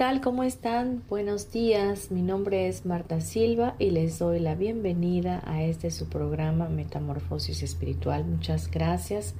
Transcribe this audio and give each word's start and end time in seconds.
Tal? 0.00 0.22
¿Cómo 0.22 0.44
están? 0.44 1.02
Buenos 1.10 1.52
días. 1.52 2.10
Mi 2.10 2.22
nombre 2.22 2.68
es 2.68 2.86
Marta 2.86 3.20
Silva 3.20 3.74
y 3.78 3.90
les 3.90 4.18
doy 4.18 4.40
la 4.40 4.54
bienvenida 4.54 5.42
a 5.44 5.62
este 5.62 5.90
su 5.90 6.08
programa 6.08 6.70
Metamorfosis 6.70 7.62
Espiritual. 7.62 8.24
Muchas 8.24 8.70
gracias 8.70 9.34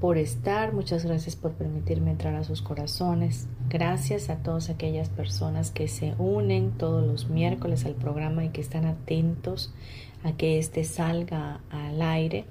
por 0.00 0.16
estar, 0.16 0.72
muchas 0.72 1.04
gracias 1.04 1.36
por 1.36 1.52
permitirme 1.52 2.10
entrar 2.10 2.36
a 2.36 2.44
sus 2.44 2.62
corazones. 2.62 3.48
Gracias 3.68 4.30
a 4.30 4.36
todas 4.36 4.70
aquellas 4.70 5.10
personas 5.10 5.70
que 5.70 5.88
se 5.88 6.14
unen 6.16 6.70
todos 6.78 7.06
los 7.06 7.28
miércoles 7.28 7.84
al 7.84 7.96
programa 7.96 8.46
y 8.46 8.48
que 8.48 8.62
están 8.62 8.86
atentos 8.86 9.74
a 10.24 10.32
que 10.32 10.58
éste 10.58 10.84
salga 10.84 11.60
al 11.68 12.00
aire. 12.00 12.46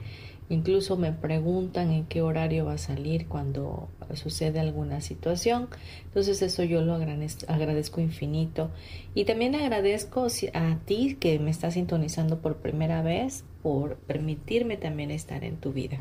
Incluso 0.49 0.97
me 0.97 1.11
preguntan 1.11 1.91
en 1.91 2.05
qué 2.05 2.23
horario 2.23 2.65
va 2.65 2.73
a 2.73 2.77
salir 2.79 3.27
cuando 3.27 3.87
sucede 4.15 4.59
alguna 4.59 4.99
situación. 4.99 5.69
Entonces 6.05 6.41
eso 6.41 6.63
yo 6.63 6.81
lo 6.81 6.95
agradezco 6.95 8.01
infinito. 8.01 8.71
Y 9.13 9.25
también 9.25 9.53
agradezco 9.53 10.25
a 10.53 10.77
ti 10.85 11.17
que 11.19 11.37
me 11.37 11.51
estás 11.51 11.75
sintonizando 11.75 12.39
por 12.39 12.57
primera 12.57 13.03
vez 13.03 13.43
por 13.61 13.97
permitirme 13.97 14.75
también 14.75 15.11
estar 15.11 15.43
en 15.43 15.57
tu 15.57 15.71
vida. 15.71 15.99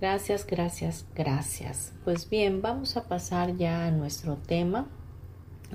Gracias, 0.00 0.46
gracias, 0.46 1.04
gracias. 1.16 1.92
Pues 2.04 2.30
bien, 2.30 2.62
vamos 2.62 2.96
a 2.96 3.08
pasar 3.08 3.56
ya 3.56 3.86
a 3.86 3.90
nuestro 3.90 4.36
tema. 4.36 4.88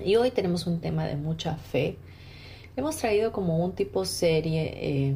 Y 0.03 0.15
hoy 0.15 0.31
tenemos 0.31 0.65
un 0.65 0.79
tema 0.79 1.05
de 1.07 1.17
mucha 1.17 1.57
fe. 1.57 1.97
Hemos 2.77 2.95
traído 2.97 3.33
como 3.33 3.63
un 3.63 3.73
tipo 3.73 4.05
serie. 4.05 4.71
Eh, 4.75 5.15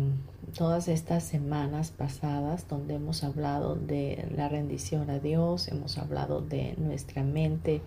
todas 0.58 0.88
estas 0.88 1.24
semanas 1.24 1.92
pasadas 1.92 2.68
donde 2.68 2.96
hemos 2.96 3.24
hablado 3.24 3.76
de 3.76 4.28
la 4.36 4.50
rendición 4.50 5.10
a 5.10 5.20
Dios, 5.20 5.68
hemos 5.68 5.98
hablado 5.98 6.42
de 6.42 6.76
nuestra 6.78 7.24
mente, 7.24 7.82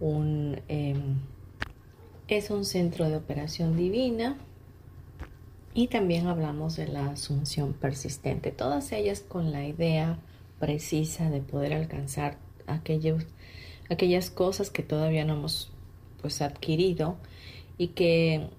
un, 0.00 0.60
em, 0.68 1.18
es 2.28 2.50
un 2.50 2.64
centro 2.64 3.08
de 3.08 3.16
operación 3.16 3.76
divina 3.76 4.38
y 5.74 5.88
también 5.88 6.26
hablamos 6.26 6.76
de 6.76 6.88
la 6.88 7.06
asunción 7.10 7.74
persistente, 7.74 8.50
todas 8.50 8.92
ellas 8.92 9.20
con 9.20 9.52
la 9.52 9.66
idea 9.66 10.18
precisa 10.58 11.30
de 11.30 11.40
poder 11.40 11.74
alcanzar 11.74 12.38
aquellos, 12.66 13.26
aquellas 13.88 14.30
cosas 14.30 14.70
que 14.70 14.82
todavía 14.82 15.24
no 15.24 15.34
hemos 15.34 15.72
pues 16.20 16.42
adquirido 16.42 17.16
y 17.78 17.88
que 17.88 18.50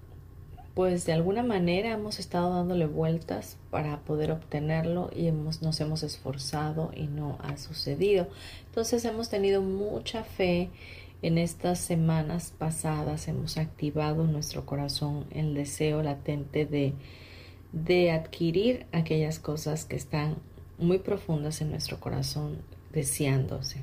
pues 0.74 1.04
de 1.04 1.12
alguna 1.12 1.42
manera 1.42 1.92
hemos 1.92 2.18
estado 2.18 2.54
dándole 2.54 2.86
vueltas 2.86 3.58
para 3.70 4.00
poder 4.00 4.30
obtenerlo 4.32 5.10
y 5.14 5.26
hemos, 5.26 5.60
nos 5.60 5.80
hemos 5.80 6.02
esforzado 6.02 6.90
y 6.96 7.08
no 7.08 7.38
ha 7.42 7.56
sucedido. 7.58 8.28
Entonces 8.66 9.04
hemos 9.04 9.28
tenido 9.28 9.60
mucha 9.60 10.24
fe 10.24 10.70
en 11.20 11.38
estas 11.38 11.78
semanas 11.78 12.52
pasadas, 12.56 13.28
hemos 13.28 13.58
activado 13.58 14.24
en 14.24 14.32
nuestro 14.32 14.64
corazón 14.64 15.26
el 15.30 15.54
deseo 15.54 16.02
latente 16.02 16.64
de, 16.64 16.94
de 17.72 18.10
adquirir 18.10 18.86
aquellas 18.92 19.38
cosas 19.38 19.84
que 19.84 19.96
están 19.96 20.36
muy 20.78 20.98
profundas 20.98 21.60
en 21.60 21.70
nuestro 21.70 22.00
corazón 22.00 22.58
deseándose. 22.92 23.82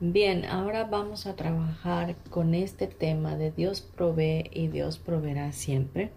Bien, 0.00 0.44
ahora 0.44 0.84
vamos 0.84 1.26
a 1.26 1.34
trabajar 1.34 2.14
con 2.30 2.54
este 2.54 2.86
tema 2.86 3.36
de 3.36 3.50
Dios 3.50 3.80
provee 3.80 4.48
y 4.52 4.68
Dios 4.68 4.96
proveerá 4.96 5.50
siempre. 5.50 6.12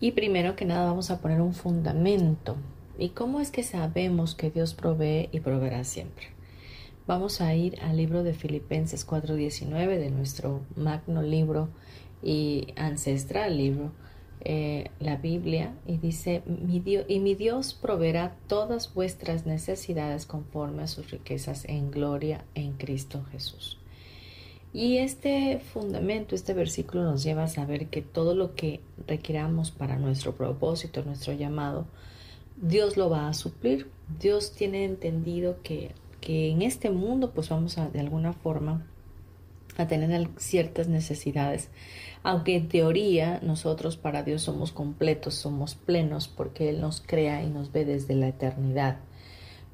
Y 0.00 0.12
primero 0.12 0.54
que 0.54 0.66
nada 0.66 0.84
vamos 0.84 1.10
a 1.10 1.22
poner 1.22 1.40
un 1.40 1.54
fundamento. 1.54 2.56
¿Y 2.98 3.10
cómo 3.10 3.40
es 3.40 3.50
que 3.50 3.62
sabemos 3.62 4.34
que 4.34 4.50
Dios 4.50 4.74
provee 4.74 5.30
y 5.32 5.40
proveerá 5.40 5.84
siempre? 5.84 6.26
Vamos 7.06 7.40
a 7.40 7.54
ir 7.54 7.80
al 7.80 7.96
libro 7.96 8.22
de 8.22 8.34
Filipenses 8.34 9.06
4:19 9.06 9.96
de 9.96 10.10
nuestro 10.10 10.60
magno 10.76 11.22
libro 11.22 11.70
y 12.22 12.74
ancestral 12.76 13.56
libro 13.56 13.92
eh, 14.48 14.92
la 15.00 15.16
Biblia 15.16 15.74
y 15.88 15.96
dice, 15.96 16.44
mi 16.46 16.78
Dios, 16.78 17.04
y 17.08 17.18
mi 17.18 17.34
Dios 17.34 17.74
proveerá 17.74 18.36
todas 18.46 18.94
vuestras 18.94 19.44
necesidades 19.44 20.24
conforme 20.24 20.84
a 20.84 20.86
sus 20.86 21.10
riquezas 21.10 21.64
en 21.64 21.90
gloria 21.90 22.44
en 22.54 22.74
Cristo 22.74 23.24
Jesús. 23.32 23.76
Y 24.72 24.98
este 24.98 25.58
fundamento, 25.58 26.36
este 26.36 26.54
versículo 26.54 27.02
nos 27.02 27.24
lleva 27.24 27.42
a 27.42 27.48
saber 27.48 27.88
que 27.88 28.02
todo 28.02 28.36
lo 28.36 28.54
que 28.54 28.82
requiramos 29.08 29.72
para 29.72 29.98
nuestro 29.98 30.36
propósito, 30.36 31.02
nuestro 31.02 31.32
llamado, 31.32 31.88
Dios 32.56 32.96
lo 32.96 33.10
va 33.10 33.26
a 33.26 33.34
suplir. 33.34 33.90
Dios 34.20 34.52
tiene 34.52 34.84
entendido 34.84 35.56
que, 35.64 35.90
que 36.20 36.50
en 36.50 36.62
este 36.62 36.90
mundo 36.90 37.32
pues 37.32 37.48
vamos 37.48 37.78
a 37.78 37.88
de 37.88 37.98
alguna 37.98 38.32
forma 38.32 38.86
a 39.76 39.86
tener 39.86 40.28
ciertas 40.36 40.88
necesidades, 40.88 41.68
aunque 42.22 42.56
en 42.56 42.68
teoría 42.68 43.40
nosotros 43.42 43.96
para 43.96 44.22
Dios 44.22 44.42
somos 44.42 44.72
completos, 44.72 45.34
somos 45.34 45.74
plenos, 45.74 46.28
porque 46.28 46.70
Él 46.70 46.80
nos 46.80 47.00
crea 47.00 47.42
y 47.42 47.50
nos 47.50 47.72
ve 47.72 47.84
desde 47.84 48.14
la 48.14 48.28
eternidad. 48.28 48.98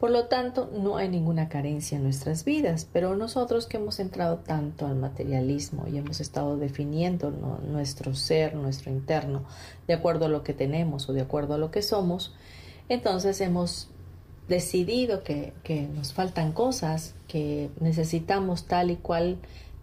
Por 0.02 0.10
lo 0.10 0.26
tanto, 0.26 0.68
no 0.76 0.96
hay 0.96 1.08
ninguna 1.08 1.48
carencia 1.48 1.96
en 1.96 2.02
nuestras 2.02 2.44
vidas, 2.44 2.88
pero 2.92 3.14
nosotros 3.14 3.66
que 3.66 3.76
hemos 3.76 4.00
entrado 4.00 4.38
tanto 4.38 4.84
al 4.88 4.96
materialismo 4.96 5.86
y 5.86 5.96
hemos 5.96 6.20
estado 6.20 6.56
definiendo 6.56 7.30
nuestro 7.30 8.12
ser, 8.16 8.56
nuestro 8.56 8.90
interno, 8.90 9.44
de 9.86 9.94
acuerdo 9.94 10.24
a 10.24 10.28
lo 10.28 10.42
que 10.42 10.54
tenemos 10.54 11.08
o 11.08 11.12
de 11.12 11.20
acuerdo 11.20 11.54
a 11.54 11.58
lo 11.58 11.70
que 11.70 11.82
somos, 11.82 12.34
entonces 12.88 13.40
hemos 13.40 13.90
decidido 14.48 15.22
que, 15.22 15.52
que 15.62 15.82
nos 15.82 16.12
faltan 16.12 16.50
cosas, 16.50 17.14
que 17.28 17.70
necesitamos 17.78 18.66
tal 18.66 18.90
y 18.90 18.96
cual 18.96 19.38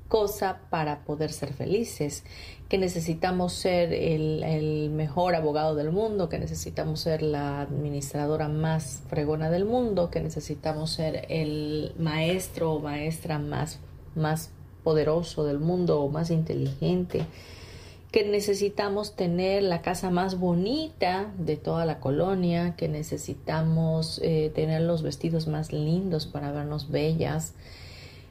cosa 0.09 0.59
para 0.69 1.05
poder 1.05 1.31
ser 1.31 1.53
felices, 1.53 2.25
que 2.67 2.77
necesitamos 2.77 3.53
ser 3.53 3.93
el, 3.93 4.89
mejor 4.89 5.35
abogado 5.35 5.75
del 5.75 5.91
mundo, 5.91 6.27
que 6.27 6.39
necesitamos 6.39 6.99
ser 6.99 7.21
la 7.21 7.61
administradora 7.61 8.49
más 8.49 9.03
fregona 9.07 9.49
del 9.49 9.63
mundo, 9.65 10.09
que 10.09 10.19
necesitamos 10.19 10.91
ser 10.91 11.25
el 11.29 11.93
maestro 11.97 12.73
o 12.73 12.79
maestra 12.79 13.39
más, 13.39 13.79
más 14.15 14.51
poderoso 14.83 15.45
del 15.45 15.59
mundo 15.59 16.01
o 16.01 16.09
más 16.09 16.31
inteligente, 16.31 17.25
que 18.11 18.25
necesitamos 18.25 19.15
tener 19.15 19.61
la 19.61 19.83
casa 19.83 20.09
más 20.09 20.39
bonita 20.39 21.31
de 21.37 21.57
toda 21.57 21.85
la 21.85 21.99
colonia, 21.99 22.75
que 22.75 22.87
necesitamos 22.87 24.19
eh, 24.23 24.51
tener 24.55 24.81
los 24.81 25.03
vestidos 25.03 25.47
más 25.47 25.71
lindos 25.71 26.25
para 26.25 26.51
vernos 26.51 26.89
bellas, 26.89 27.53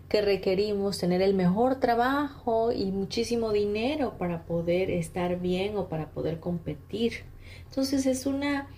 que 0.09 0.23
requerimos 0.23 0.99
tener 0.99 1.21
el 1.21 1.35
mejor 1.35 1.77
trabajo 1.77 2.73
y 2.73 2.91
muchísimo 2.91 3.53
dinero 3.53 4.15
para 4.19 4.45
poder 4.45 4.91
estar 4.91 5.39
bien 5.39 5.77
o 5.77 5.89
para 5.89 6.11
poder 6.11 6.41
competir. 6.41 7.25
Entonces 7.69 8.07
es 8.07 8.25
una 8.25 8.69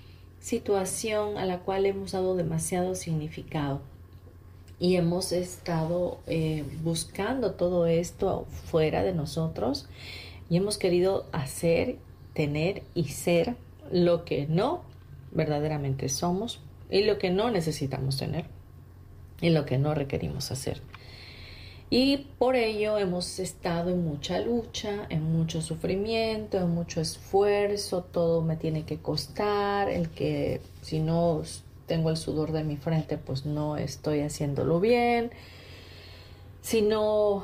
situación 0.41 1.39
a 1.39 1.45
la 1.47 1.61
cual 1.61 1.87
hemos 1.87 2.13
dado 2.13 2.35
demasiado 2.35 2.95
significado 2.95 3.81
y 4.81 4.97
hemos 4.97 5.33
estado 5.33 6.19
eh, 6.27 6.65
buscando 6.83 7.53
todo 7.53 7.87
esto 7.87 8.47
fuera 8.65 9.05
de 9.05 9.13
nosotros 9.13 9.87
y 10.49 10.57
hemos 10.57 10.79
querido 10.79 11.27
hacer, 11.33 11.99
tener 12.33 12.83
y 12.95 13.09
ser 13.09 13.55
lo 13.93 14.25
que 14.25 14.47
no 14.47 14.83
verdaderamente 15.33 16.09
somos 16.09 16.61
y 16.91 17.05
lo 17.05 17.19
que 17.19 17.31
no 17.31 17.51
necesitamos 17.51 18.17
tener 18.17 18.47
y 19.41 19.51
lo 19.51 19.65
que 19.65 19.79
no 19.79 19.95
requerimos 19.95 20.51
hacer. 20.51 20.81
Y 21.93 22.19
por 22.39 22.55
ello 22.55 22.99
hemos 22.99 23.41
estado 23.41 23.91
en 23.91 24.05
mucha 24.05 24.39
lucha, 24.39 25.07
en 25.09 25.33
mucho 25.33 25.61
sufrimiento, 25.61 26.59
en 26.59 26.71
mucho 26.71 27.01
esfuerzo, 27.01 28.05
todo 28.05 28.43
me 28.43 28.55
tiene 28.55 28.85
que 28.85 28.99
costar, 28.99 29.91
el 29.91 30.09
que 30.09 30.61
si 30.83 31.01
no 31.01 31.43
tengo 31.87 32.11
el 32.11 32.17
sudor 32.17 32.53
de 32.53 32.63
mi 32.63 32.77
frente, 32.77 33.19
pues 33.19 33.45
no 33.45 33.77
estoy 33.77 34.21
haciéndolo 34.21 34.79
bien. 34.79 35.33
Si 36.63 36.81
no 36.81 37.43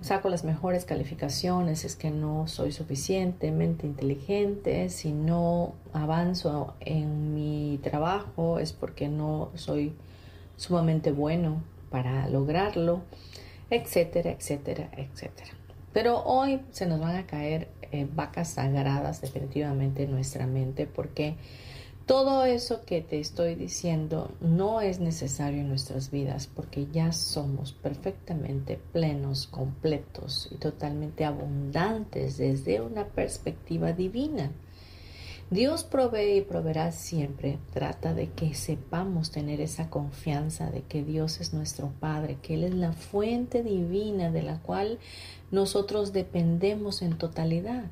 saco 0.00 0.30
las 0.30 0.42
mejores 0.42 0.86
calificaciones 0.86 1.84
es 1.84 1.94
que 1.94 2.10
no 2.10 2.48
soy 2.48 2.72
suficientemente 2.72 3.86
inteligente, 3.86 4.88
si 4.88 5.12
no 5.12 5.74
avanzo 5.92 6.72
en 6.80 7.34
mi 7.34 7.78
trabajo 7.82 8.58
es 8.58 8.72
porque 8.72 9.08
no 9.08 9.50
soy 9.54 9.92
sumamente 10.56 11.12
bueno 11.12 11.62
para 11.90 12.26
lograrlo 12.30 13.02
etcétera, 13.72 14.30
etcétera, 14.30 14.90
etcétera. 14.96 15.50
Pero 15.94 16.22
hoy 16.24 16.60
se 16.72 16.84
nos 16.86 17.00
van 17.00 17.16
a 17.16 17.26
caer 17.26 17.68
eh, 17.90 18.06
vacas 18.14 18.50
sagradas 18.50 19.22
definitivamente 19.22 20.04
en 20.04 20.10
nuestra 20.10 20.46
mente 20.46 20.86
porque 20.86 21.36
todo 22.06 22.44
eso 22.44 22.84
que 22.84 23.00
te 23.00 23.18
estoy 23.18 23.54
diciendo 23.54 24.30
no 24.40 24.82
es 24.82 25.00
necesario 25.00 25.60
en 25.60 25.68
nuestras 25.68 26.10
vidas 26.10 26.48
porque 26.48 26.86
ya 26.92 27.12
somos 27.12 27.72
perfectamente 27.72 28.78
plenos, 28.92 29.46
completos 29.46 30.48
y 30.50 30.56
totalmente 30.56 31.24
abundantes 31.24 32.36
desde 32.36 32.82
una 32.82 33.06
perspectiva 33.06 33.92
divina. 33.92 34.50
Dios 35.52 35.84
provee 35.84 36.38
y 36.38 36.40
proveerá 36.40 36.92
siempre. 36.92 37.58
Trata 37.74 38.14
de 38.14 38.30
que 38.30 38.54
sepamos 38.54 39.30
tener 39.30 39.60
esa 39.60 39.90
confianza 39.90 40.70
de 40.70 40.80
que 40.80 41.04
Dios 41.04 41.42
es 41.42 41.52
nuestro 41.52 41.92
Padre, 42.00 42.38
que 42.40 42.54
Él 42.54 42.64
es 42.64 42.74
la 42.74 42.94
fuente 42.94 43.62
divina 43.62 44.30
de 44.30 44.42
la 44.42 44.60
cual 44.60 44.98
nosotros 45.50 46.14
dependemos 46.14 47.02
en 47.02 47.18
totalidad. 47.18 47.84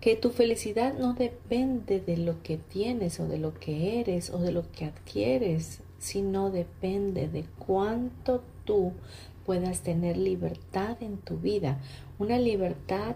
Que 0.00 0.16
tu 0.16 0.30
felicidad 0.30 0.92
no 0.98 1.14
depende 1.14 2.00
de 2.00 2.16
lo 2.16 2.42
que 2.42 2.56
tienes 2.56 3.20
o 3.20 3.28
de 3.28 3.38
lo 3.38 3.54
que 3.54 4.00
eres 4.00 4.30
o 4.30 4.38
de 4.38 4.50
lo 4.50 4.68
que 4.72 4.86
adquieres, 4.86 5.82
sino 6.00 6.50
depende 6.50 7.28
de 7.28 7.44
cuánto 7.60 8.42
tú 8.64 8.94
puedas 9.46 9.82
tener 9.82 10.16
libertad 10.16 10.96
en 11.00 11.18
tu 11.18 11.36
vida, 11.36 11.78
una 12.18 12.38
libertad 12.40 13.14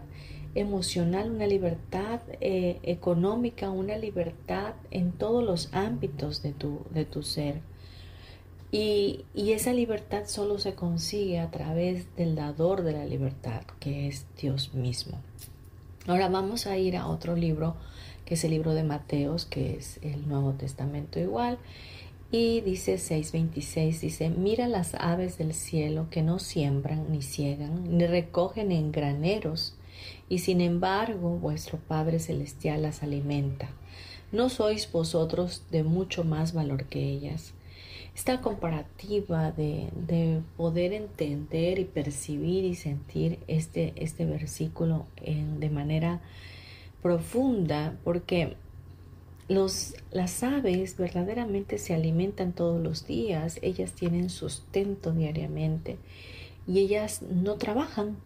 emocional, 0.54 1.30
una 1.30 1.46
libertad 1.46 2.20
eh, 2.40 2.78
económica, 2.82 3.70
una 3.70 3.98
libertad 3.98 4.74
en 4.90 5.12
todos 5.12 5.44
los 5.44 5.68
ámbitos 5.72 6.42
de 6.42 6.52
tu, 6.52 6.80
de 6.90 7.04
tu 7.04 7.22
ser. 7.22 7.60
Y, 8.70 9.24
y, 9.34 9.52
esa 9.52 9.72
libertad 9.72 10.24
solo 10.26 10.58
se 10.58 10.74
consigue 10.74 11.38
a 11.38 11.50
través 11.50 12.14
del 12.16 12.34
dador 12.34 12.82
de 12.82 12.92
la 12.92 13.04
libertad, 13.04 13.62
que 13.78 14.08
es 14.08 14.26
Dios 14.40 14.74
mismo. 14.74 15.20
Ahora 16.06 16.28
vamos 16.28 16.66
a 16.66 16.76
ir 16.76 16.96
a 16.96 17.06
otro 17.06 17.36
libro, 17.36 17.76
que 18.24 18.34
es 18.34 18.44
el 18.44 18.50
libro 18.50 18.74
de 18.74 18.82
Mateos, 18.82 19.44
que 19.44 19.76
es 19.76 20.00
el 20.02 20.28
Nuevo 20.28 20.54
Testamento 20.54 21.20
igual. 21.20 21.58
Y 22.30 22.62
dice 22.62 22.96
6.26, 22.96 24.00
dice, 24.00 24.28
mira 24.28 24.66
las 24.66 24.96
aves 24.96 25.38
del 25.38 25.54
cielo 25.54 26.08
que 26.10 26.20
no 26.22 26.40
siembran, 26.40 27.12
ni 27.12 27.22
ciegan, 27.22 27.96
ni 27.96 28.06
recogen 28.06 28.72
en 28.72 28.90
graneros, 28.90 29.76
y 30.28 30.38
sin 30.38 30.60
embargo 30.60 31.30
vuestro 31.30 31.78
Padre 31.78 32.18
Celestial 32.18 32.82
las 32.82 33.02
alimenta. 33.02 33.68
¿No 34.32 34.48
sois 34.48 34.90
vosotros 34.90 35.64
de 35.70 35.84
mucho 35.84 36.24
más 36.24 36.52
valor 36.54 36.86
que 36.86 37.02
ellas? 37.02 37.54
Esta 38.16 38.40
comparativa 38.40 39.50
de, 39.50 39.88
de 39.94 40.40
poder 40.56 40.92
entender 40.92 41.78
y 41.78 41.84
percibir 41.84 42.64
y 42.64 42.74
sentir 42.74 43.38
este, 43.48 43.92
este 43.96 44.24
versículo 44.24 45.06
en, 45.16 45.60
de 45.60 45.70
manera 45.70 46.20
profunda, 47.02 47.96
porque 48.04 48.56
los, 49.48 49.94
las 50.10 50.42
aves 50.42 50.96
verdaderamente 50.96 51.78
se 51.78 51.92
alimentan 51.92 52.52
todos 52.52 52.82
los 52.82 53.06
días, 53.06 53.58
ellas 53.62 53.92
tienen 53.92 54.30
sustento 54.30 55.12
diariamente 55.12 55.98
y 56.66 56.78
ellas 56.78 57.22
no 57.22 57.56
trabajan, 57.56 58.16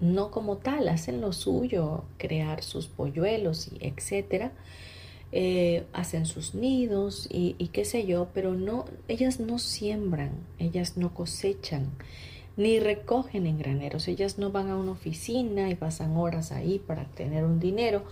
no 0.00 0.30
como 0.30 0.58
tal, 0.58 0.88
hacen 0.88 1.20
lo 1.20 1.32
suyo, 1.32 2.04
crear 2.18 2.62
sus 2.62 2.88
polluelos 2.88 3.68
y 3.68 3.86
etcétera, 3.86 4.52
eh, 5.32 5.86
hacen 5.92 6.26
sus 6.26 6.54
nidos 6.54 7.28
y, 7.30 7.54
qué 7.72 7.84
sé 7.84 8.06
yo, 8.06 8.28
pero 8.32 8.54
no, 8.54 8.84
ellas 9.08 9.40
no 9.40 9.58
siembran, 9.58 10.32
ellas 10.58 10.96
no 10.96 11.14
cosechan, 11.14 11.90
ni 12.56 12.78
recogen 12.78 13.46
en 13.46 13.58
graneros, 13.58 14.08
ellas 14.08 14.38
no 14.38 14.50
van 14.50 14.70
a 14.70 14.76
una 14.76 14.92
oficina 14.92 15.68
y 15.68 15.74
pasan 15.74 16.16
horas 16.16 16.52
ahí 16.52 16.78
para 16.78 17.04
tener 17.06 17.44
un 17.44 17.58
dinero, 17.58 18.04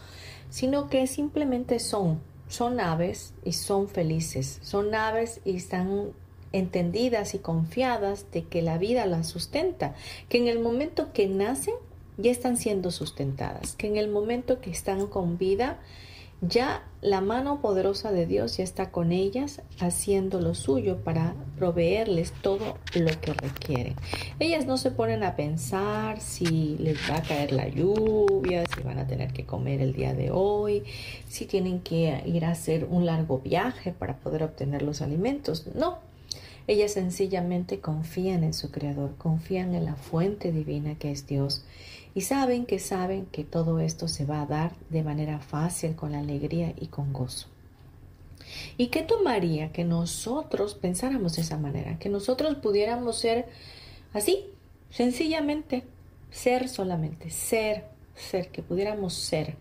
sino 0.51 0.89
que 0.89 1.07
simplemente 1.07 1.79
son, 1.79 2.21
son 2.49 2.81
aves 2.81 3.33
y 3.45 3.53
son 3.53 3.89
felices, 3.89 4.59
son 4.63 4.95
aves 4.95 5.41
y 5.45 5.57
están 5.57 6.13
entendidas 6.55 7.35
y 7.35 7.39
confiadas 7.39 8.31
de 8.33 8.45
que 8.45 8.63
la 8.63 8.79
vida 8.79 9.07
las 9.07 9.27
sustenta, 9.27 9.95
que 10.29 10.39
en 10.39 10.49
el 10.49 10.61
momento 10.61 11.13
que 11.13 11.27
nacen 11.27 11.75
ya 12.17 12.31
están 12.31 12.57
siendo 12.57 12.91
sustentadas, 12.91 13.75
que 13.75 13.89
en 13.89 13.97
el 13.97 14.09
momento 14.09 14.61
que 14.61 14.71
están 14.71 15.09
con 15.09 15.37
vida, 15.37 15.81
ya 16.41 16.83
la 17.01 17.21
mano 17.21 17.61
poderosa 17.61 18.13
de 18.13 18.27
Dios 18.27 18.57
ya 18.57 18.65
está 18.65 18.91
con 18.91 19.13
ellas 19.13 19.63
haciendo 19.81 20.41
lo 20.41 20.55
suyo 20.55 20.99
para 20.99 21.35
proveerles 21.59 22.33
todo 22.43 22.79
lo 22.95 23.21
que 23.21 23.33
requieren. 23.33 23.95
Ellas 24.39 24.67
no 24.67 24.77
se 24.77 24.91
ponen 24.91 25.23
a 25.23 25.37
pensar 25.37 26.21
si 26.21 26.77
les 26.79 26.99
va 27.11 27.17
a 27.17 27.23
caer 27.23 27.53
la 27.53 27.69
lluvia, 27.69 28.65
si 28.75 28.83
van 28.83 28.99
a 28.99 29.07
tener 29.07 29.33
que 29.33 29.45
comer 29.45 29.81
el 29.81 29.93
día 29.93 30.15
de 30.15 30.31
hoy, 30.31 30.85
si 31.29 31.47
tienen 31.47 31.81
que 31.81 32.23
ir 32.27 32.45
a 32.45 32.51
hacer 32.51 32.87
un 32.91 33.07
largo 33.07 33.39
viaje 33.39 33.93
para 33.93 34.19
poder 34.19 34.43
obtener 34.43 34.83
los 34.83 35.03
alimentos. 35.03 35.67
No, 35.75 35.99
ellas 36.67 36.93
sencillamente 36.93 37.81
confían 37.81 38.45
en 38.45 38.55
su 38.55 38.71
Creador, 38.71 39.17
confían 39.17 39.75
en 39.75 39.85
la 39.85 39.97
fuente 39.97 40.51
divina 40.53 40.95
que 40.97 41.11
es 41.11 41.27
Dios 41.27 41.65
y 42.15 42.23
saben 42.23 42.65
que 42.65 42.79
saben 42.79 43.27
que 43.27 43.45
todo 43.45 43.81
esto 43.81 44.09
se 44.09 44.25
va 44.25 44.43
a 44.43 44.47
dar 44.47 44.73
de 44.89 45.03
manera 45.03 45.41
fácil, 45.41 45.97
con 45.97 46.15
alegría 46.15 46.73
y 46.81 46.87
con 46.87 47.13
gozo. 47.13 47.49
¿Y 48.77 48.89
qué 48.89 49.03
tomaría 49.03 49.73
que 49.73 49.85
nosotros 49.85 50.75
pensáramos 50.75 51.37
de 51.37 51.43
esa 51.43 51.59
manera? 51.59 51.99
Que 51.99 52.09
nosotros 52.09 52.55
pudiéramos 52.57 53.19
ser 53.19 53.47
así, 54.13 54.47
sencillamente, 54.91 55.85
ser 56.31 56.69
solamente, 56.69 57.31
ser, 57.31 57.85
ser, 58.15 58.49
que 58.49 58.63
pudiéramos 58.63 59.15
ser 59.15 59.57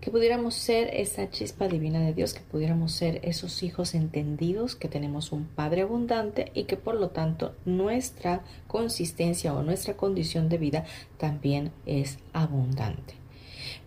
que 0.00 0.10
pudiéramos 0.10 0.54
ser 0.54 0.88
esa 0.94 1.28
chispa 1.30 1.66
divina 1.66 2.00
de 2.00 2.14
Dios, 2.14 2.32
que 2.32 2.40
pudiéramos 2.40 2.92
ser 2.92 3.20
esos 3.24 3.62
hijos 3.62 3.94
entendidos, 3.94 4.76
que 4.76 4.88
tenemos 4.88 5.32
un 5.32 5.44
Padre 5.46 5.82
abundante 5.82 6.52
y 6.54 6.64
que 6.64 6.76
por 6.76 6.94
lo 6.94 7.10
tanto 7.10 7.54
nuestra 7.64 8.42
consistencia 8.66 9.54
o 9.54 9.62
nuestra 9.62 9.96
condición 9.96 10.48
de 10.48 10.58
vida 10.58 10.84
también 11.16 11.72
es 11.84 12.18
abundante. 12.32 13.14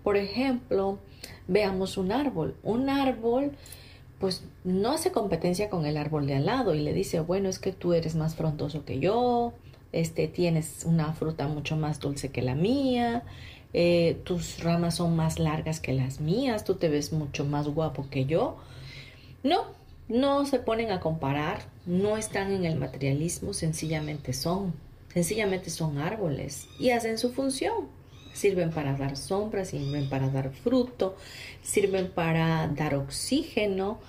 Por 0.04 0.18
ejemplo, 0.18 1.00
veamos 1.48 1.98
un 1.98 2.12
árbol. 2.12 2.56
Un 2.64 2.90
árbol 2.90 3.52
pues 4.20 4.44
no 4.64 4.92
hace 4.92 5.12
competencia 5.12 5.70
con 5.70 5.86
el 5.86 5.98
árbol 5.98 6.28
de 6.28 6.36
al 6.36 6.46
lado 6.46 6.76
y 6.76 6.82
le 6.82 6.94
dice, 6.94 7.20
bueno, 7.22 7.50
es 7.50 7.58
que 7.58 7.72
tú 7.72 7.94
eres 7.94 8.16
más 8.16 8.36
frondoso 8.36 8.86
que 8.86 9.00
yo, 9.00 9.54
este, 9.92 10.28
tienes 10.28 10.84
una 10.86 11.14
fruta 11.14 11.48
mucho 11.48 11.76
más 11.76 12.00
dulce 12.00 12.30
que 12.30 12.44
la 12.44 12.54
mía, 12.54 13.24
eh, 13.74 14.20
tus 14.24 14.60
ramas 14.64 14.96
son 14.96 15.16
más 15.16 15.40
largas 15.40 15.80
que 15.80 15.94
las 15.94 16.20
mías, 16.20 16.64
tú 16.64 16.76
te 16.76 16.90
ves 16.90 17.14
mucho 17.14 17.46
más 17.46 17.68
guapo 17.68 18.08
que 18.10 18.26
yo. 18.26 18.58
No, 19.44 19.66
no 20.08 20.46
se 20.46 20.60
ponen 20.60 20.92
a 20.92 21.00
comparar, 21.00 21.62
no 21.86 22.18
están 22.18 22.52
en 22.52 22.66
el 22.66 22.78
materialismo, 22.78 23.54
sencillamente 23.54 24.34
son, 24.34 24.74
sencillamente 25.14 25.70
son 25.70 26.00
árboles 26.00 26.68
y 26.80 26.92
hacen 26.92 27.18
su 27.18 27.32
función. 27.32 28.02
Sirven 28.34 28.72
para 28.72 28.96
dar 28.96 29.18
sombra, 29.18 29.66
sirven 29.66 30.10
para 30.10 30.30
dar 30.30 30.52
fruto, 30.52 31.18
sirven 31.62 32.10
para 32.10 32.66
dar 32.68 32.96
oxígeno 32.96 34.00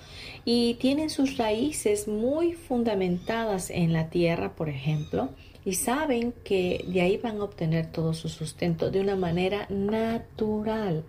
y 0.44 0.74
tienen 0.74 1.10
sus 1.10 1.38
raíces 1.38 2.06
muy 2.06 2.52
fundamentadas 2.52 3.70
en 3.70 3.92
la 3.92 4.10
tierra, 4.10 4.54
por 4.54 4.68
ejemplo, 4.68 5.30
y 5.64 5.74
saben 5.74 6.32
que 6.44 6.84
de 6.88 7.00
ahí 7.00 7.16
van 7.16 7.38
a 7.40 7.44
obtener 7.44 7.90
todo 7.90 8.14
su 8.14 8.28
sustento 8.28 8.90
de 8.90 9.00
una 9.00 9.16
manera 9.16 9.66
natural. 9.70 11.04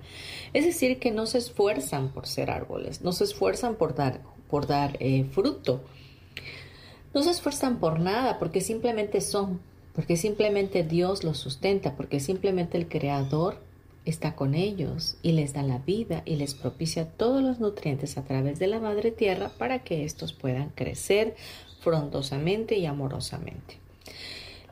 Es 0.54 0.66
decir, 0.66 1.00
que 1.00 1.12
no 1.12 1.26
se 1.26 1.40
esfuerzan 1.40 2.10
por 2.10 2.28
ser 2.28 2.52
árboles, 2.52 3.02
no 3.02 3.12
se 3.14 3.24
esfuerzan 3.24 3.76
por 3.76 3.96
dar, 3.96 4.22
por 4.50 4.68
dar 4.68 4.98
eh, 5.00 5.26
fruto. 5.32 5.84
No 7.14 7.24
se 7.24 7.32
esfuerzan 7.32 7.80
por 7.80 8.00
nada 8.00 8.40
porque 8.40 8.62
simplemente 8.62 9.22
son, 9.22 9.60
porque 9.94 10.18
simplemente 10.18 10.84
Dios 10.84 11.24
los 11.24 11.38
sustenta, 11.38 11.96
porque 11.96 12.20
simplemente 12.20 12.78
el 12.78 12.88
Creador 12.88 13.58
está 14.06 14.36
con 14.36 14.54
ellos 14.54 15.18
y 15.22 15.32
les 15.32 15.54
da 15.54 15.64
la 15.64 15.78
vida 15.80 16.24
y 16.26 16.36
les 16.36 16.56
propicia 16.56 17.08
todos 17.08 17.42
los 17.42 17.60
nutrientes 17.60 18.18
a 18.18 18.24
través 18.24 18.60
de 18.60 18.68
la 18.68 18.80
madre 18.80 19.12
tierra 19.12 19.50
para 19.58 19.80
que 19.80 20.04
estos 20.04 20.34
puedan 20.34 20.70
crecer 20.70 21.36
frondosamente 21.80 22.78
y 22.78 22.86
amorosamente. 22.86 23.78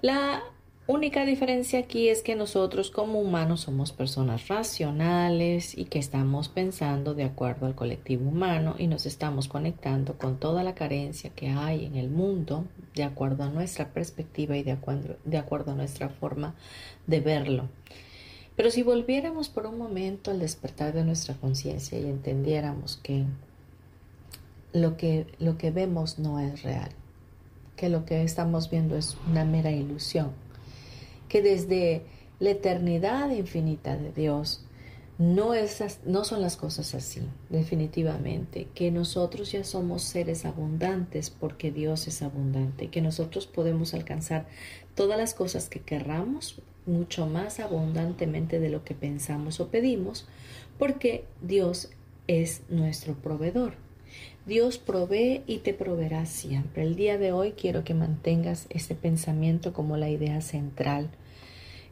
La 0.02 0.42
única 0.88 1.26
diferencia 1.26 1.78
aquí 1.78 2.10
es 2.10 2.24
que 2.24 2.36
nosotros 2.36 2.90
como 2.90 3.20
humanos 3.20 3.62
somos 3.62 3.92
personas 3.92 4.48
racionales 4.48 5.78
y 5.78 5.86
que 5.86 6.00
estamos 6.00 6.50
pensando 6.50 7.14
de 7.14 7.24
acuerdo 7.24 7.68
al 7.68 7.76
colectivo 7.76 8.28
humano 8.28 8.74
y 8.80 8.88
nos 8.88 9.06
estamos 9.06 9.48
conectando 9.48 10.18
con 10.18 10.40
toda 10.40 10.64
la 10.64 10.74
carencia 10.74 11.30
que 11.30 11.50
hay 11.50 11.86
en 11.86 11.98
el 11.98 12.10
mundo 12.10 12.66
de 12.96 13.04
acuerdo 13.04 13.44
a 13.44 13.50
nuestra 13.50 13.90
perspectiva 13.90 14.58
y 14.58 14.64
de 14.64 14.72
acuerdo, 14.72 15.72
a 15.72 15.76
nuestra 15.76 16.10
forma 16.10 16.56
de 17.06 17.20
verlo. 17.20 17.70
Pero 18.56 18.72
si 18.72 18.82
volviéramos 18.82 19.50
por 19.50 19.68
un 19.68 19.78
momento 19.78 20.32
al 20.32 20.40
despertar 20.40 20.94
de 20.94 21.06
nuestra 21.06 21.36
conciencia 21.36 22.00
y 22.00 22.06
entendiéramos 22.06 22.98
que 22.98 23.26
lo, 24.74 24.98
que 24.98 25.28
lo 25.38 25.60
que 25.60 25.70
vemos 25.70 26.18
no 26.18 26.40
es 26.40 26.64
real, 26.64 26.90
que 27.82 27.90
lo 27.90 28.06
que 28.06 28.22
estamos 28.22 28.70
viendo 28.70 28.96
es 28.96 29.18
una 29.28 29.44
mera 29.44 29.72
ilusión, 29.72 30.34
que 31.28 31.42
desde 31.42 32.04
la 32.40 32.52
eternidad 32.52 33.32
infinita 33.32 33.98
de 33.98 34.12
Dios 34.12 34.64
no, 35.18 35.54
no 36.06 36.24
son 36.24 36.42
las 36.44 36.58
cosas 36.58 36.94
así, 36.94 37.22
definitivamente, 37.50 38.68
que 38.76 38.92
nosotros 38.92 39.52
ya 39.52 39.64
somos 39.64 40.04
seres 40.04 40.46
abundantes 40.46 41.32
porque 41.32 41.72
Dios 41.72 42.08
es 42.08 42.22
abundante, 42.22 42.90
que 42.90 43.02
nosotros 43.02 43.48
podemos 43.48 43.96
alcanzar 43.96 44.46
todas 44.94 45.18
las 45.18 45.34
cosas 45.34 45.68
que 45.68 45.80
querramos 45.80 46.62
mucho 46.86 47.26
más 47.26 47.60
abundantemente 47.60 48.60
de 48.60 48.70
lo 48.70 48.84
que 48.84 48.94
pensamos 48.94 49.60
o 49.60 49.70
pedimos, 49.70 50.28
porque 50.78 51.26
Dios 51.42 51.90
es 52.28 52.62
nuestro 52.70 53.16
proveedor. 53.16 53.74
Dios 54.46 54.80
provee 54.80 55.44
y 55.46 55.60
te 55.60 55.74
proveerá 55.74 56.26
siempre. 56.26 56.84
El 56.84 56.96
día 56.96 57.18
de 57.18 57.32
hoy 57.32 57.52
quiero 57.52 57.84
que 57.84 57.94
mantengas 57.94 58.66
ese 58.70 58.96
pensamiento 58.96 59.72
como 59.72 59.98
la 59.98 60.10
idea 60.10 60.42
central 60.42 61.10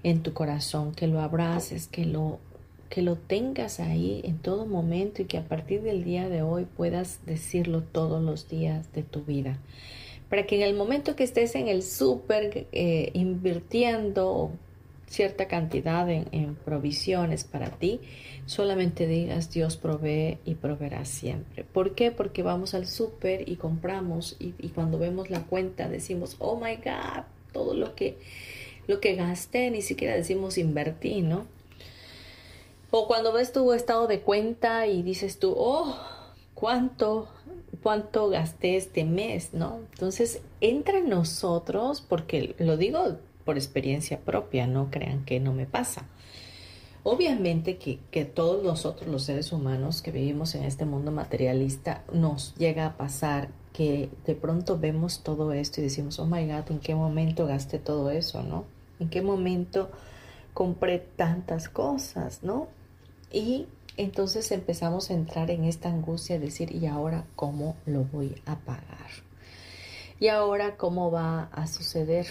en 0.03 0.23
tu 0.23 0.33
corazón, 0.33 0.93
que 0.93 1.07
lo 1.07 1.19
abraces, 1.19 1.87
que 1.87 2.05
lo 2.05 2.39
que 2.89 3.01
lo 3.03 3.15
tengas 3.15 3.79
ahí 3.79 4.21
en 4.23 4.39
todo 4.39 4.65
momento 4.65 5.21
y 5.21 5.25
que 5.25 5.37
a 5.37 5.47
partir 5.47 5.83
del 5.83 6.03
día 6.03 6.27
de 6.27 6.41
hoy 6.41 6.65
puedas 6.65 7.19
decirlo 7.25 7.83
todos 7.83 8.21
los 8.21 8.49
días 8.49 8.91
de 8.93 9.03
tu 9.03 9.23
vida. 9.23 9.59
Para 10.27 10.47
que 10.47 10.55
en 10.55 10.63
el 10.63 10.75
momento 10.75 11.15
que 11.15 11.23
estés 11.23 11.53
en 11.55 11.67
el 11.67 11.83
súper 11.83 12.67
eh, 12.71 13.11
invirtiendo 13.13 14.51
cierta 15.09 15.47
cantidad 15.47 16.07
en, 16.09 16.55
provisiones 16.55 17.43
para 17.43 17.71
ti, 17.71 17.99
solamente 18.45 19.07
digas 19.07 19.51
Dios 19.51 19.75
provee 19.75 20.37
y 20.45 20.55
proveerá 20.55 21.03
siempre. 21.05 21.63
¿Por 21.63 21.95
qué? 21.95 22.11
Porque 22.11 22.43
vamos 22.43 22.75
al 22.75 22.85
súper 22.87 23.49
y 23.49 23.55
compramos 23.55 24.37
y, 24.39 24.51
cuando 24.69 24.99
vemos 24.99 25.29
la 25.29 25.41
cuenta 25.41 25.89
decimos, 25.89 26.35
oh 26.39 26.59
my 26.59 26.75
God, 26.75 27.23
todo 27.51 27.73
lo 27.73 27.95
que 27.95 28.17
lo 28.87 28.99
que 28.99 29.15
gasté, 29.15 29.69
ni 29.69 29.83
siquiera 29.83 30.15
decimos 30.15 30.57
invertí, 30.57 31.21
¿no? 31.21 31.45
O 32.89 33.07
cuando 33.07 33.31
ves 33.31 33.51
tu 33.51 33.71
estado 33.73 34.07
de 34.07 34.21
cuenta 34.21 34.87
y 34.87 35.03
dices 35.03 35.37
tú, 35.37 35.53
oh, 35.55 35.95
¿cuánto, 36.55 37.29
cuánto 37.83 38.29
gasté 38.29 38.77
este 38.77 39.03
mes, 39.05 39.53
¿no? 39.53 39.81
Entonces, 39.93 40.41
entra 40.59 40.97
en 40.97 41.09
nosotros, 41.09 42.01
porque 42.01 42.55
lo 42.57 42.77
digo 42.77 43.17
por 43.49 43.57
experiencia 43.57 44.19
propia, 44.19 44.67
no 44.67 44.91
crean 44.91 45.25
que 45.25 45.39
no 45.39 45.53
me 45.53 45.65
pasa. 45.65 46.05
Obviamente 47.01 47.79
que, 47.79 47.97
que, 48.11 48.23
todos 48.23 48.63
nosotros 48.63 49.09
los 49.09 49.23
seres 49.23 49.51
humanos 49.51 50.03
que 50.03 50.11
vivimos 50.11 50.53
en 50.53 50.65
este 50.65 50.85
mundo 50.85 51.09
materialista 51.09 52.03
nos 52.13 52.53
llega 52.57 52.85
a 52.85 52.95
pasar 52.95 53.49
que 53.73 54.11
de 54.27 54.35
pronto 54.35 54.77
vemos 54.77 55.23
todo 55.23 55.51
esto 55.51 55.81
y 55.81 55.85
decimos, 55.85 56.19
oh 56.19 56.27
my 56.27 56.45
God, 56.45 56.69
¿en 56.69 56.79
qué 56.79 56.93
momento 56.93 57.47
gasté 57.47 57.79
todo 57.79 58.11
eso, 58.11 58.43
no? 58.43 58.65
¿En 58.99 59.09
qué 59.09 59.23
momento 59.23 59.89
compré 60.53 60.99
tantas 60.99 61.69
cosas, 61.69 62.43
no? 62.43 62.67
Y 63.31 63.65
entonces 63.97 64.51
empezamos 64.51 65.09
a 65.09 65.15
entrar 65.15 65.49
en 65.49 65.63
esta 65.63 65.89
angustia 65.89 66.37
de 66.37 66.45
decir, 66.45 66.71
¿y 66.71 66.85
ahora 66.85 67.25
cómo 67.35 67.77
lo 67.87 68.03
voy 68.03 68.39
a 68.45 68.57
pagar? 68.59 69.09
¿Y 70.19 70.27
ahora 70.27 70.77
cómo 70.77 71.09
va 71.09 71.49
a 71.51 71.65
suceder? 71.65 72.27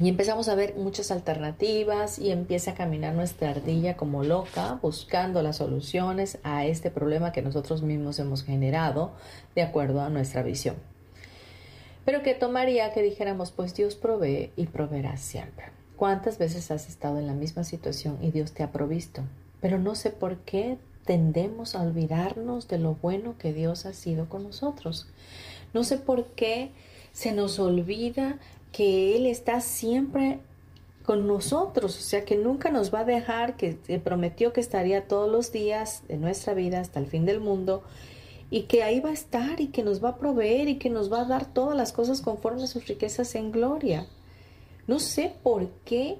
Y 0.00 0.08
empezamos 0.08 0.48
a 0.48 0.54
ver 0.54 0.76
muchas 0.76 1.10
alternativas 1.10 2.18
y 2.18 2.30
empieza 2.30 2.70
a 2.70 2.74
caminar 2.74 3.12
nuestra 3.12 3.50
ardilla 3.50 3.98
como 3.98 4.24
loca 4.24 4.78
buscando 4.80 5.42
las 5.42 5.56
soluciones 5.56 6.38
a 6.42 6.64
este 6.64 6.90
problema 6.90 7.32
que 7.32 7.42
nosotros 7.42 7.82
mismos 7.82 8.18
hemos 8.18 8.42
generado 8.42 9.12
de 9.54 9.60
acuerdo 9.60 10.00
a 10.00 10.08
nuestra 10.08 10.42
visión. 10.42 10.76
Pero 12.06 12.22
que 12.22 12.32
tomaría 12.32 12.94
que 12.94 13.02
dijéramos, 13.02 13.50
pues 13.50 13.74
Dios 13.74 13.94
provee 13.94 14.52
y 14.56 14.66
proveerá 14.66 15.18
siempre. 15.18 15.66
¿Cuántas 15.96 16.38
veces 16.38 16.70
has 16.70 16.88
estado 16.88 17.18
en 17.18 17.26
la 17.26 17.34
misma 17.34 17.62
situación 17.62 18.16
y 18.22 18.30
Dios 18.30 18.52
te 18.52 18.62
ha 18.62 18.72
provisto? 18.72 19.20
Pero 19.60 19.78
no 19.78 19.94
sé 19.94 20.08
por 20.08 20.38
qué 20.38 20.78
tendemos 21.04 21.74
a 21.74 21.82
olvidarnos 21.82 22.68
de 22.68 22.78
lo 22.78 22.94
bueno 22.94 23.34
que 23.36 23.52
Dios 23.52 23.84
ha 23.84 23.92
sido 23.92 24.30
con 24.30 24.44
nosotros. 24.44 25.08
No 25.74 25.84
sé 25.84 25.98
por 25.98 26.24
qué 26.28 26.70
se 27.12 27.32
nos 27.32 27.58
olvida 27.58 28.38
que 28.72 29.16
Él 29.16 29.26
está 29.26 29.60
siempre 29.60 30.38
con 31.04 31.26
nosotros, 31.26 31.98
o 31.98 32.00
sea 32.00 32.24
que 32.24 32.36
nunca 32.36 32.70
nos 32.70 32.94
va 32.94 33.00
a 33.00 33.04
dejar, 33.04 33.56
que 33.56 33.74
prometió 34.04 34.52
que 34.52 34.60
estaría 34.60 35.08
todos 35.08 35.30
los 35.30 35.50
días 35.50 36.02
de 36.08 36.18
nuestra 36.18 36.54
vida 36.54 36.80
hasta 36.80 37.00
el 37.00 37.06
fin 37.06 37.24
del 37.24 37.40
mundo 37.40 37.82
y 38.50 38.62
que 38.62 38.82
ahí 38.82 39.00
va 39.00 39.10
a 39.10 39.14
estar 39.14 39.60
y 39.60 39.68
que 39.68 39.82
nos 39.82 40.02
va 40.04 40.10
a 40.10 40.18
proveer 40.18 40.68
y 40.68 40.76
que 40.76 40.90
nos 40.90 41.10
va 41.10 41.22
a 41.22 41.24
dar 41.24 41.52
todas 41.52 41.76
las 41.76 41.92
cosas 41.92 42.20
conforme 42.20 42.64
a 42.64 42.66
sus 42.66 42.86
riquezas 42.86 43.34
en 43.36 43.52
gloria. 43.52 44.06
No 44.86 44.98
sé 44.98 45.32
por 45.42 45.68
qué 45.84 46.18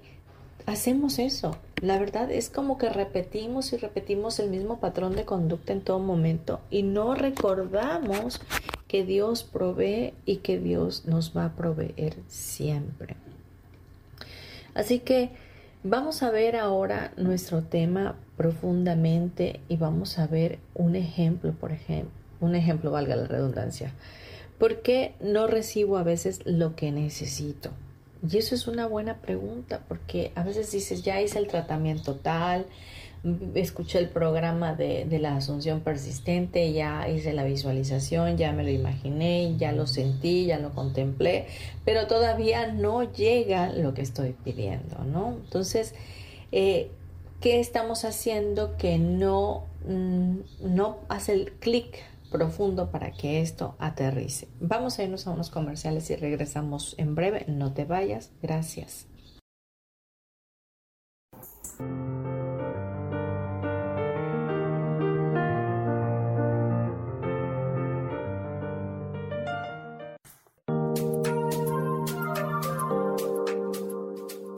hacemos 0.66 1.18
eso. 1.18 1.56
La 1.80 1.98
verdad 1.98 2.30
es 2.30 2.50
como 2.50 2.78
que 2.78 2.90
repetimos 2.90 3.72
y 3.72 3.76
repetimos 3.76 4.38
el 4.38 4.50
mismo 4.50 4.80
patrón 4.80 5.16
de 5.16 5.24
conducta 5.24 5.72
en 5.72 5.80
todo 5.80 5.98
momento 5.98 6.60
y 6.70 6.82
no 6.82 7.14
recordamos 7.14 8.40
que 8.86 9.04
Dios 9.04 9.44
provee 9.44 10.14
y 10.26 10.36
que 10.38 10.58
Dios 10.58 11.06
nos 11.06 11.36
va 11.36 11.46
a 11.46 11.56
proveer 11.56 12.16
siempre. 12.28 13.16
Así 14.74 14.98
que 14.98 15.30
vamos 15.82 16.22
a 16.22 16.30
ver 16.30 16.56
ahora 16.56 17.12
nuestro 17.16 17.62
tema 17.62 18.16
profundamente 18.36 19.60
y 19.68 19.76
vamos 19.76 20.18
a 20.18 20.26
ver 20.26 20.58
un 20.74 20.96
ejemplo, 20.96 21.52
por 21.52 21.72
ejemplo 21.72 22.20
un 22.40 22.54
ejemplo, 22.54 22.90
valga 22.90 23.16
la 23.16 23.26
redundancia. 23.26 23.92
¿Por 24.58 24.82
qué 24.82 25.14
no 25.20 25.46
recibo 25.46 25.96
a 25.98 26.02
veces 26.02 26.40
lo 26.44 26.74
que 26.74 26.90
necesito? 26.90 27.70
Y 28.28 28.36
eso 28.36 28.54
es 28.54 28.66
una 28.66 28.86
buena 28.86 29.16
pregunta, 29.16 29.80
porque 29.88 30.32
a 30.34 30.42
veces 30.42 30.70
dices, 30.72 31.02
ya 31.02 31.20
hice 31.20 31.38
el 31.38 31.46
tratamiento 31.46 32.16
tal, 32.16 32.66
escuché 33.54 33.98
el 33.98 34.08
programa 34.08 34.74
de, 34.74 35.04
de, 35.04 35.18
la 35.18 35.36
asunción 35.36 35.80
persistente, 35.80 36.72
ya 36.72 37.08
hice 37.08 37.32
la 37.32 37.44
visualización, 37.44 38.36
ya 38.36 38.52
me 38.52 38.62
lo 38.62 38.70
imaginé, 38.70 39.56
ya 39.58 39.72
lo 39.72 39.86
sentí, 39.86 40.46
ya 40.46 40.58
lo 40.58 40.70
contemplé, 40.70 41.46
pero 41.84 42.06
todavía 42.06 42.68
no 42.68 43.10
llega 43.12 43.72
lo 43.72 43.92
que 43.94 44.02
estoy 44.02 44.34
pidiendo, 44.44 45.04
¿no? 45.04 45.36
Entonces, 45.44 45.94
eh, 46.52 46.90
¿qué 47.40 47.60
estamos 47.60 48.04
haciendo 48.04 48.76
que 48.78 48.98
no, 48.98 49.64
mm, 49.86 50.36
no 50.62 50.98
hace 51.08 51.34
el 51.34 51.52
clic 51.52 52.02
profundo 52.30 52.90
para 52.90 53.12
que 53.12 53.40
esto 53.40 53.76
aterrice. 53.78 54.48
Vamos 54.60 54.98
a 54.98 55.04
irnos 55.04 55.26
a 55.26 55.32
unos 55.32 55.50
comerciales 55.50 56.08
y 56.10 56.16
regresamos 56.16 56.94
en 56.98 57.14
breve. 57.14 57.44
No 57.48 57.72
te 57.72 57.84
vayas. 57.84 58.30
Gracias. 58.40 59.06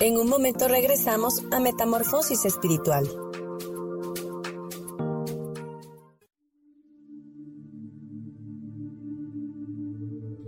En 0.00 0.18
un 0.18 0.28
momento 0.28 0.66
regresamos 0.66 1.44
a 1.52 1.60
Metamorfosis 1.60 2.44
Espiritual. 2.44 3.31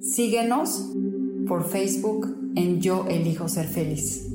Síguenos 0.00 0.86
por 1.46 1.68
Facebook 1.68 2.34
en 2.56 2.80
Yo 2.80 3.04
Elijo 3.06 3.48
Ser 3.50 3.68
Feliz. 3.68 4.28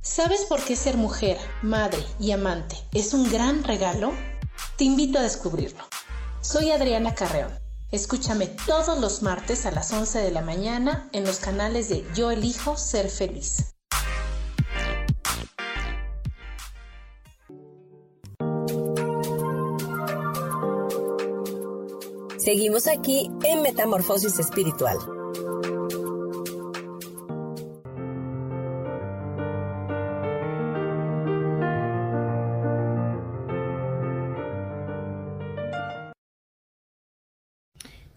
¿Sabes 0.00 0.44
por 0.48 0.62
qué 0.62 0.76
ser 0.76 0.96
mujer, 0.96 1.38
madre 1.62 1.98
y 2.20 2.30
amante 2.30 2.76
es 2.94 3.14
un 3.14 3.28
gran 3.32 3.64
regalo? 3.64 4.12
Te 4.76 4.84
invito 4.84 5.18
a 5.18 5.22
descubrirlo. 5.22 5.82
Soy 6.40 6.70
Adriana 6.70 7.16
Carreón. 7.16 7.50
Escúchame 7.90 8.46
todos 8.46 9.00
los 9.00 9.22
martes 9.22 9.66
a 9.66 9.72
las 9.72 9.92
11 9.92 10.20
de 10.20 10.30
la 10.30 10.42
mañana 10.42 11.08
en 11.12 11.24
los 11.24 11.40
canales 11.40 11.88
de 11.88 12.04
Yo 12.14 12.30
Elijo 12.30 12.76
Ser 12.76 13.10
Feliz. 13.10 13.71
Seguimos 22.44 22.88
aquí 22.88 23.30
en 23.44 23.62
Metamorfosis 23.62 24.40
Espiritual. 24.40 24.96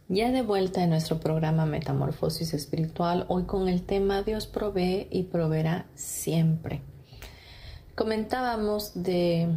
Ya 0.08 0.32
de 0.32 0.42
vuelta 0.42 0.84
en 0.84 0.90
nuestro 0.90 1.20
programa 1.20 1.68
Metamorfosis 1.68 2.56
Espiritual, 2.56 3.26
hoy 3.28 3.44
con 3.44 3.68
el 3.68 3.84
tema 3.86 4.24
Dios 4.24 4.48
provee 4.48 5.08
y 5.12 5.26
proveerá 5.26 5.86
siempre. 5.94 6.82
Comentábamos 7.94 9.04
de 9.04 9.50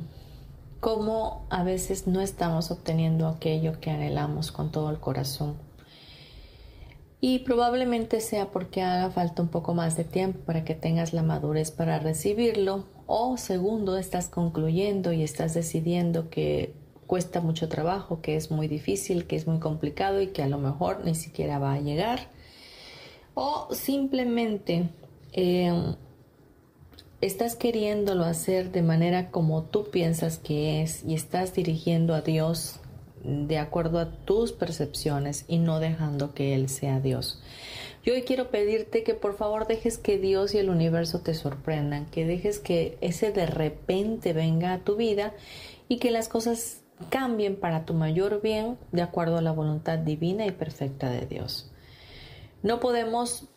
cómo 0.81 1.47
a 1.51 1.65
veces 1.65 2.07
no 2.07 2.21
estamos 2.21 2.71
obteniendo 2.71 3.27
aquello 3.29 3.81
que 3.81 3.91
anhelamos 3.91 4.53
con 4.53 4.71
todo 4.71 4.91
el 4.91 4.99
corazón. 4.99 5.57
Y 7.21 7.41
probablemente 7.41 8.21
sea 8.21 8.53
porque 8.53 8.83
haga 8.83 9.11
falta 9.11 9.43
un 9.43 9.49
poco 9.49 9.75
más 9.75 9.97
de 9.97 10.05
tiempo 10.05 10.39
para 10.41 10.65
que 10.65 10.75
tengas 10.75 11.13
la 11.13 11.23
madurez 11.23 11.73
para 11.73 11.99
recibirlo. 11.99 12.85
O 13.07 13.37
segundo, 13.37 13.97
estás 13.97 14.29
concluyendo 14.29 15.13
y 15.13 15.25
estás 15.25 15.53
decidiendo 15.55 16.31
que 16.31 16.75
cuesta 17.09 17.41
mucho 17.41 17.69
trabajo, 17.69 18.21
que 18.21 18.37
es 18.37 18.53
muy 18.53 18.69
difícil, 18.69 19.27
que 19.27 19.35
es 19.35 19.49
muy 19.49 19.59
complicado 19.59 20.21
y 20.21 20.29
que 20.29 20.43
a 20.45 20.49
lo 20.49 20.59
mejor 20.59 21.05
ni 21.05 21.17
siquiera 21.17 21.59
va 21.59 21.73
a 21.73 21.81
llegar. 21.81 22.29
O 23.35 23.69
simplemente 23.73 24.91
eh, 25.33 25.95
estás 27.21 27.57
queriéndolo 27.57 28.25
hacer 28.25 28.71
de 28.71 28.83
manera 28.83 29.31
como 29.31 29.65
tú 29.65 29.91
piensas 29.91 30.39
que 30.39 30.83
es 30.83 31.05
y 31.05 31.15
estás 31.15 31.55
dirigiendo 31.55 32.15
a 32.15 32.21
Dios 32.21 32.81
de 33.25 33.59
acuerdo 33.59 33.99
a 33.99 34.11
tus 34.25 34.53
percepciones 34.53 35.45
y 35.49 35.59
no 35.59 35.81
dejando 35.81 36.33
que 36.35 36.55
Él 36.55 36.69
sea 36.69 37.01
Dios. 37.01 37.43
Yo 38.05 38.15
hoy 38.15 38.23
quiero 38.23 38.51
pedirte 38.51 39.03
que 39.03 39.15
por 39.15 39.37
favor 39.37 39.67
dejes 39.67 39.99
que 39.99 40.19
Dios 40.19 40.55
y 40.55 40.59
el 40.59 40.71
universo 40.71 41.21
te 41.21 41.35
sorprendan, 41.35 42.07
que 42.07 42.25
dejes 42.25 42.61
que 42.61 42.97
ese 43.01 43.33
de 43.33 43.47
repente 43.47 44.33
venga 44.33 44.73
a 44.73 44.79
tu 44.79 44.97
vida 44.97 45.35
y 45.89 45.99
que 45.99 46.11
las 46.11 46.29
cosas 46.29 46.83
cambien 47.11 47.57
para 47.57 47.85
tu 47.85 47.95
mayor 47.95 48.41
bien 48.41 48.79
de 48.93 49.03
acuerdo 49.03 49.39
a 49.39 49.43
la 49.43 49.53
voluntad 49.53 49.99
divina 49.99 50.47
y 50.47 50.53
perfecta 50.53 51.11
de 51.11 51.27
Dios. 51.27 51.71
No 52.63 52.81
podemos 52.81 53.49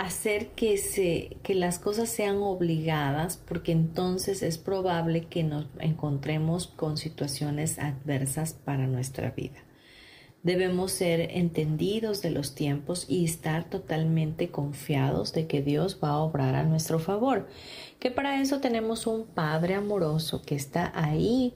hacer 0.00 0.48
que, 0.52 0.78
se, 0.78 1.36
que 1.42 1.54
las 1.54 1.78
cosas 1.78 2.08
sean 2.08 2.38
obligadas 2.38 3.36
porque 3.36 3.72
entonces 3.72 4.42
es 4.42 4.56
probable 4.56 5.26
que 5.26 5.42
nos 5.42 5.66
encontremos 5.78 6.68
con 6.68 6.96
situaciones 6.96 7.78
adversas 7.78 8.54
para 8.54 8.86
nuestra 8.86 9.30
vida. 9.32 9.58
Debemos 10.42 10.92
ser 10.92 11.32
entendidos 11.32 12.22
de 12.22 12.30
los 12.30 12.54
tiempos 12.54 13.04
y 13.10 13.26
estar 13.26 13.68
totalmente 13.68 14.48
confiados 14.48 15.34
de 15.34 15.46
que 15.46 15.60
Dios 15.60 16.00
va 16.02 16.12
a 16.12 16.18
obrar 16.20 16.54
a 16.54 16.64
nuestro 16.64 16.98
favor, 16.98 17.46
que 17.98 18.10
para 18.10 18.40
eso 18.40 18.58
tenemos 18.58 19.06
un 19.06 19.26
Padre 19.26 19.74
amoroso 19.74 20.40
que 20.40 20.54
está 20.54 20.92
ahí 20.94 21.52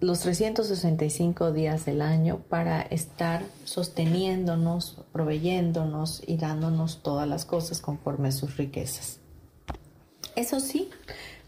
los 0.00 0.20
365 0.20 1.52
días 1.52 1.86
del 1.86 2.02
año 2.02 2.42
para 2.48 2.82
estar 2.82 3.42
sosteniéndonos, 3.64 5.02
proveyéndonos 5.12 6.22
y 6.26 6.36
dándonos 6.36 7.02
todas 7.02 7.26
las 7.26 7.44
cosas 7.46 7.80
conforme 7.80 8.28
a 8.28 8.32
sus 8.32 8.56
riquezas. 8.58 9.20
Eso 10.36 10.60
sí, 10.60 10.90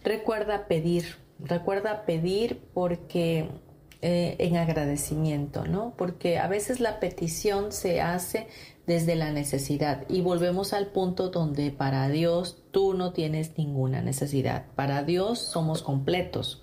recuerda 0.02 0.68
pedir, 0.68 1.16
recuerda 1.38 2.06
pedir 2.06 2.62
porque 2.72 3.50
eh, 4.00 4.36
en 4.38 4.56
agradecimiento, 4.56 5.66
¿no? 5.66 5.94
Porque 5.96 6.38
a 6.38 6.48
veces 6.48 6.80
la 6.80 7.00
petición 7.00 7.72
se 7.72 8.00
hace 8.00 8.46
desde 8.86 9.16
la 9.16 9.32
necesidad 9.32 10.04
y 10.08 10.20
volvemos 10.20 10.72
al 10.72 10.88
punto 10.88 11.30
donde 11.30 11.70
para 11.72 12.08
Dios 12.08 12.62
tú 12.70 12.94
no 12.94 13.12
tienes 13.12 13.58
ninguna 13.58 14.02
necesidad. 14.02 14.66
Para 14.76 15.02
Dios 15.02 15.40
somos 15.40 15.82
completos. 15.82 16.62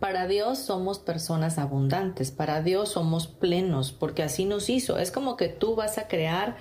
Para 0.00 0.26
Dios 0.26 0.58
somos 0.58 0.98
personas 0.98 1.58
abundantes, 1.58 2.30
para 2.30 2.62
Dios 2.62 2.88
somos 2.88 3.26
plenos, 3.26 3.92
porque 3.92 4.22
así 4.22 4.46
nos 4.46 4.70
hizo. 4.70 4.96
Es 4.96 5.10
como 5.10 5.36
que 5.36 5.48
tú 5.48 5.76
vas 5.76 5.98
a 5.98 6.08
crear 6.08 6.56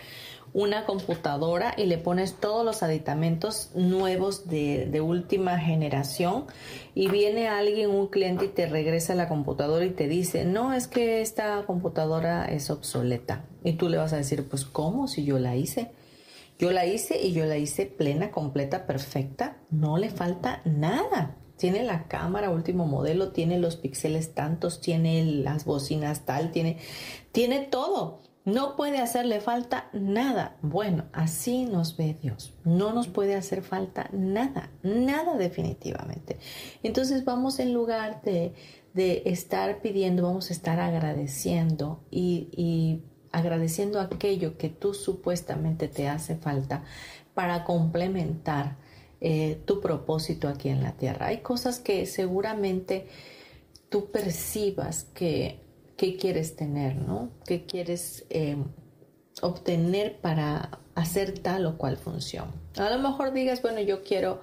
una 0.52 0.86
computadora 0.86 1.73
y 1.78 1.86
le 1.86 1.97
pones 1.97 2.34
todos 2.36 2.65
los 2.65 2.84
aditamentos 2.84 3.71
nuevos 3.75 4.49
de, 4.49 4.99
última 4.99 5.58
generación 5.58 6.47
y 6.93 7.08
viene 7.08 7.47
alguien, 7.47 7.91
un 7.91 8.08
cliente 8.08 8.45
y 8.45 8.49
te 8.49 8.67
regresa 8.67 9.15
la 9.15 9.30
computadora 9.30 9.86
y 9.86 9.91
te 9.91 10.10
dice, 10.10 10.43
no, 10.43 10.73
es 10.73 10.89
que 10.89 11.21
esta 11.21 11.63
computadora 11.65 12.43
es 12.43 12.69
obsoleta. 12.69 13.45
Y 13.63 13.73
tú 13.73 13.88
le 13.88 13.95
vas 13.95 14.12
a 14.12 14.17
decir, 14.17 14.49
pues 14.49 14.65
¿cómo? 14.65 15.08
Si 15.08 15.23
yo 15.23 15.39
la 15.39 15.56
hice. 15.56 15.93
Yo 16.58 16.71
la 16.71 16.86
hice 16.86 17.21
y 17.21 17.32
yo 17.32 17.45
la 17.45 17.56
hice 17.56 17.86
plena, 17.86 18.32
completa, 18.32 18.86
perfecta. 18.86 19.56
No 19.69 19.97
le 19.97 20.10
falta 20.10 20.62
nada 20.65 21.38
tiene 21.60 21.84
la 21.84 22.08
cámara 22.08 22.50
último 22.50 22.88
modelo, 22.88 23.34
tiene 23.34 23.60
los 23.60 23.76
píxeles 23.76 24.34
tantos, 24.34 24.80
tiene 24.80 25.26
las 25.26 25.65
bocinas 25.65 26.26
tal, 26.26 26.52
tiene, 26.52 26.78
tiene 27.34 27.60
todo. 27.60 28.22
No 28.45 28.78
puede 28.78 29.00
hacerle 29.00 29.41
falta 29.41 29.89
nada. 29.91 30.56
Bueno, 30.62 31.04
así 31.12 31.65
nos 31.65 31.98
ve 31.98 32.17
Dios. 32.19 32.54
No 32.63 32.93
nos 32.93 33.10
puede 33.10 33.36
hacer 33.36 33.62
falta 33.62 34.10
nada, 34.13 34.72
nada 34.84 35.36
definitivamente. 35.36 36.39
Entonces 36.82 37.26
vamos 37.26 37.60
en 37.60 37.74
lugar 37.74 38.22
de, 38.22 38.54
de 38.93 39.24
estar 39.26 39.82
pidiendo, 39.82 40.24
vamos 40.24 40.52
a 40.52 40.54
estar 40.54 40.80
agradeciendo 40.80 42.00
y, 42.10 42.48
y 42.54 43.04
agradeciendo 43.34 44.00
aquello 44.00 44.58
que 44.58 44.69
tú 44.69 44.93
supuestamente 44.93 45.89
te 45.89 46.08
hace 46.08 46.38
falta 46.38 46.86
para 47.34 47.65
complementar 47.65 48.78
eh, 49.21 49.62
tu 49.65 49.82
propósito 49.82 50.47
aquí 50.47 50.69
en 50.69 50.82
la 50.82 50.93
tierra. 50.93 51.27
Hay 51.27 51.39
cosas 51.39 51.79
que 51.79 52.05
seguramente 52.05 53.08
tú 53.89 54.12
percibas 54.12 55.05
que, 55.13 55.60
quieres 55.97 56.55
tener, 56.55 56.95
¿no? 56.95 57.29
Que 57.45 57.65
quieres 57.65 58.25
eh, 58.29 58.55
obtener 59.41 60.21
para 60.21 60.79
hacer 60.95 61.39
tal 61.39 61.65
o 61.65 61.77
cual 61.77 61.97
función. 61.97 62.53
A 62.77 62.89
lo 62.89 62.99
mejor 62.99 63.34
digas, 63.34 63.62
bueno, 63.62 63.82
yo 63.82 64.03
quiero 64.03 64.41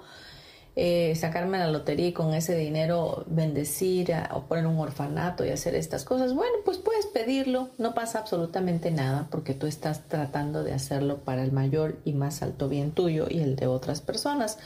eh, 0.78 1.14
sacarme 1.16 1.58
la 1.58 1.68
lotería 1.70 2.08
y 2.08 2.12
con 2.12 2.34
ese 2.34 2.54
dinero 2.54 3.24
bendecir 3.26 4.12
o 4.34 4.42
poner 4.42 4.66
un 4.66 4.78
orfanato 4.78 5.42
y 5.42 5.48
hacer 5.48 5.74
estas 5.74 6.04
cosas, 6.04 6.34
bueno, 6.34 6.58
pues 6.66 6.76
puedes 6.76 7.06
pedirlo, 7.06 7.70
no 7.78 7.94
pasa 7.94 8.18
absolutamente 8.18 8.90
nada 8.90 9.26
porque 9.30 9.54
tú 9.54 9.66
estás 9.66 10.06
tratando 10.06 10.62
de 10.64 10.74
hacerlo 10.74 11.24
para 11.24 11.42
el 11.42 11.50
mayor 11.50 11.98
y 12.04 12.12
más 12.12 12.42
alto 12.42 12.68
bien 12.68 12.92
tuyo 12.92 13.26
y 13.30 13.40
el 13.40 13.56
de 13.56 13.66
otras 13.66 14.02
personas. 14.02 14.58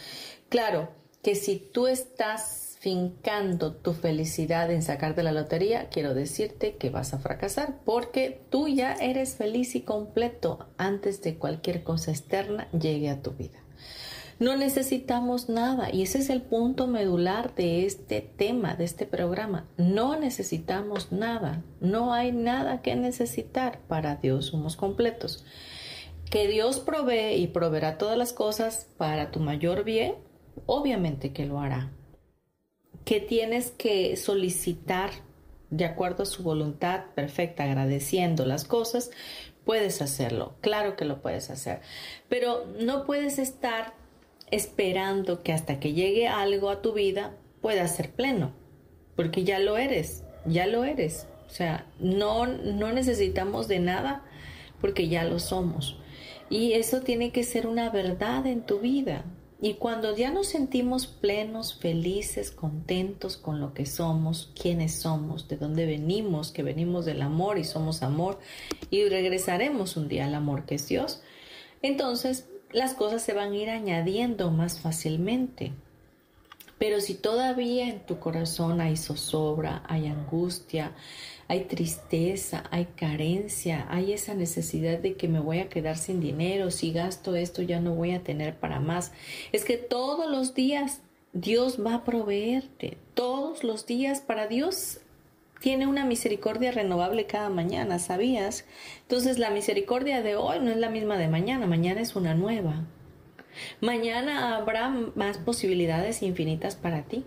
Claro 0.49 0.88
que 1.23 1.37
si 1.37 1.57
tú 1.57 1.87
estás 1.87 2.77
fincando 2.81 3.75
tu 3.75 3.92
felicidad 3.92 4.68
en 4.73 4.83
sacarte 4.83 5.23
la 5.23 5.31
lotería, 5.31 5.90
quiero 5.90 6.14
decirte 6.14 6.75
que 6.75 6.90
vas 6.90 7.14
a 7.14 7.18
fracasar 7.18 7.79
porque 7.85 8.40
tú 8.51 8.66
ya 8.66 8.94
eres 8.94 9.37
feliz 9.37 9.77
y 9.77 9.83
completo 9.83 10.66
antes 10.77 11.23
de 11.23 11.37
cualquier 11.37 11.85
cosa 11.85 12.11
externa 12.11 12.68
llegue 12.73 13.11
a 13.11 13.23
tu 13.23 13.31
vida. 13.33 13.60
No 14.40 14.57
necesitamos 14.57 15.50
nada 15.50 15.92
y 15.92 16.00
ese 16.00 16.16
es 16.16 16.31
el 16.31 16.40
punto 16.40 16.87
medular 16.87 17.55
de 17.55 17.85
este 17.85 18.22
tema, 18.22 18.74
de 18.74 18.85
este 18.85 19.05
programa. 19.05 19.68
No 19.76 20.18
necesitamos 20.18 21.12
nada, 21.12 21.62
no 21.81 22.14
hay 22.14 22.33
nada 22.33 22.81
que 22.81 22.96
necesitar. 22.96 23.81
Para 23.87 24.16
Dios 24.16 24.46
somos 24.46 24.76
completos. 24.76 25.44
Que 26.31 26.48
Dios 26.48 26.81
provee 26.81 27.35
y 27.35 27.48
proveerá 27.48 27.98
todas 27.98 28.16
las 28.16 28.33
cosas 28.33 28.88
para 28.96 29.31
tu 29.31 29.40
mayor 29.40 29.85
bien, 29.85 30.14
obviamente 30.64 31.35
que 31.35 31.44
lo 31.44 31.61
hará. 31.61 31.90
Que 33.05 33.20
tienes 33.20 33.72
que 33.72 34.16
solicitar 34.16 35.11
de 35.68 35.85
acuerdo 35.85 36.22
a 36.22 36.26
su 36.26 36.42
voluntad 36.42 37.05
perfecta, 37.14 37.64
agradeciendo 37.64 38.46
las 38.46 38.64
cosas, 38.64 39.11
puedes 39.66 40.00
hacerlo, 40.00 40.55
claro 40.62 40.96
que 40.96 41.05
lo 41.05 41.20
puedes 41.20 41.50
hacer, 41.50 41.81
pero 42.29 42.64
no 42.81 43.05
puedes 43.05 43.38
estar 43.38 44.00
esperando 44.51 45.43
que 45.43 45.53
hasta 45.53 45.81
que 45.81 45.93
llegue 45.93 46.29
algo 46.29 46.71
a 46.71 46.83
tu 46.83 46.93
vida 46.93 47.37
pueda 47.61 47.87
ser 47.89 48.11
pleno, 48.11 48.53
porque 49.17 49.45
ya 49.45 49.59
lo 49.59 49.77
eres, 49.77 50.25
ya 50.47 50.67
lo 50.67 50.85
eres. 50.85 51.27
O 51.47 51.51
sea, 51.51 51.87
no, 51.99 52.47
no 52.47 52.93
necesitamos 52.93 53.69
de 53.69 53.81
nada 53.81 54.25
porque 54.81 55.09
ya 55.09 55.25
lo 55.25 55.39
somos. 55.39 55.97
Y 56.49 56.73
eso 56.73 57.01
tiene 57.03 57.31
que 57.33 57.45
ser 57.45 57.67
una 57.67 57.91
verdad 57.91 58.47
en 58.47 58.63
tu 58.63 58.81
vida. 58.81 59.25
Y 59.63 59.75
cuando 59.75 60.17
ya 60.17 60.31
nos 60.31 60.49
sentimos 60.49 61.07
plenos, 61.07 61.79
felices, 61.79 62.51
contentos 62.51 63.37
con 63.37 63.61
lo 63.61 63.75
que 63.75 63.85
somos, 63.85 64.51
quiénes 64.61 64.95
somos, 64.95 65.49
de 65.49 65.59
dónde 65.59 65.85
venimos, 65.85 66.51
que 66.51 66.63
venimos 66.63 67.05
del 67.05 67.21
amor 67.21 67.59
y 67.59 67.65
somos 67.65 68.03
amor 68.03 68.39
y 68.91 69.05
regresaremos 69.05 69.99
un 69.99 70.09
día 70.09 70.25
al 70.25 70.35
amor 70.35 70.65
que 70.65 70.77
es 70.77 70.89
Dios, 70.89 71.21
entonces 71.83 72.49
las 72.73 72.95
cosas 72.95 73.23
se 73.23 73.33
van 73.33 73.53
a 73.53 73.57
ir 73.57 73.71
añadiendo 73.71 74.51
más 74.51 74.81
fácilmente. 74.81 75.73
Pero 76.79 77.01
si 77.01 77.15
todavía 77.15 77.89
en 77.89 78.01
tu 78.07 78.19
corazón 78.19 78.81
hay 78.81 78.97
zozobra, 78.97 79.83
hay 79.87 80.07
angustia, 80.07 80.93
hay 81.47 81.65
tristeza, 81.65 82.65
hay 82.71 82.87
carencia, 82.87 83.87
hay 83.91 84.15
esa 84.15 84.35
necesidad 84.35 84.99
de 84.99 85.15
que 85.15 85.29
me 85.29 85.41
voy 85.41 85.59
a 85.59 85.69
quedar 85.69 85.99
sin 85.99 86.21
dinero, 86.21 86.71
si 86.71 86.93
gasto 86.93 87.35
esto 87.37 87.61
ya 87.61 87.81
no 87.81 87.95
voy 87.95 88.13
a 88.13 88.23
tener 88.23 88.59
para 88.59 88.81
más. 88.81 89.13
Es 89.53 89.65
que 89.65 89.77
todos 89.77 90.31
los 90.31 90.55
días 90.55 91.03
Dios 91.35 91.85
va 91.85 91.97
a 91.97 92.05
proveerte, 92.05 92.97
todos 93.13 93.63
los 93.63 93.85
días 93.85 94.21
para 94.21 94.47
Dios 94.47 95.01
tiene 95.61 95.87
una 95.87 96.05
misericordia 96.05 96.73
renovable 96.73 97.27
cada 97.27 97.51
mañana, 97.51 97.99
¿sabías? 97.99 98.64
Entonces 99.03 99.38
la 99.38 99.51
misericordia 99.51 100.23
de 100.23 100.37
hoy 100.37 100.59
no 100.61 100.70
es 100.70 100.79
la 100.79 100.88
misma 100.88 101.18
de 101.18 101.29
mañana, 101.29 101.66
mañana 101.66 102.01
es 102.01 102.16
una 102.16 102.35
nueva. 102.35 102.85
Mañana 103.81 104.57
habrá 104.57 104.88
más 104.88 105.38
posibilidades 105.38 106.23
infinitas 106.23 106.77
para 106.77 107.03
ti. 107.03 107.25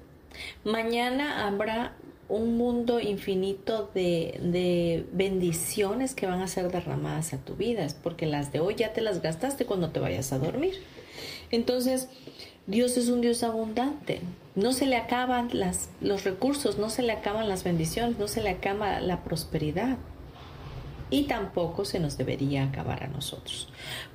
Mañana 0.64 1.46
habrá 1.48 1.96
un 2.28 2.58
mundo 2.58 3.00
infinito 3.00 3.92
de, 3.94 4.40
de, 4.42 5.06
bendiciones 5.12 6.16
que 6.16 6.26
van 6.26 6.42
a 6.42 6.48
ser 6.48 6.72
derramadas 6.72 7.34
a 7.34 7.38
tu 7.38 7.56
vida, 7.56 7.86
porque 8.02 8.26
las 8.26 8.52
de 8.52 8.60
hoy 8.60 8.76
ya 8.76 8.94
te 8.94 9.02
las 9.02 9.22
gastaste 9.22 9.66
cuando 9.66 9.92
te 9.92 10.00
vayas 10.00 10.34
a 10.34 10.40
dormir. 10.40 10.74
Entonces, 11.52 12.10
Dios 12.66 12.98
es 12.98 13.10
un 13.10 13.22
Dios 13.22 13.44
abundante. 13.44 14.22
No 14.56 14.72
se 14.74 14.86
le 14.86 14.98
acaban 14.98 15.50
las, 15.54 15.90
los 16.00 16.24
recursos, 16.24 16.78
no 16.78 16.90
se 16.90 17.02
le 17.02 17.12
acaban 17.12 17.50
las 17.50 17.64
bendiciones, 17.64 18.18
no 18.20 18.28
se 18.28 18.42
le 18.42 18.50
acaba 18.50 19.00
la 19.00 19.24
prosperidad 19.24 19.98
y 21.14 21.24
tampoco 21.26 21.86
se 21.86 22.00
nos 22.00 22.18
debería 22.18 22.64
acabar 22.64 23.04
a 23.04 23.08
nosotros. 23.08 23.70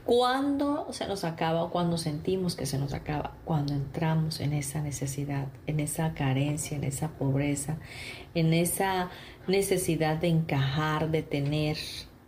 ¿Cuándo 0.04 0.88
se 0.90 1.06
nos 1.06 1.22
acaba 1.22 1.62
o 1.62 1.70
cuando 1.70 1.96
sentimos 1.96 2.56
que 2.56 2.66
se 2.66 2.76
nos 2.76 2.92
acaba? 2.92 3.36
Cuando 3.44 3.72
entramos 3.72 4.40
en 4.40 4.52
esa 4.52 4.82
necesidad, 4.82 5.46
en 5.68 5.78
esa 5.78 6.12
carencia, 6.14 6.76
en 6.76 6.82
esa 6.82 7.10
pobreza, 7.10 7.76
en 8.34 8.52
esa 8.52 9.10
necesidad 9.46 10.16
de 10.16 10.26
encajar, 10.26 11.12
de 11.12 11.22
tener. 11.22 11.76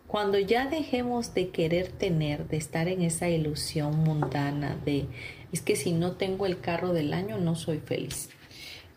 Cuando 0.06 0.38
ya 0.38 0.66
dejemos 0.66 1.34
de 1.34 1.48
querer 1.50 1.88
tener, 1.88 2.46
de 2.46 2.56
estar 2.56 2.86
en 2.86 3.02
esa 3.02 3.28
ilusión 3.28 3.98
mundana 4.04 4.76
de, 4.84 5.08
es 5.52 5.62
que 5.62 5.76
si 5.76 5.92
no 5.92 6.12
tengo 6.12 6.46
el 6.46 6.60
carro 6.60 6.92
del 6.92 7.12
año 7.12 7.38
no 7.38 7.54
soy 7.54 7.78
feliz 7.78 8.30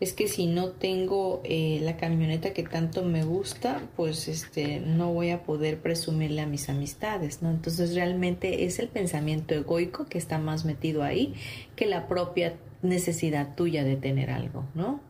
es 0.00 0.12
que 0.12 0.28
si 0.28 0.46
no 0.46 0.70
tengo 0.70 1.40
eh, 1.44 1.78
la 1.82 1.96
camioneta 1.96 2.52
que 2.52 2.62
tanto 2.62 3.02
me 3.04 3.24
gusta, 3.24 3.80
pues 3.96 4.28
este 4.28 4.80
no 4.80 5.12
voy 5.12 5.30
a 5.30 5.44
poder 5.44 5.80
presumirle 5.80 6.42
a 6.42 6.46
mis 6.46 6.68
amistades, 6.68 7.42
¿no? 7.42 7.50
Entonces 7.50 7.94
realmente 7.94 8.64
es 8.64 8.78
el 8.80 8.88
pensamiento 8.88 9.54
egoico 9.54 10.06
que 10.06 10.18
está 10.18 10.38
más 10.38 10.64
metido 10.64 11.04
ahí 11.04 11.34
que 11.76 11.86
la 11.86 12.08
propia 12.08 12.54
necesidad 12.82 13.54
tuya 13.54 13.84
de 13.84 13.96
tener 13.96 14.30
algo, 14.30 14.64
¿no? 14.74 15.00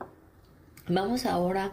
Vamos 0.87 1.25
ahora 1.25 1.73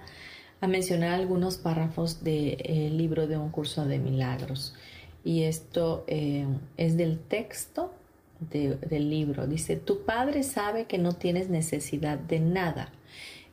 a 0.62 0.68
mencionar 0.68 1.12
algunos 1.14 1.58
párrafos 1.58 2.24
del 2.24 2.58
eh, 2.60 2.90
libro 2.92 3.28
de 3.28 3.38
un 3.38 3.50
curso 3.50 3.86
de 3.86 4.00
milagros. 4.00 4.74
Y 5.24 5.44
esto 5.44 6.06
eh, 6.08 6.48
es 6.78 6.98
del 6.98 7.20
texto 7.20 7.94
del 8.50 9.10
libro. 9.10 9.48
Dice, 9.48 9.76
tu 9.76 10.04
padre 10.04 10.44
sabe 10.44 10.86
que 10.86 10.98
no 10.98 11.14
tienes 11.14 11.50
necesidad 11.50 12.18
de 12.18 12.40
nada 12.40 12.92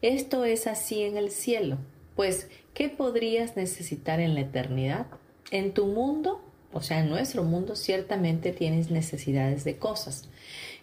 esto 0.00 0.44
es 0.44 0.68
así 0.68 1.02
en 1.02 1.16
el 1.16 1.30
cielo, 1.30 1.76
pues 2.14 2.48
¿qué 2.72 2.88
podrías 2.88 3.56
necesitar 3.56 4.20
en 4.20 4.34
la 4.34 4.42
eternidad? 4.42 5.06
En 5.50 5.74
tu 5.74 5.86
mundo, 5.86 6.40
o 6.72 6.82
sea, 6.82 7.00
en 7.00 7.08
nuestro 7.08 7.42
mundo, 7.42 7.74
ciertamente 7.74 8.52
tienes 8.52 8.92
necesidades 8.92 9.64
de 9.64 9.76
cosas. 9.76 10.28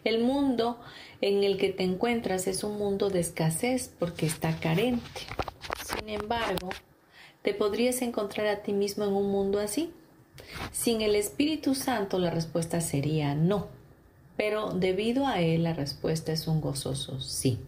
El 0.03 0.21
mundo 0.21 0.79
en 1.21 1.45
el 1.45 1.57
que 1.57 1.69
te 1.69 1.83
encuentras 1.83 2.45
es 2.47 2.65
un 2.65 2.77
mundo 2.77 3.09
de 3.09 3.21
escasez 3.21 3.89
porque 3.97 4.25
está 4.25 4.59
carente. 4.59 5.21
Sin 5.85 6.09
embargo, 6.09 6.69
¿te 7.41 7.53
podrías 7.53 8.01
encontrar 8.01 8.47
a 8.47 8.63
ti 8.63 8.73
mismo 8.73 9.05
en 9.05 9.13
un 9.13 9.31
mundo 9.31 9.59
así? 9.59 9.93
Sin 10.73 11.01
el 11.01 11.15
Espíritu 11.15 11.73
Santo 11.73 12.19
la 12.19 12.31
respuesta 12.31 12.81
sería 12.81 13.33
no, 13.33 13.69
pero 14.37 14.71
debido 14.71 15.27
a 15.27 15.41
él 15.41 15.63
la 15.63 15.73
respuesta 15.73 16.31
es 16.31 16.47
un 16.47 16.61
gozoso 16.61 17.19
sí. 17.21 17.59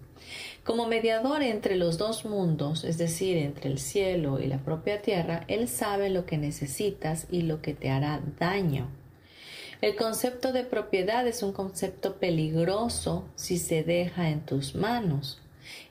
Como 0.67 0.85
mediador 0.85 1.43
entre 1.43 1.77
los 1.77 1.97
dos 1.97 2.25
mundos, 2.25 2.83
es 2.83 2.97
decir, 2.97 3.37
entre 3.37 3.69
el 3.69 3.79
cielo 3.79 4.41
y 4.41 4.47
la 4.47 4.57
propia 4.57 5.01
tierra, 5.01 5.45
Él 5.47 5.69
sabe 5.69 6.09
lo 6.09 6.25
que 6.25 6.37
necesitas 6.37 7.25
y 7.31 7.43
lo 7.43 7.61
que 7.61 7.73
te 7.73 7.89
hará 7.89 8.21
daño. 8.37 8.89
El 9.79 9.95
concepto 9.95 10.51
de 10.51 10.65
propiedad 10.65 11.25
es 11.25 11.41
un 11.41 11.53
concepto 11.53 12.15
peligroso 12.15 13.23
si 13.35 13.59
se 13.59 13.83
deja 13.83 14.29
en 14.29 14.41
tus 14.41 14.75
manos. 14.75 15.39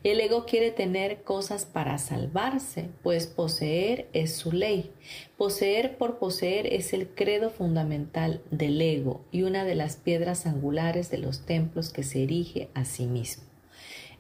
El 0.06 0.20
ego 0.20 0.46
quiere 0.46 0.70
tener 0.70 1.24
cosas 1.24 1.64
para 1.64 1.98
salvarse, 1.98 2.90
pues 3.02 3.26
poseer 3.26 4.06
es 4.12 4.36
su 4.36 4.52
ley. 4.52 4.92
Poseer 5.36 5.96
por 5.98 6.20
poseer 6.20 6.72
es 6.72 6.92
el 6.92 7.08
credo 7.08 7.50
fundamental 7.50 8.40
del 8.52 8.80
ego 8.80 9.22
y 9.32 9.42
una 9.42 9.64
de 9.64 9.74
las 9.74 9.96
piedras 9.96 10.46
angulares 10.46 11.10
de 11.10 11.18
los 11.18 11.44
templos 11.44 11.90
que 11.92 12.04
se 12.04 12.22
erige 12.22 12.68
a 12.72 12.84
sí 12.84 13.06
mismo. 13.06 13.42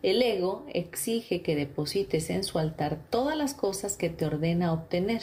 El 0.02 0.20
ego 0.22 0.66
exige 0.74 1.42
que 1.42 1.54
deposites 1.54 2.30
en 2.30 2.42
su 2.42 2.58
altar 2.58 2.98
todas 3.08 3.36
las 3.36 3.54
cosas 3.54 3.96
que 3.96 4.10
te 4.10 4.26
ordena 4.26 4.72
obtener 4.72 5.22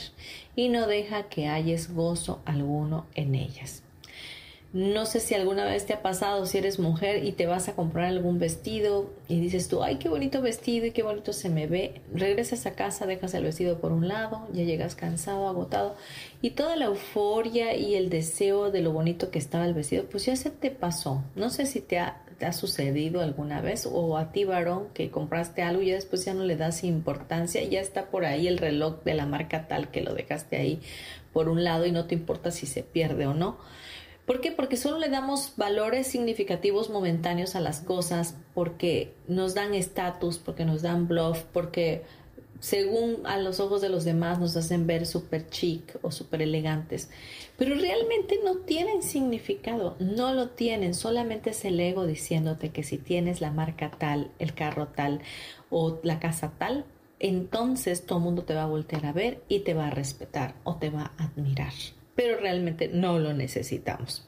y 0.56 0.69
no 0.69 0.88
deja 0.88 1.23
que 1.23 1.49
hayas 1.49 1.93
gozo 1.93 2.41
alguno 2.45 3.06
en 3.15 3.36
ellas. 3.36 3.84
No 4.73 5.05
sé 5.05 5.19
si 5.19 5.36
alguna 5.36 5.65
vez 5.65 5.86
te 5.86 5.93
ha 5.93 6.01
pasado 6.01 6.47
si 6.47 6.57
eres 6.57 6.79
mujer 6.79 7.23
y 7.23 7.33
te 7.33 7.45
vas 7.45 7.69
a 7.69 7.75
comprar 7.75 8.05
algún 8.05 8.39
vestido 8.39 9.13
y 9.27 9.39
dices 9.39 9.67
tú, 9.67 9.83
ay, 9.83 9.97
qué 9.97 10.09
bonito 10.09 10.41
vestido 10.41 10.88
y 10.88 10.91
qué 10.91 11.03
bonito 11.03 11.31
se 11.31 11.49
me 11.49 11.67
ve. 11.67 12.01
Regresas 12.12 12.65
a 12.65 12.73
casa, 12.73 13.05
dejas 13.05 13.36
el 13.36 13.43
vestido 13.43 13.79
por 13.79 13.91
un 13.91 14.07
lado, 14.07 14.47
ya 14.51 14.63
llegas 14.63 14.95
cansado, 14.95 15.47
agotado 15.47 15.95
y 16.41 16.51
toda 16.51 16.75
la 16.75 16.86
euforia 16.86 17.75
y 17.77 17.93
el 17.93 18.09
deseo 18.09 18.71
de 18.71 18.81
lo 18.81 18.91
bonito 18.91 19.29
que 19.29 19.38
estaba 19.38 19.65
el 19.65 19.75
vestido, 19.75 20.05
pues 20.05 20.25
ya 20.25 20.36
se 20.36 20.49
te 20.49 20.71
pasó. 20.71 21.23
No 21.36 21.51
sé 21.51 21.67
si 21.67 21.79
te 21.79 21.99
ha 21.99 22.23
¿Te 22.33 22.47
ha 22.47 22.53
sucedido 22.53 23.21
alguna 23.21 23.62
vez? 23.62 23.88
O 23.89 24.17
a 24.17 24.31
ti, 24.31 24.43
varón, 24.43 24.88
que 24.93 25.12
compraste 25.12 25.62
algo 25.62 25.81
y 25.81 25.88
ya 25.88 25.95
después 25.95 26.25
ya 26.25 26.33
no 26.33 26.43
le 26.43 26.55
das 26.55 26.83
importancia, 26.83 27.63
ya 27.63 27.79
está 27.79 28.07
por 28.07 28.25
ahí 28.25 28.47
el 28.47 28.57
reloj 28.57 29.03
de 29.03 29.13
la 29.13 29.25
marca 29.25 29.67
tal 29.67 29.91
que 29.91 30.01
lo 30.01 30.13
dejaste 30.13 30.57
ahí 30.57 30.81
por 31.31 31.47
un 31.47 31.63
lado 31.63 31.86
y 31.86 31.91
no 31.91 32.05
te 32.05 32.15
importa 32.15 32.51
si 32.51 32.65
se 32.65 32.83
pierde 32.83 33.27
o 33.27 33.33
no. 33.33 33.57
¿Por 34.25 34.39
qué? 34.39 34.51
Porque 34.51 34.77
solo 34.77 34.99
le 34.99 35.09
damos 35.09 35.53
valores 35.57 36.07
significativos 36.07 36.89
momentáneos 36.89 37.55
a 37.55 37.59
las 37.59 37.81
cosas, 37.81 38.36
porque 38.53 39.13
nos 39.27 39.53
dan 39.53 39.73
estatus, 39.73 40.38
porque 40.38 40.63
nos 40.63 40.81
dan 40.81 41.07
bluff, 41.09 41.43
porque 41.51 42.03
según 42.63 43.25
a 43.25 43.38
los 43.39 43.59
ojos 43.59 43.81
de 43.81 43.89
los 43.89 44.05
demás 44.05 44.39
nos 44.39 44.55
hacen 44.55 44.88
ver 44.88 45.05
súper 45.05 45.49
chic 45.49 45.97
o 46.01 46.12
súper 46.12 46.41
elegantes, 46.41 47.09
pero 47.57 47.75
realmente 47.75 48.39
no 48.41 48.59
tienen 48.59 49.03
significado, 49.03 49.97
no 49.99 50.33
lo 50.33 50.47
tienen, 50.47 50.93
solamente 50.93 51.49
es 51.49 51.65
el 51.65 51.77
ego 51.77 52.05
diciéndote 52.05 52.69
que 52.69 52.83
si 52.83 52.97
tienes 52.97 53.41
la 53.41 53.51
marca 53.51 53.91
tal, 53.91 54.31
el 54.39 54.53
carro 54.53 54.88
tal 54.88 55.19
o 55.69 55.99
la 56.03 56.21
casa 56.21 56.53
tal, 56.57 56.86
entonces 57.19 58.05
todo 58.05 58.19
el 58.19 58.23
mundo 58.23 58.43
te 58.43 58.55
va 58.55 58.63
a 58.63 58.67
voltear 58.67 59.07
a 59.07 59.12
ver 59.12 59.43
y 59.49 59.59
te 59.59 59.73
va 59.73 59.88
a 59.88 59.91
respetar 59.91 60.55
o 60.63 60.77
te 60.77 60.89
va 60.89 61.12
a 61.17 61.25
admirar, 61.25 61.73
pero 62.15 62.39
realmente 62.39 62.88
no 62.88 63.19
lo 63.19 63.34
necesitamos. 63.34 64.28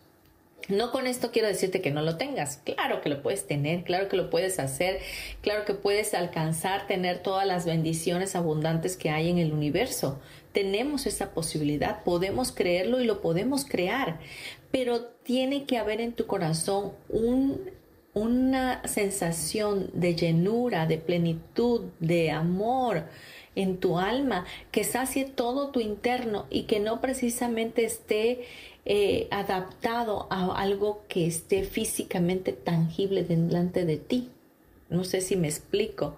No 0.67 0.91
con 0.91 1.05
esto 1.05 1.31
quiero 1.31 1.47
decirte 1.47 1.81
que 1.81 1.91
no 1.91 2.01
lo 2.01 2.17
tengas. 2.17 2.57
Claro 2.63 3.01
que 3.01 3.09
lo 3.09 3.21
puedes 3.21 3.45
tener, 3.45 3.83
claro 3.83 4.09
que 4.09 4.17
lo 4.17 4.31
puedes 4.31 4.57
hacer, 4.57 4.99
claro 5.41 5.63
que 5.63 5.75
puedes 5.75 6.15
alcanzar, 6.15 6.87
tener 6.87 7.19
todas 7.19 7.45
las 7.45 7.65
bendiciones 7.65 8.35
abundantes 8.35 8.97
que 8.97 9.11
hay 9.11 9.29
en 9.29 9.37
el 9.37 9.53
universo. 9.53 10.19
Tenemos 10.53 11.05
esa 11.05 11.33
posibilidad, 11.33 12.03
podemos 12.03 12.51
creerlo 12.51 12.99
y 12.99 13.05
lo 13.05 13.21
podemos 13.21 13.65
crear, 13.65 14.19
pero 14.71 15.01
tiene 15.03 15.65
que 15.65 15.77
haber 15.77 16.01
en 16.01 16.13
tu 16.13 16.25
corazón 16.25 16.93
una 18.13 18.81
sensación 18.87 19.91
de 19.93 20.15
llenura, 20.15 20.87
de 20.87 20.97
plenitud, 20.97 21.91
de 21.99 22.31
amor, 22.31 23.03
en 23.55 23.77
tu 23.77 23.97
alma, 23.99 24.45
que 24.71 24.83
sacie 24.83 25.25
todo 25.25 25.69
tu 25.69 25.79
interno 25.79 26.45
y 26.49 26.63
que 26.63 26.79
no 26.79 27.01
precisamente 27.01 27.85
esté 27.85 28.45
eh, 28.85 29.27
adaptado 29.31 30.27
a 30.29 30.59
algo 30.61 31.03
que 31.07 31.25
esté 31.25 31.63
físicamente 31.63 32.51
tangible 32.53 33.23
delante 33.23 33.85
de 33.85 33.97
ti. 33.97 34.29
No 34.89 35.03
sé 35.03 35.21
si 35.21 35.35
me 35.35 35.47
explico. 35.47 36.17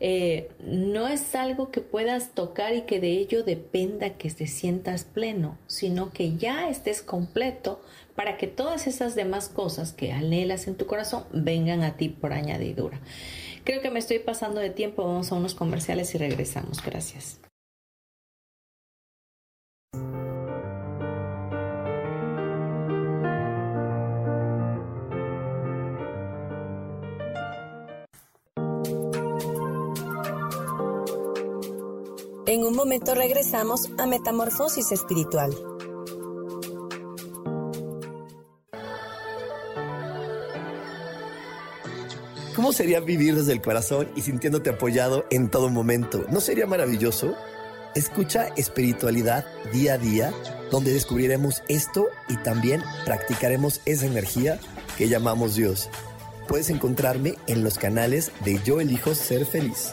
eh, 0.00 0.48
no 0.60 1.08
es 1.08 1.34
algo 1.34 1.70
que 1.70 1.80
puedas 1.80 2.32
tocar 2.34 2.74
y 2.74 2.82
que 2.82 3.00
de 3.00 3.10
ello 3.18 3.42
dependa 3.42 4.10
que 4.10 4.30
te 4.30 4.46
sientas 4.46 5.04
pleno, 5.04 5.58
sino 5.66 6.12
que 6.12 6.36
ya 6.36 6.68
estés 6.70 7.02
completo 7.02 7.80
para 8.14 8.36
que 8.36 8.46
todas 8.46 8.86
esas 8.86 9.14
demás 9.14 9.48
cosas 9.48 9.92
que 9.92 10.12
anhelas 10.12 10.68
en 10.68 10.76
tu 10.76 10.86
corazón 10.86 11.24
vengan 11.32 11.82
a 11.82 11.96
ti 11.96 12.08
por 12.08 12.32
añadidura. 12.32 13.00
Creo 13.68 13.82
que 13.82 13.90
me 13.90 13.98
estoy 13.98 14.18
pasando 14.18 14.60
de 14.60 14.70
tiempo, 14.70 15.04
vamos 15.04 15.30
a 15.30 15.34
unos 15.34 15.54
comerciales 15.54 16.14
y 16.14 16.16
regresamos. 16.16 16.82
Gracias. 16.82 17.38
En 32.46 32.64
un 32.64 32.74
momento 32.74 33.14
regresamos 33.14 33.90
a 33.98 34.06
Metamorfosis 34.06 34.92
Espiritual. 34.92 35.54
¿Cómo 42.58 42.72
sería 42.72 42.98
vivir 42.98 43.36
desde 43.36 43.52
el 43.52 43.62
corazón 43.62 44.08
y 44.16 44.22
sintiéndote 44.22 44.70
apoyado 44.70 45.26
en 45.30 45.48
todo 45.48 45.70
momento? 45.70 46.26
¿No 46.28 46.40
sería 46.40 46.66
maravilloso? 46.66 47.36
Escucha 47.94 48.48
espiritualidad 48.56 49.46
día 49.72 49.94
a 49.94 49.98
día, 49.98 50.32
donde 50.72 50.92
descubriremos 50.92 51.62
esto 51.68 52.08
y 52.28 52.36
también 52.38 52.82
practicaremos 53.04 53.80
esa 53.84 54.06
energía 54.06 54.58
que 54.96 55.08
llamamos 55.08 55.54
Dios. 55.54 55.88
Puedes 56.48 56.68
encontrarme 56.68 57.36
en 57.46 57.62
los 57.62 57.78
canales 57.78 58.32
de 58.44 58.60
Yo 58.64 58.80
elijo 58.80 59.14
ser 59.14 59.46
feliz. 59.46 59.92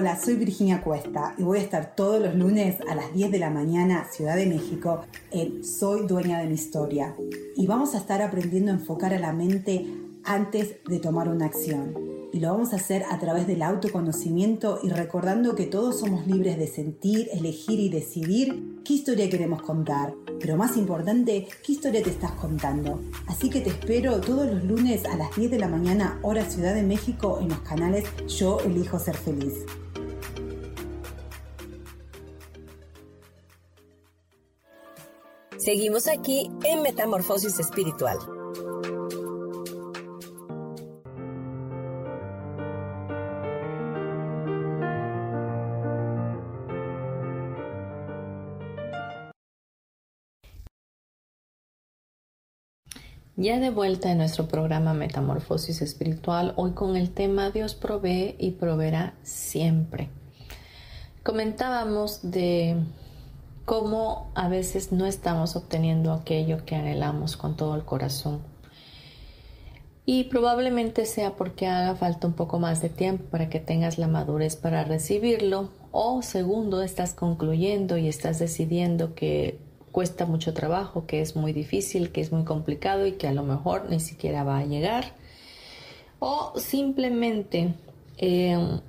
Hola, 0.00 0.16
soy 0.16 0.36
Virginia 0.36 0.80
Cuesta 0.80 1.34
y 1.38 1.42
voy 1.42 1.58
a 1.58 1.60
estar 1.60 1.96
todos 1.96 2.22
los 2.22 2.36
lunes 2.36 2.76
a 2.88 2.94
las 2.94 3.12
10 3.12 3.32
de 3.32 3.40
la 3.40 3.50
mañana, 3.50 4.06
Ciudad 4.12 4.36
de 4.36 4.46
México, 4.46 5.00
en 5.32 5.64
Soy 5.64 6.06
Dueña 6.06 6.38
de 6.38 6.46
mi 6.46 6.54
Historia. 6.54 7.16
Y 7.56 7.66
vamos 7.66 7.96
a 7.96 7.98
estar 7.98 8.22
aprendiendo 8.22 8.70
a 8.70 8.76
enfocar 8.76 9.12
a 9.12 9.18
la 9.18 9.32
mente 9.32 9.86
antes 10.22 10.76
de 10.86 11.00
tomar 11.00 11.28
una 11.28 11.46
acción. 11.46 11.96
Y 12.32 12.38
lo 12.38 12.52
vamos 12.52 12.72
a 12.72 12.76
hacer 12.76 13.02
a 13.10 13.18
través 13.18 13.48
del 13.48 13.60
autoconocimiento 13.60 14.78
y 14.84 14.90
recordando 14.90 15.56
que 15.56 15.66
todos 15.66 15.98
somos 15.98 16.28
libres 16.28 16.58
de 16.58 16.68
sentir, 16.68 17.28
elegir 17.32 17.80
y 17.80 17.88
decidir 17.88 18.82
qué 18.84 18.92
historia 18.92 19.28
queremos 19.28 19.62
contar. 19.62 20.14
Pero 20.38 20.56
más 20.56 20.76
importante, 20.76 21.48
qué 21.66 21.72
historia 21.72 22.04
te 22.04 22.10
estás 22.10 22.32
contando. 22.32 23.00
Así 23.26 23.50
que 23.50 23.62
te 23.62 23.70
espero 23.70 24.20
todos 24.20 24.46
los 24.46 24.62
lunes 24.62 25.04
a 25.06 25.16
las 25.16 25.34
10 25.34 25.50
de 25.50 25.58
la 25.58 25.66
mañana, 25.66 26.20
hora 26.22 26.48
Ciudad 26.48 26.76
de 26.76 26.84
México, 26.84 27.40
en 27.40 27.48
los 27.48 27.58
canales 27.60 28.04
Yo 28.28 28.60
Elijo 28.60 29.00
Ser 29.00 29.16
Feliz. 29.16 29.64
Seguimos 35.68 36.08
aquí 36.08 36.50
en 36.64 36.80
Metamorfosis 36.80 37.60
Espiritual. 37.60 38.16
Ya 53.36 53.60
de 53.60 53.68
vuelta 53.68 54.10
en 54.10 54.16
nuestro 54.16 54.48
programa 54.48 54.94
Metamorfosis 54.94 55.82
Espiritual, 55.82 56.54
hoy 56.56 56.70
con 56.70 56.96
el 56.96 57.12
tema 57.12 57.50
Dios 57.50 57.74
provee 57.74 58.36
y 58.38 58.52
proveerá 58.52 59.18
siempre. 59.22 60.08
Comentábamos 61.22 62.20
de 62.22 62.74
cómo 63.68 64.30
a 64.34 64.48
veces 64.48 64.92
no 64.92 65.04
estamos 65.04 65.54
obteniendo 65.54 66.14
aquello 66.14 66.64
que 66.64 66.74
anhelamos 66.74 67.36
con 67.36 67.54
todo 67.54 67.74
el 67.74 67.84
corazón. 67.84 68.40
Y 70.06 70.24
probablemente 70.24 71.04
sea 71.04 71.36
porque 71.36 71.66
haga 71.66 71.94
falta 71.94 72.26
un 72.26 72.32
poco 72.32 72.58
más 72.58 72.80
de 72.80 72.88
tiempo 72.88 73.24
para 73.24 73.50
que 73.50 73.60
tengas 73.60 73.98
la 73.98 74.08
madurez 74.08 74.56
para 74.56 74.84
recibirlo. 74.84 75.68
O 75.92 76.22
segundo, 76.22 76.80
estás 76.80 77.12
concluyendo 77.12 77.98
y 77.98 78.08
estás 78.08 78.38
decidiendo 78.38 79.14
que 79.14 79.58
cuesta 79.92 80.24
mucho 80.24 80.54
trabajo, 80.54 81.04
que 81.04 81.20
es 81.20 81.36
muy 81.36 81.52
difícil, 81.52 82.10
que 82.10 82.22
es 82.22 82.32
muy 82.32 82.44
complicado 82.44 83.06
y 83.06 83.12
que 83.12 83.28
a 83.28 83.32
lo 83.32 83.42
mejor 83.42 83.90
ni 83.90 84.00
siquiera 84.00 84.44
va 84.44 84.60
a 84.60 84.64
llegar. 84.64 85.12
O 86.20 86.54
simplemente 86.56 87.74
eh, 88.16 88.80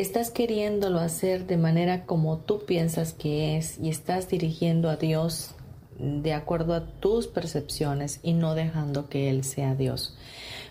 estás 0.00 0.30
queriéndolo 0.30 1.00
hacer 1.00 1.46
de 1.46 1.56
manera 1.56 2.06
como 2.06 2.38
tú 2.38 2.64
piensas 2.64 3.12
que 3.12 3.56
es 3.56 3.78
y 3.78 3.88
estás 3.88 4.28
dirigiendo 4.28 4.90
a 4.90 4.96
Dios 4.96 5.56
de 5.98 6.32
acuerdo 6.34 6.74
a 6.74 6.86
tus 6.86 7.26
percepciones 7.26 8.20
y 8.22 8.34
no 8.34 8.54
dejando 8.54 9.08
que 9.08 9.28
Él 9.28 9.42
sea 9.42 9.74
Dios. 9.74 10.16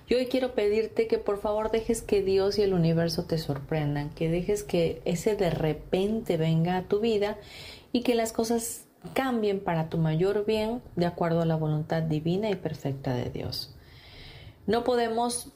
Yo 0.07 0.17
hoy 0.17 0.27
quiero 0.27 0.53
pedirte 0.53 1.07
que 1.07 1.17
por 1.17 1.41
favor 1.41 1.71
dejes 1.71 2.01
que 2.01 2.21
Dios 2.21 2.57
y 2.57 2.61
el 2.61 2.73
universo 2.73 3.25
te 3.25 3.37
sorprendan, 3.37 4.11
que 4.11 4.29
dejes 4.29 4.63
que 4.63 5.01
ese 5.03 5.35
de 5.35 5.49
repente 5.49 6.37
venga 6.37 6.77
a 6.77 6.83
tu 6.83 7.01
vida 7.01 7.37
y 7.91 8.03
que 8.03 8.15
las 8.15 8.31
cosas 8.31 8.85
cambien 9.13 9.59
para 9.59 9.89
tu 9.89 9.97
mayor 9.97 10.45
bien 10.45 10.81
de 10.95 11.05
acuerdo 11.05 11.41
a 11.41 11.45
la 11.45 11.57
voluntad 11.57 12.01
divina 12.01 12.49
y 12.49 12.55
perfecta 12.55 13.13
de 13.13 13.29
Dios. 13.29 13.75
No 14.65 14.85
podemos 14.85 15.51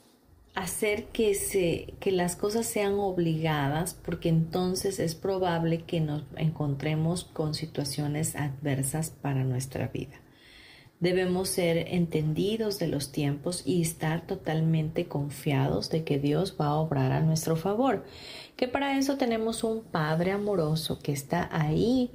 hacer 0.54 1.06
que, 1.06 1.34
se, 1.34 1.94
que 1.98 2.12
las 2.12 2.36
cosas 2.36 2.66
sean 2.66 2.94
obligadas 2.94 3.94
porque 3.94 4.28
entonces 4.28 4.98
es 4.98 5.14
probable 5.14 5.82
que 5.82 6.00
nos 6.00 6.24
encontremos 6.36 7.24
con 7.24 7.54
situaciones 7.54 8.36
adversas 8.36 9.10
para 9.10 9.44
nuestra 9.44 9.88
vida. 9.88 10.20
Debemos 11.00 11.48
ser 11.48 11.88
entendidos 11.88 12.78
de 12.78 12.86
los 12.86 13.10
tiempos 13.10 13.62
y 13.66 13.82
estar 13.82 14.24
totalmente 14.24 15.08
confiados 15.08 15.90
de 15.90 16.04
que 16.04 16.20
Dios 16.20 16.56
va 16.60 16.66
a 16.66 16.74
obrar 16.76 17.10
a 17.10 17.20
nuestro 17.20 17.56
favor, 17.56 18.04
que 18.56 18.68
para 18.68 18.96
eso 18.96 19.16
tenemos 19.16 19.64
un 19.64 19.82
Padre 19.82 20.30
amoroso 20.30 21.00
que 21.00 21.10
está 21.10 21.48
ahí 21.50 22.12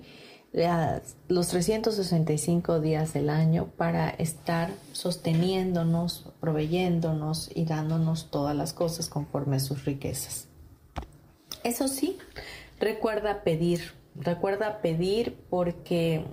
los 0.54 1.48
365 1.50 2.80
días 2.80 3.14
del 3.14 3.30
año 3.30 3.68
para 3.78 4.10
estar 4.10 4.72
sosteniéndonos, 4.92 6.26
proveyéndonos 6.40 7.52
y 7.54 7.66
dándonos 7.66 8.32
todas 8.32 8.56
las 8.56 8.74
cosas 8.74 9.10
conforme 9.10 9.58
a 9.58 9.60
sus 9.60 9.86
riquezas. 9.86 10.48
Eso 11.64 11.88
sí, 11.88 12.18
recuerda 12.80 13.44
pedir, 13.44 13.94
recuerda 14.16 14.82
pedir 14.82 15.38
porque 15.50 16.26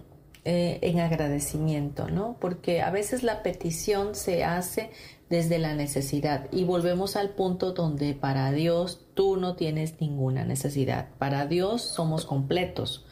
eh, 0.47 0.79
en 0.83 1.01
agradecimiento, 1.01 2.09
¿no? 2.09 2.37
Porque 2.39 2.83
a 2.83 2.91
veces 2.91 3.23
la 3.23 3.43
petición 3.43 4.15
se 4.15 4.45
hace 4.45 4.91
desde 5.31 5.59
la 5.59 5.75
necesidad 5.75 6.49
y 6.53 6.65
volvemos 6.65 7.17
al 7.17 7.31
punto 7.31 7.73
donde 7.73 8.15
para 8.15 8.53
Dios 8.53 9.01
tú 9.15 9.37
no 9.37 9.57
tienes 9.57 10.01
ninguna 10.01 10.45
necesidad. 10.45 11.09
Para 11.19 11.47
Dios 11.47 11.83
somos 11.83 12.27
completos. 12.27 13.07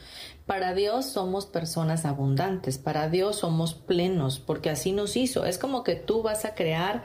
Para 0.47 0.75
Dios 0.75 1.07
somos 1.07 1.47
personas 1.47 2.05
abundantes, 2.05 2.77
para 2.77 3.09
Dios 3.09 3.37
somos 3.37 3.75
plenos, 3.75 4.41
porque 4.41 4.71
así 4.71 4.91
nos 4.91 5.17
hizo. 5.17 5.45
Es 5.45 5.57
como 5.57 5.85
que 5.85 5.95
tú 5.95 6.23
vas 6.23 6.45
a 6.45 6.55
crear 6.55 7.05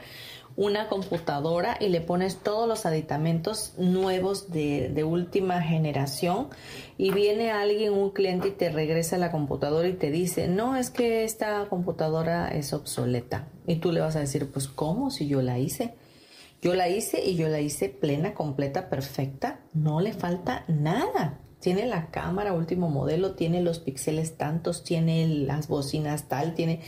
una 0.56 0.90
computadora 0.90 1.78
y 1.80 1.90
le 1.90 2.02
pones 2.02 2.38
todos 2.38 2.68
los 2.68 2.88
aditamentos 2.88 3.76
nuevos 3.78 4.50
de, 4.50 4.90
de, 4.90 5.04
última 5.04 5.62
generación 5.62 6.48
y 6.98 7.12
viene 7.12 7.52
alguien, 7.52 7.94
un 7.94 8.10
cliente 8.10 8.48
y 8.48 8.52
te 8.52 8.70
regresa 8.70 9.20
la 9.20 9.32
computadora 9.32 9.88
y 9.88 9.94
te 9.94 10.10
dice, 10.10 10.48
no, 10.48 10.76
es 10.76 10.90
que 10.90 11.24
esta 11.24 11.64
computadora 11.70 12.48
es 12.48 12.74
obsoleta. 12.74 13.50
Y 13.68 13.76
tú 13.76 13.92
le 13.92 14.02
vas 14.02 14.16
a 14.16 14.22
decir, 14.22 14.50
pues 14.52 14.68
¿cómo? 14.68 15.12
Si 15.12 15.28
yo 15.28 15.44
la 15.44 15.60
hice. 15.60 15.94
Yo 16.60 16.74
la 16.74 16.90
hice 16.90 17.24
y 17.24 17.36
yo 17.36 17.50
la 17.50 17.60
hice 17.60 17.90
plena, 17.90 18.34
completa, 18.34 18.90
perfecta. 18.90 19.60
No 19.74 20.02
le 20.02 20.12
falta 20.12 20.66
nada 20.68 21.40
tiene 21.60 21.86
la 21.86 22.12
cámara 22.12 22.54
último 22.54 22.90
modelo, 22.90 23.36
tiene 23.36 23.62
los 23.62 23.80
píxeles 23.80 24.38
tantos, 24.38 24.84
tiene 24.84 25.28
las 25.28 25.68
bocinas 25.68 26.28
tal, 26.28 26.54
tiene, 26.54 26.82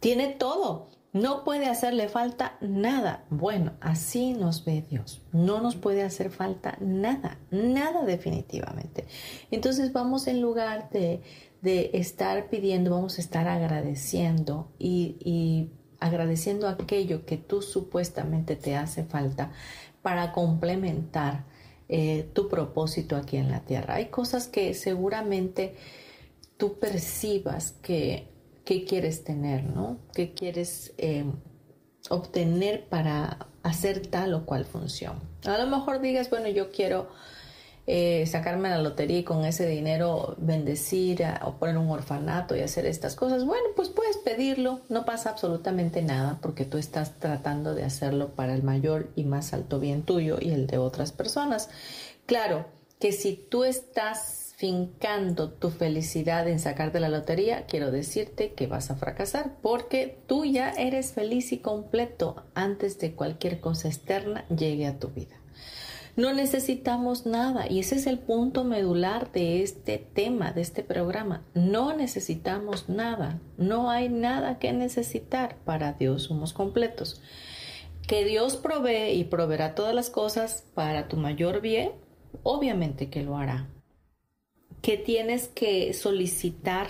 tiene 0.00 0.28
todo. 0.28 0.90
No 1.12 1.44
puede 1.44 1.66
hacerle 1.66 2.08
falta 2.08 2.56
nada. 2.62 3.26
Bueno, 3.28 3.72
así 3.80 4.32
nos 4.32 4.64
ve 4.64 4.82
Dios. 4.88 5.20
No 5.32 5.60
nos 5.60 5.76
puede 5.76 6.02
hacer 6.02 6.30
falta 6.30 6.78
nada, 6.80 7.38
nada 7.50 8.04
definitivamente. 8.04 9.06
Entonces 9.50 9.92
vamos 9.92 10.26
en 10.26 10.40
lugar 10.40 10.88
de, 10.90 11.22
de 11.60 11.90
estar 11.92 12.48
pidiendo, 12.48 12.92
vamos 12.92 13.18
a 13.18 13.20
estar 13.20 13.46
agradeciendo 13.46 14.72
y, 14.78 15.16
y 15.20 15.70
agradeciendo 16.00 16.66
aquello 16.66 17.26
que 17.26 17.36
tú 17.36 17.60
supuestamente 17.60 18.56
te 18.56 18.74
hace 18.74 19.04
falta 19.04 19.52
para 20.00 20.32
complementar 20.32 21.44
eh, 21.88 22.28
tu 22.32 22.48
propósito 22.48 23.16
aquí 23.16 23.36
en 23.36 23.50
la 23.50 23.60
tierra. 23.60 23.96
Hay 23.96 24.06
cosas 24.06 24.48
que 24.48 24.74
seguramente 24.74 25.76
tú 26.56 26.78
percibas 26.78 27.72
que 27.72 28.28
qué 28.64 28.84
quieres 28.84 29.24
tener, 29.24 29.64
¿no? 29.64 29.98
¿Qué 30.14 30.32
quieres 30.34 30.94
eh, 30.98 31.24
obtener 32.08 32.88
para 32.88 33.48
hacer 33.62 34.06
tal 34.06 34.34
o 34.34 34.46
cual 34.46 34.64
función? 34.64 35.18
A 35.44 35.58
lo 35.58 35.66
mejor 35.66 36.00
digas, 36.00 36.30
bueno, 36.30 36.48
yo 36.48 36.70
quiero 36.70 37.08
eh, 37.86 38.26
sacarme 38.26 38.68
la 38.68 38.78
lotería 38.78 39.18
y 39.18 39.24
con 39.24 39.44
ese 39.44 39.66
dinero 39.66 40.36
bendecir 40.38 41.24
o 41.44 41.54
poner 41.54 41.78
un 41.78 41.90
orfanato 41.90 42.54
y 42.56 42.60
hacer 42.60 42.86
estas 42.86 43.16
cosas. 43.16 43.44
Bueno, 43.44 43.66
pues 43.74 43.88
puedes 43.88 44.16
pedirlo, 44.18 44.82
no 44.88 45.04
pasa 45.04 45.30
absolutamente 45.30 46.00
nada 46.02 46.38
porque 46.40 46.64
tú 46.64 46.78
estás 46.78 47.18
tratando 47.18 47.74
de 47.74 47.84
hacerlo 47.84 48.34
para 48.34 48.54
el 48.54 48.62
mayor 48.62 49.10
y 49.16 49.24
más 49.24 49.52
alto 49.52 49.80
bien 49.80 50.02
tuyo 50.02 50.38
y 50.40 50.50
el 50.50 50.66
de 50.68 50.78
otras 50.78 51.12
personas. 51.12 51.70
Claro 52.26 52.66
que 53.00 53.10
si 53.10 53.34
tú 53.34 53.64
estás 53.64 54.54
fincando 54.56 55.50
tu 55.50 55.70
felicidad 55.70 56.46
en 56.46 56.60
sacarte 56.60 57.00
la 57.00 57.08
lotería, 57.08 57.66
quiero 57.66 57.90
decirte 57.90 58.52
que 58.52 58.68
vas 58.68 58.92
a 58.92 58.94
fracasar 58.94 59.56
porque 59.60 60.22
tú 60.28 60.44
ya 60.44 60.70
eres 60.70 61.14
feliz 61.14 61.50
y 61.50 61.58
completo 61.58 62.44
antes 62.54 63.00
de 63.00 63.16
cualquier 63.16 63.58
cosa 63.58 63.88
externa 63.88 64.46
llegue 64.48 64.86
a 64.86 65.00
tu 65.00 65.08
vida. 65.08 65.41
No 66.14 66.32
necesitamos 66.34 67.24
nada 67.26 67.70
y 67.70 67.78
ese 67.78 67.96
es 67.96 68.06
el 68.06 68.18
punto 68.18 68.64
medular 68.64 69.32
de 69.32 69.62
este 69.62 69.98
tema, 69.98 70.52
de 70.52 70.60
este 70.60 70.82
programa. 70.82 71.44
No 71.54 71.96
necesitamos 71.96 72.88
nada, 72.88 73.40
no 73.56 73.90
hay 73.90 74.08
nada 74.08 74.58
que 74.58 74.72
necesitar. 74.72 75.56
Para 75.64 75.94
Dios 75.94 76.24
somos 76.24 76.52
completos. 76.52 77.22
Que 78.06 78.24
Dios 78.24 78.56
provee 78.56 79.12
y 79.12 79.24
proveerá 79.24 79.74
todas 79.74 79.94
las 79.94 80.10
cosas 80.10 80.66
para 80.74 81.08
tu 81.08 81.16
mayor 81.16 81.60
bien, 81.60 81.92
obviamente 82.42 83.08
que 83.08 83.22
lo 83.22 83.36
hará 83.36 83.68
que 84.82 84.98
tienes 84.98 85.48
que 85.48 85.94
solicitar 85.94 86.88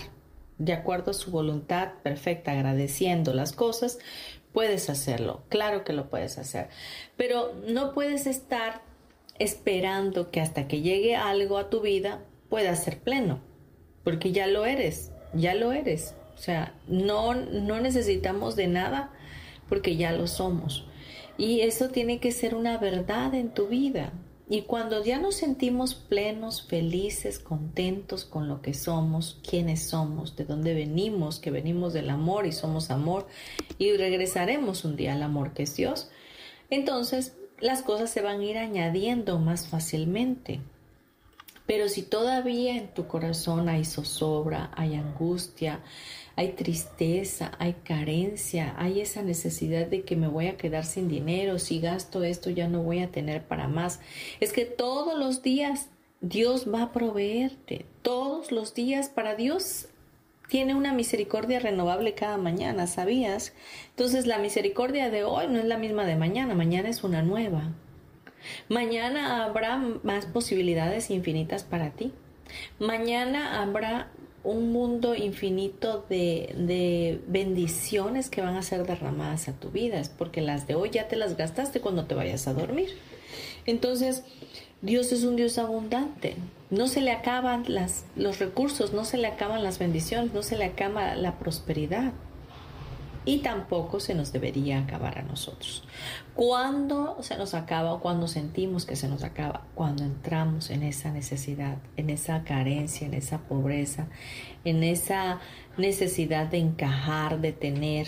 de 0.57 0.73
acuerdo 0.73 1.11
a 1.11 1.13
su 1.13 1.31
voluntad 1.31 1.93
perfecta, 2.03 2.51
agradeciendo 2.51 3.33
las 3.33 3.53
cosas, 3.53 3.99
puedes 4.51 4.89
hacerlo. 4.89 5.43
Claro 5.49 5.83
que 5.83 5.93
lo 5.93 6.09
puedes 6.09 6.37
hacer. 6.37 6.69
Pero 7.15 7.53
no 7.67 7.93
puedes 7.93 8.27
estar 8.27 8.81
esperando 9.39 10.31
que 10.31 10.41
hasta 10.41 10.67
que 10.67 10.81
llegue 10.81 11.15
algo 11.15 11.57
a 11.57 11.69
tu 11.69 11.81
vida 11.81 12.23
pueda 12.49 12.75
ser 12.75 12.99
pleno, 12.99 13.39
porque 14.03 14.31
ya 14.31 14.47
lo 14.47 14.65
eres, 14.65 15.11
ya 15.33 15.55
lo 15.55 15.71
eres. 15.71 16.15
O 16.35 16.37
sea, 16.37 16.73
no, 16.87 17.33
no 17.35 17.79
necesitamos 17.79 18.55
de 18.55 18.67
nada 18.67 19.11
porque 19.69 19.95
ya 19.95 20.11
lo 20.11 20.27
somos. 20.27 20.85
Y 21.37 21.61
eso 21.61 21.89
tiene 21.89 22.19
que 22.19 22.31
ser 22.31 22.53
una 22.53 22.77
verdad 22.77 23.33
en 23.33 23.53
tu 23.53 23.67
vida. 23.67 24.13
Y 24.49 24.63
cuando 24.63 25.03
ya 25.03 25.19
nos 25.19 25.35
sentimos 25.35 25.95
plenos, 25.95 26.67
felices, 26.67 27.39
contentos 27.39 28.25
con 28.25 28.47
lo 28.47 28.61
que 28.61 28.73
somos, 28.73 29.39
quiénes 29.47 29.87
somos, 29.87 30.35
de 30.35 30.43
dónde 30.43 30.73
venimos, 30.73 31.39
que 31.39 31.49
venimos 31.49 31.93
del 31.93 32.09
amor 32.09 32.45
y 32.45 32.51
somos 32.51 32.91
amor 32.91 33.25
y 33.79 33.93
regresaremos 33.93 34.83
un 34.83 34.95
día 34.95 35.13
al 35.13 35.23
amor 35.23 35.53
que 35.53 35.63
es 35.63 35.75
Dios, 35.75 36.09
entonces 36.69 37.35
las 37.63 37.81
cosas 37.81 38.09
se 38.09 38.21
van 38.21 38.41
a 38.41 38.43
ir 38.43 38.57
añadiendo 38.57 39.39
más 39.39 39.67
fácilmente. 39.67 40.59
Pero 41.65 41.87
si 41.87 42.01
todavía 42.01 42.75
en 42.75 42.93
tu 42.93 43.07
corazón 43.07 43.69
hay 43.69 43.85
zozobra, 43.85 44.69
hay 44.75 44.95
angustia, 44.95 45.79
hay 46.35 46.49
tristeza, 46.49 47.53
hay 47.59 47.75
carencia, 47.85 48.75
hay 48.77 48.99
esa 48.99 49.21
necesidad 49.21 49.87
de 49.87 50.01
que 50.01 50.17
me 50.17 50.27
voy 50.27 50.47
a 50.47 50.57
quedar 50.57 50.83
sin 50.83 51.07
dinero, 51.07 51.57
si 51.57 51.79
gasto 51.79 52.23
esto 52.23 52.49
ya 52.49 52.67
no 52.67 52.83
voy 52.83 52.99
a 52.99 53.11
tener 53.11 53.47
para 53.47 53.69
más. 53.69 54.01
Es 54.41 54.51
que 54.51 54.65
todos 54.65 55.17
los 55.17 55.41
días 55.41 55.87
Dios 56.19 56.67
va 56.71 56.83
a 56.83 56.91
proveerte, 56.91 57.85
todos 58.01 58.51
los 58.51 58.73
días 58.73 59.07
para 59.07 59.35
Dios 59.35 59.87
tiene 60.47 60.75
una 60.75 60.93
misericordia 60.93 61.59
renovable 61.59 62.13
cada 62.13 62.37
mañana, 62.37 62.87
¿sabías? 62.87 63.53
Entonces 63.89 64.27
la 64.27 64.37
misericordia 64.37 65.09
de 65.09 65.23
hoy 65.23 65.47
no 65.47 65.59
es 65.59 65.65
la 65.65 65.77
misma 65.77 66.05
de 66.05 66.15
mañana, 66.15 66.53
mañana 66.53 66.89
es 66.89 67.03
una 67.03 67.21
nueva. 67.21 67.71
Mañana 68.69 69.45
habrá 69.45 69.77
más 69.77 70.25
posibilidades 70.25 71.09
infinitas 71.09 71.63
para 71.63 71.91
ti. 71.91 72.11
Mañana 72.79 73.61
habrá 73.61 74.11
un 74.43 74.73
mundo 74.73 75.15
infinito 75.15 76.05
de, 76.09 77.21
bendiciones 77.27 78.29
que 78.29 78.41
van 78.41 78.55
a 78.55 78.61
ser 78.61 78.85
derramadas 78.85 79.47
a 79.47 79.53
tu 79.53 79.71
vida, 79.71 80.01
porque 80.17 80.41
las 80.41 80.67
de 80.67 80.75
hoy 80.75 80.89
ya 80.89 81.07
te 81.07 81.15
las 81.15 81.37
gastaste 81.37 81.79
cuando 81.79 82.05
te 82.05 82.15
vayas 82.15 82.47
a 82.47 82.53
dormir. 82.53 82.89
Entonces, 83.65 84.23
Dios 84.83 85.13
es 85.13 85.23
un 85.23 85.37
Dios 85.37 85.57
abundante. 85.57 86.35
No 86.69 86.87
se 86.87 86.99
le 86.99 87.13
acaban 87.13 87.63
los 88.17 88.39
recursos, 88.39 88.91
no 88.91 89.05
se 89.05 89.17
le 89.17 89.27
acaban 89.27 89.63
las 89.63 89.79
bendiciones, 89.79 90.33
no 90.33 90.43
se 90.43 90.57
le 90.57 90.65
acaba 90.65 91.15
la 91.15 91.39
prosperidad 91.39 92.11
y 93.23 93.37
tampoco 93.37 94.01
se 94.01 94.13
nos 94.13 94.33
debería 94.33 94.79
acabar 94.79 95.19
a 95.19 95.21
nosotros. 95.21 95.85
Cuando 96.35 97.15
se 97.21 97.37
nos 97.37 97.53
acaba 97.53 97.93
o 97.93 98.01
cuando 98.01 98.27
sentimos 98.27 98.85
que 98.85 98.97
se 98.97 99.07
nos 99.07 99.23
acaba, 99.23 99.65
cuando 99.73 100.03
entramos 100.03 100.69
en 100.69 100.83
esa 100.83 101.13
necesidad, 101.13 101.77
en 101.95 102.09
esa 102.09 102.43
carencia, 102.43 103.07
en 103.07 103.13
esa 103.13 103.37
pobreza, 103.37 104.07
en 104.65 104.83
esa 104.83 105.39
necesidad 105.77 106.47
de 106.47 106.57
encajar, 106.57 107.39
de 107.39 107.53
tener, 107.53 108.07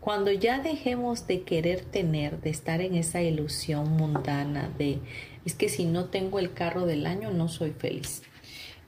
cuando 0.00 0.32
ya 0.32 0.58
dejemos 0.58 1.28
de 1.28 1.42
querer 1.42 1.82
tener, 1.84 2.40
de 2.40 2.50
estar 2.50 2.80
en 2.80 2.96
esa 2.96 3.20
ilusión 3.20 3.92
mundana 3.96 4.68
de 4.78 4.98
es 5.44 5.54
que 5.54 5.68
si 5.68 5.84
no 5.84 6.06
tengo 6.06 6.38
el 6.38 6.52
carro 6.52 6.86
del 6.86 7.06
año 7.06 7.30
no 7.30 7.48
soy 7.48 7.72
feliz 7.72 8.22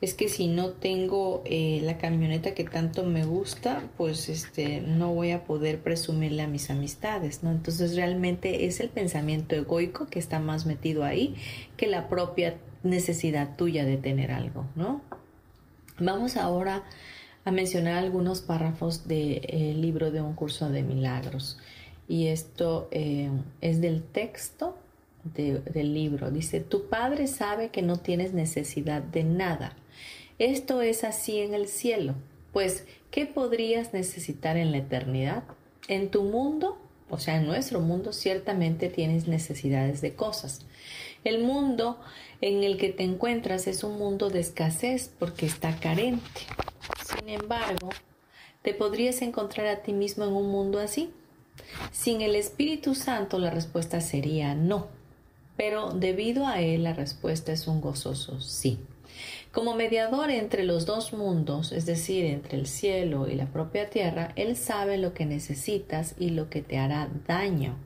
es 0.00 0.14
que 0.14 0.28
si 0.28 0.46
no 0.46 0.70
tengo 0.70 1.42
eh, 1.44 1.80
la 1.82 1.98
camioneta 1.98 2.54
que 2.54 2.64
tanto 2.64 3.04
me 3.04 3.24
gusta, 3.24 3.82
pues 3.98 4.30
este, 4.30 4.80
no 4.80 5.12
voy 5.12 5.30
a 5.30 5.44
poder 5.44 5.80
presumirle 5.80 6.42
a 6.42 6.46
mis 6.46 6.70
amistades, 6.70 7.42
¿no? 7.42 7.50
Entonces 7.50 7.94
realmente 7.96 8.64
es 8.64 8.80
el 8.80 8.88
pensamiento 8.88 9.54
egoico 9.54 10.06
que 10.06 10.18
está 10.18 10.40
más 10.40 10.64
metido 10.64 11.04
ahí 11.04 11.34
que 11.76 11.86
la 11.86 12.08
propia 12.08 12.56
necesidad 12.82 13.56
tuya 13.56 13.84
de 13.84 13.98
tener 13.98 14.32
algo, 14.32 14.64
¿no? 14.74 15.02
Vamos 15.98 16.38
ahora 16.38 16.82
a 17.44 17.50
mencionar 17.50 17.96
algunos 17.96 18.40
párrafos 18.40 19.06
del 19.06 19.42
eh, 19.42 19.74
libro 19.76 20.10
de 20.10 20.22
un 20.22 20.32
curso 20.32 20.70
de 20.70 20.82
milagros. 20.82 21.58
Y 22.08 22.28
esto 22.28 22.88
eh, 22.90 23.30
es 23.60 23.82
del 23.82 24.02
texto 24.02 24.78
del 25.24 25.94
libro. 25.94 26.30
Dice, 26.30 26.60
tu 26.60 26.88
padre 26.88 27.26
sabe 27.26 27.70
que 27.70 27.82
no 27.82 27.98
tienes 27.98 28.32
necesidad 28.32 29.02
de 29.02 29.24
nada 29.24 29.76
esto 30.40 30.80
es 30.80 31.04
así 31.04 31.38
en 31.38 31.52
el 31.52 31.68
cielo, 31.68 32.14
pues 32.54 32.86
¿qué 33.10 33.26
podrías 33.26 33.92
necesitar 33.92 34.56
en 34.56 34.72
la 34.72 34.78
eternidad? 34.78 35.44
En 35.86 36.10
tu 36.10 36.22
mundo, 36.22 36.78
o 37.10 37.18
sea, 37.18 37.36
en 37.36 37.46
nuestro 37.46 37.80
mundo, 37.80 38.14
ciertamente 38.14 38.88
tienes 38.88 39.28
necesidades 39.28 40.00
de 40.00 40.14
cosas. 40.14 40.64
El 41.24 41.44
mundo 41.44 42.00
en 42.40 42.64
el 42.64 42.78
que 42.78 42.88
te 42.88 43.02
encuentras 43.02 43.66
es 43.66 43.84
un 43.84 43.98
mundo 43.98 44.30
de 44.30 44.40
escasez 44.40 45.14
porque 45.18 45.44
está 45.44 45.78
carente. 45.78 46.40
Sin 47.04 47.28
embargo, 47.28 47.90
¿te 48.62 48.72
podrías 48.72 49.20
encontrar 49.20 49.66
a 49.66 49.82
ti 49.82 49.92
mismo 49.92 50.24
en 50.24 50.32
un 50.32 50.50
mundo 50.50 50.78
así? 50.78 51.12
Sin 51.92 52.22
el 52.22 52.34
Espíritu 52.34 52.94
Santo 52.94 53.38
la 53.38 53.50
respuesta 53.50 54.00
sería 54.00 54.54
no, 54.54 54.88
pero 55.60 55.92
debido 55.92 56.46
a 56.46 56.62
él 56.62 56.84
la 56.84 56.94
respuesta 56.94 57.52
es 57.52 57.66
un 57.66 57.82
gozoso 57.82 58.40
sí. 58.40 58.78
Como 59.52 59.74
mediador 59.74 60.30
entre 60.30 60.64
los 60.64 60.86
dos 60.86 61.12
mundos, 61.12 61.72
es 61.72 61.84
decir, 61.84 62.24
entre 62.24 62.56
el 62.56 62.66
cielo 62.66 63.28
y 63.28 63.34
la 63.34 63.44
propia 63.44 63.90
tierra, 63.90 64.32
Él 64.36 64.56
sabe 64.56 64.96
lo 64.96 65.12
que 65.12 65.26
necesitas 65.26 66.14
y 66.18 66.30
lo 66.30 66.48
que 66.48 66.62
te 66.62 66.78
hará 66.78 67.10
daño. 67.26 67.76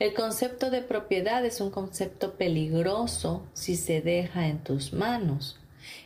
El 0.00 0.14
concepto 0.14 0.68
de 0.70 0.82
propiedad 0.82 1.44
es 1.44 1.60
un 1.60 1.70
concepto 1.70 2.32
peligroso 2.32 3.44
si 3.52 3.76
se 3.76 4.00
deja 4.00 4.48
en 4.48 4.64
tus 4.64 4.92
manos. 4.92 5.59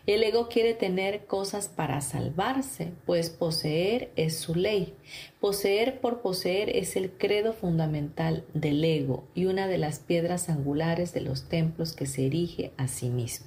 El 0.06 0.22
ego 0.22 0.48
quiere 0.48 0.74
tener 0.74 1.26
cosas 1.26 1.68
para 1.68 2.00
salvarse, 2.00 2.92
pues 3.06 3.30
poseer 3.30 4.10
es 4.16 4.36
su 4.36 4.54
ley. 4.54 4.94
Poseer 5.40 6.00
por 6.00 6.20
poseer 6.20 6.76
es 6.76 6.96
el 6.96 7.10
credo 7.10 7.52
fundamental 7.52 8.44
del 8.52 8.84
ego 8.84 9.24
y 9.34 9.46
una 9.46 9.66
de 9.66 9.78
las 9.78 9.98
piedras 9.98 10.48
angulares 10.48 11.12
de 11.12 11.22
los 11.22 11.48
templos 11.48 11.94
que 11.94 12.06
se 12.06 12.26
erige 12.26 12.72
a 12.76 12.88
sí 12.88 13.08
mismo. 13.08 13.46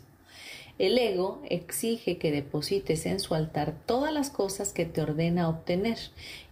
El 0.79 0.97
ego 0.99 1.41
exige 1.49 2.17
que 2.17 2.31
deposites 2.31 3.07
en 3.07 3.19
su 3.19 3.33
altar 3.33 3.75
todas 3.85 4.13
las 4.13 4.29
cosas 4.29 4.73
que 4.73 4.85
te 4.85 5.01
ordena 5.01 5.49
obtener 5.49 5.97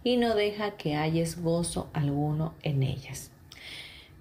y 0.02 0.16
no 0.16 0.34
deja 0.34 0.72
que 0.76 0.96
hayas 0.96 1.40
gozo 1.40 1.88
alguno 1.92 2.54
en 2.62 2.82
ellas. 2.82 3.30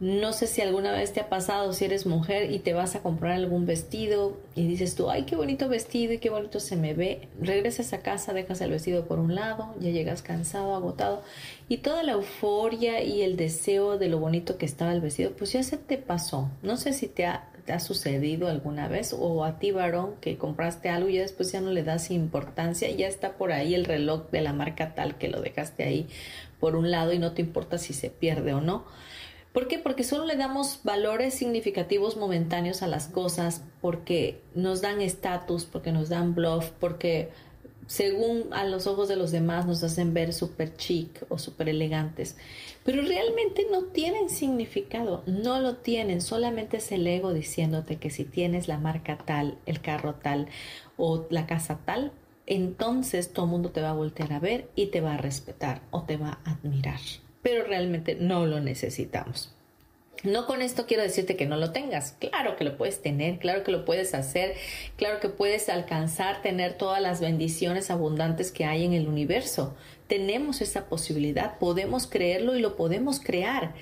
No 0.01 0.33
sé 0.33 0.47
si 0.47 0.61
alguna 0.61 0.91
vez 0.91 1.13
te 1.13 1.21
ha 1.21 1.29
pasado 1.29 1.71
si 1.71 1.85
eres 1.85 2.05
mujer 2.05 2.51
y 2.51 2.59
te 2.59 2.73
vas 2.73 2.95
a 2.95 3.01
comprar 3.01 3.31
algún 3.31 3.65
vestido 3.65 4.37
y 4.53 4.67
dices 4.67 4.93
tú, 4.95 5.09
ay, 5.09 5.23
qué 5.23 5.37
bonito 5.37 5.69
vestido 5.69 6.11
y 6.11 6.17
qué 6.17 6.29
bonito 6.29 6.59
se 6.59 6.75
me 6.75 6.93
ve. 6.93 7.29
Regresas 7.39 7.93
a 7.93 7.99
casa, 7.99 8.33
dejas 8.33 8.59
el 8.59 8.71
vestido 8.71 9.05
por 9.05 9.19
un 9.19 9.35
lado, 9.35 9.73
ya 9.79 9.91
llegas 9.91 10.21
cansado, 10.21 10.75
agotado 10.75 11.23
y 11.69 11.77
toda 11.77 12.03
la 12.03 12.11
euforia 12.11 13.03
y 13.03 13.21
el 13.21 13.37
deseo 13.37 13.97
de 13.97 14.09
lo 14.09 14.19
bonito 14.19 14.57
que 14.57 14.65
estaba 14.65 14.91
el 14.91 14.99
vestido, 14.99 15.31
pues 15.31 15.53
ya 15.53 15.63
se 15.63 15.77
te 15.77 15.97
pasó. 15.97 16.49
No 16.61 16.75
sé 16.75 16.91
si 16.91 17.07
te 17.07 17.25
ha 17.25 17.49
¿Te 17.65 17.73
ha 17.73 17.79
sucedido 17.79 18.47
alguna 18.47 18.87
vez? 18.87 19.11
O 19.17 19.43
a 19.43 19.57
ti, 19.57 19.71
varón, 19.71 20.17
que 20.21 20.37
compraste 20.37 20.89
algo 20.89 21.09
y 21.09 21.17
después 21.17 21.51
ya 21.51 21.61
no 21.61 21.71
le 21.71 21.83
das 21.83 22.11
importancia, 22.11 22.91
ya 22.91 23.07
está 23.07 23.37
por 23.37 23.51
ahí 23.51 23.73
el 23.73 23.85
reloj 23.85 24.29
de 24.29 24.41
la 24.41 24.53
marca 24.53 24.93
tal 24.93 25.17
que 25.17 25.29
lo 25.29 25.41
dejaste 25.41 25.83
ahí 25.83 26.07
por 26.59 26.75
un 26.75 26.91
lado 26.91 27.11
y 27.11 27.17
no 27.17 27.31
te 27.31 27.41
importa 27.41 27.79
si 27.79 27.93
se 27.93 28.11
pierde 28.11 28.53
o 28.53 28.61
no. 28.61 28.85
¿Por 29.55 29.69
qué? 29.69 29.79
Porque 29.79 30.03
solo 30.03 30.25
le 30.25 30.35
damos 30.35 30.81
valores 30.83 31.33
significativos 31.33 32.17
momentáneos 32.17 32.81
a 32.81 32.87
las 32.87 33.07
cosas, 33.07 33.63
porque 33.79 34.41
nos 34.53 34.81
dan 34.81 34.99
estatus, 34.99 35.63
porque 35.63 35.93
nos 35.93 36.09
dan 36.09 36.35
bluff, 36.35 36.71
porque 36.71 37.29
según 37.87 38.51
a 38.51 38.65
los 38.65 38.85
ojos 38.85 39.07
de 39.07 39.15
los 39.15 39.31
demás 39.31 39.65
nos 39.65 39.81
hacen 39.81 40.13
ver 40.13 40.33
súper 40.33 40.75
chic 40.75 41.23
o 41.29 41.37
súper 41.37 41.69
elegantes. 41.69 42.35
Pero 42.83 43.01
realmente 43.01 43.65
no 43.71 43.85
tienen 43.85 44.29
significado, 44.29 45.23
no 45.25 45.61
lo 45.61 45.77
tienen, 45.77 46.19
solamente 46.19 46.75
es 46.75 46.91
el 46.91 47.07
ego 47.07 47.31
diciéndote 47.31 47.95
que 47.95 48.09
si 48.09 48.25
tienes 48.25 48.67
la 48.67 48.77
marca 48.77 49.17
tal, 49.17 49.57
el 49.65 49.79
carro 49.79 50.15
tal 50.15 50.49
o 50.97 51.27
la 51.29 51.47
casa 51.47 51.79
tal, 51.85 52.11
entonces 52.45 53.31
todo 53.31 53.45
el 53.45 53.51
mundo 53.51 53.71
te 53.71 53.81
va 53.81 53.91
a 53.91 53.93
voltear 53.93 54.33
a 54.33 54.39
ver 54.41 54.69
y 54.75 54.87
te 54.87 54.99
va 54.99 55.13
a 55.13 55.17
respetar 55.17 55.81
o 55.91 56.03
te 56.03 56.17
va 56.17 56.39
a 56.43 56.51
admirar 56.51 56.99
pero 57.45 57.63
realmente 57.63 58.15
no 58.15 58.47
lo 58.47 58.59
necesitamos. 58.59 59.53
No 60.23 60.47
con 60.47 60.63
esto 60.63 60.87
quiero 60.87 61.03
decirte 61.03 61.35
que 61.35 61.45
no 61.45 61.57
lo 61.57 61.71
tengas. 61.71 62.13
Claro 62.13 62.55
que 62.55 62.63
lo 62.63 62.75
puedes 62.75 63.03
tener, 63.03 63.37
claro 63.37 63.63
que 63.63 63.71
lo 63.71 63.85
puedes 63.85 64.15
hacer, 64.15 64.55
claro 64.95 65.19
que 65.19 65.29
puedes 65.29 65.69
alcanzar, 65.69 66.41
tener 66.41 66.73
todas 66.73 67.03
las 67.03 67.21
bendiciones 67.21 67.91
abundantes 67.91 68.51
que 68.51 68.65
hay 68.65 68.83
en 68.83 68.93
el 68.93 69.07
universo. 69.07 69.75
Tenemos 70.07 70.59
esa 70.59 70.89
posibilidad, 70.89 71.59
podemos 71.59 72.07
creerlo 72.07 72.55
y 72.55 72.61
lo 72.61 72.75
podemos 72.75 73.19
crear, 73.19 73.75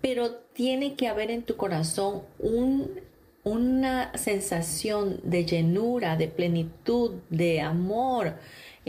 pero 0.00 0.36
tiene 0.54 0.94
que 0.94 1.06
haber 1.06 1.30
en 1.30 1.42
tu 1.42 1.56
corazón 1.56 2.22
una 3.44 4.16
sensación 4.16 5.20
de 5.24 5.44
llenura, 5.44 6.16
de 6.16 6.28
plenitud, 6.28 7.16
de 7.28 7.60
amor, 7.60 8.36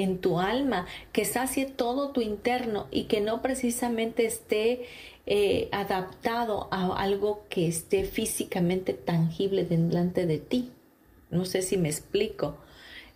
en 0.03 0.19
tu 0.19 0.39
alma, 0.39 0.85
que 1.11 1.25
sacie 1.25 1.65
todo 1.65 2.11
tu 2.11 2.21
interno 2.21 2.87
y 2.91 3.05
que 3.05 3.21
no 3.21 3.41
precisamente 3.41 4.25
esté 4.25 4.85
eh, 5.25 5.69
adaptado 5.71 6.67
a 6.71 7.01
algo 7.01 7.45
que 7.49 7.67
esté 7.67 8.03
físicamente 8.03 8.93
tangible 8.93 9.65
delante 9.65 10.25
de 10.25 10.39
ti. 10.39 10.71
No 11.29 11.45
sé 11.45 11.61
si 11.61 11.77
me 11.77 11.89
explico. 11.89 12.57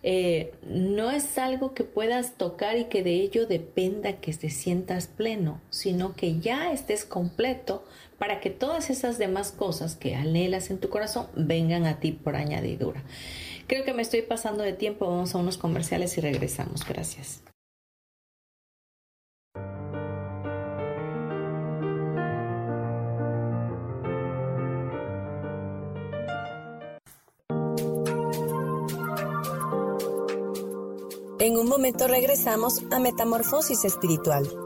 Eh, 0.02 0.52
no 0.68 1.10
es 1.10 1.36
algo 1.36 1.74
que 1.74 1.82
puedas 1.82 2.34
tocar 2.36 2.78
y 2.78 2.84
que 2.84 3.02
de 3.02 3.14
ello 3.14 3.46
dependa 3.46 4.20
que 4.20 4.32
te 4.32 4.50
sientas 4.50 5.08
pleno, 5.08 5.60
sino 5.70 6.14
que 6.14 6.38
ya 6.38 6.72
estés 6.72 7.04
completo 7.04 7.84
para 8.16 8.40
que 8.40 8.50
todas 8.50 8.88
esas 8.88 9.18
demás 9.18 9.50
cosas 9.50 9.96
que 9.96 10.14
anhelas 10.14 10.70
en 10.70 10.78
tu 10.78 10.90
corazón 10.90 11.26
vengan 11.34 11.86
a 11.86 11.98
ti 11.98 12.12
por 12.12 12.36
añadidura. 12.36 13.02
Creo 13.66 13.84
que 13.84 13.92
me 13.92 14.02
estoy 14.02 14.22
pasando 14.22 14.62
de 14.62 14.72
tiempo. 14.72 15.06
Vamos 15.06 15.34
a 15.34 15.38
unos 15.38 15.58
comerciales 15.58 16.16
y 16.18 16.20
regresamos. 16.20 16.86
Gracias. 16.86 17.42
En 31.38 31.58
un 31.58 31.68
momento 31.68 32.08
regresamos 32.08 32.82
a 32.90 32.98
Metamorfosis 32.98 33.84
Espiritual. 33.84 34.65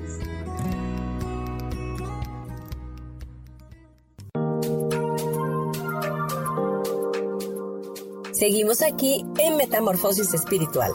Seguimos 8.41 8.81
aquí 8.81 9.23
en 9.37 9.55
Metamorfosis 9.55 10.33
Espiritual. 10.33 10.91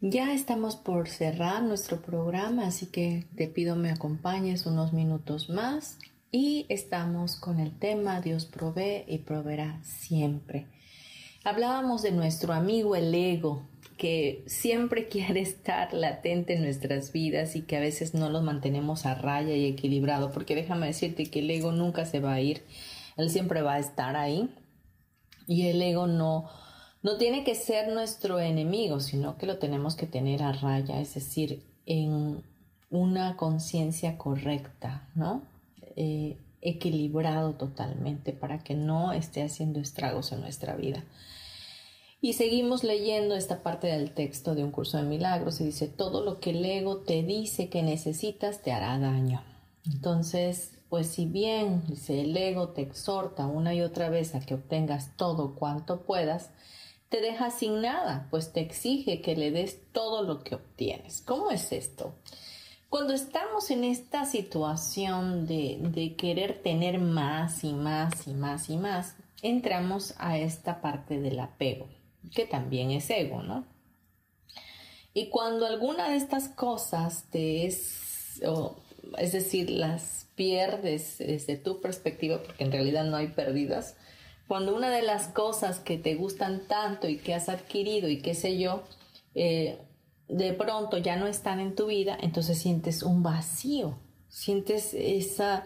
Ya 0.00 0.32
estamos 0.32 0.74
por 0.74 1.08
cerrar 1.08 1.62
nuestro 1.62 2.02
programa, 2.02 2.66
así 2.66 2.86
que 2.86 3.28
te 3.36 3.46
pido 3.46 3.76
me 3.76 3.92
acompañes 3.92 4.66
unos 4.66 4.92
minutos 4.92 5.48
más 5.48 5.96
y 6.32 6.66
estamos 6.68 7.36
con 7.36 7.60
el 7.60 7.78
tema 7.78 8.20
Dios 8.20 8.46
provee 8.46 9.04
y 9.06 9.18
proveerá 9.18 9.80
siempre. 9.84 10.66
Hablábamos 11.42 12.02
de 12.02 12.12
nuestro 12.12 12.52
amigo 12.52 12.96
el 12.96 13.14
ego, 13.14 13.62
que 13.96 14.44
siempre 14.46 15.08
quiere 15.10 15.40
estar 15.40 15.92
latente 15.94 16.54
en 16.54 16.62
nuestras 16.62 17.12
vidas 17.12 17.56
y 17.56 17.62
que 17.62 17.76
a 17.76 17.80
veces 17.80 18.14
no 18.14 18.28
lo 18.28 18.42
mantenemos 18.42 19.06
a 19.06 19.14
raya 19.14 19.54
y 19.54 19.66
equilibrado, 19.66 20.32
porque 20.32 20.54
déjame 20.54 20.86
decirte 20.86 21.30
que 21.30 21.40
el 21.40 21.50
ego 21.50 21.72
nunca 21.72 22.04
se 22.04 22.20
va 22.20 22.34
a 22.34 22.40
ir, 22.40 22.62
él 23.16 23.30
siempre 23.30 23.62
va 23.62 23.74
a 23.74 23.78
estar 23.78 24.16
ahí 24.16 24.54
y 25.46 25.68
el 25.68 25.80
ego 25.80 26.06
no, 26.06 26.48
no 27.02 27.16
tiene 27.16 27.42
que 27.42 27.54
ser 27.54 27.92
nuestro 27.92 28.38
enemigo, 28.38 29.00
sino 29.00 29.36
que 29.38 29.46
lo 29.46 29.58
tenemos 29.58 29.96
que 29.96 30.06
tener 30.06 30.42
a 30.42 30.52
raya, 30.52 31.00
es 31.00 31.14
decir, 31.14 31.64
en 31.86 32.42
una 32.90 33.36
conciencia 33.36 34.18
correcta, 34.18 35.08
¿no? 35.14 35.42
Eh, 35.96 36.36
equilibrado 36.62 37.54
totalmente 37.54 38.32
para 38.32 38.62
que 38.62 38.74
no 38.74 39.12
esté 39.12 39.42
haciendo 39.42 39.80
estragos 39.80 40.32
en 40.32 40.40
nuestra 40.40 40.76
vida. 40.76 41.04
Y 42.22 42.34
seguimos 42.34 42.84
leyendo 42.84 43.34
esta 43.34 43.62
parte 43.62 43.86
del 43.86 44.12
texto 44.12 44.54
de 44.54 44.62
un 44.62 44.70
curso 44.70 44.98
de 44.98 45.04
milagros 45.04 45.60
y 45.60 45.64
dice, 45.64 45.88
todo 45.88 46.22
lo 46.22 46.38
que 46.38 46.50
el 46.50 46.64
ego 46.64 46.98
te 46.98 47.22
dice 47.22 47.70
que 47.70 47.82
necesitas 47.82 48.60
te 48.60 48.72
hará 48.72 48.98
daño. 48.98 49.42
Entonces, 49.86 50.72
pues 50.90 51.06
si 51.06 51.24
bien 51.24 51.82
dice, 51.86 52.20
el 52.20 52.36
ego 52.36 52.70
te 52.70 52.82
exhorta 52.82 53.46
una 53.46 53.74
y 53.74 53.80
otra 53.80 54.10
vez 54.10 54.34
a 54.34 54.40
que 54.40 54.54
obtengas 54.54 55.16
todo 55.16 55.54
cuanto 55.54 56.02
puedas, 56.02 56.50
te 57.08 57.22
deja 57.22 57.50
sin 57.50 57.80
nada, 57.80 58.28
pues 58.30 58.52
te 58.52 58.60
exige 58.60 59.22
que 59.22 59.34
le 59.34 59.50
des 59.50 59.90
todo 59.92 60.22
lo 60.22 60.44
que 60.44 60.56
obtienes. 60.56 61.22
¿Cómo 61.22 61.50
es 61.50 61.72
esto? 61.72 62.14
Cuando 62.90 63.14
estamos 63.14 63.70
en 63.70 63.84
esta 63.84 64.24
situación 64.24 65.46
de, 65.46 66.14
querer 66.18 66.60
tener 66.60 66.98
más 66.98 67.62
y 67.62 67.72
más 67.72 68.26
y 68.26 68.34
más 68.34 68.68
y 68.68 68.76
más, 68.76 69.14
entramos 69.42 70.14
a 70.18 70.38
esta 70.38 70.80
parte 70.80 71.20
del 71.20 71.38
apego 71.38 71.88
que 72.34 72.46
también 72.46 72.90
es 72.90 73.08
ego, 73.08 73.42
¿no? 73.42 73.64
Y 75.14 75.28
cuando 75.28 75.66
alguna 75.66 76.10
de 76.10 76.16
estas 76.16 76.48
cosas 76.48 77.24
te 77.30 77.66
es, 77.66 78.42
es 79.18 79.32
decir, 79.32 79.70
las 79.70 80.26
pierdes 80.34 81.18
desde 81.18 81.56
tu 81.56 81.80
perspectiva, 81.80 82.42
porque 82.42 82.64
en 82.64 82.72
realidad 82.72 83.04
no 83.04 83.16
hay 83.16 83.28
pérdidas, 83.28 83.96
cuando 84.48 84.74
una 84.74 84.90
de 84.90 85.02
las 85.02 85.28
cosas 85.28 85.78
que 85.78 85.96
te 85.96 86.16
gustan 86.16 86.66
tanto 86.66 87.08
y 87.08 87.18
que 87.18 87.34
has 87.34 87.48
adquirido 87.48 88.08
y 88.08 88.20
qué 88.20 88.34
sé 88.34 88.58
yo, 88.58 88.82
eh, 89.34 89.78
de 90.30 90.52
pronto 90.52 90.98
ya 90.98 91.16
no 91.16 91.26
están 91.26 91.60
en 91.60 91.74
tu 91.74 91.86
vida, 91.86 92.16
entonces 92.20 92.58
sientes 92.58 93.02
un 93.02 93.22
vacío, 93.22 93.98
sientes 94.28 94.94
esa 94.94 95.64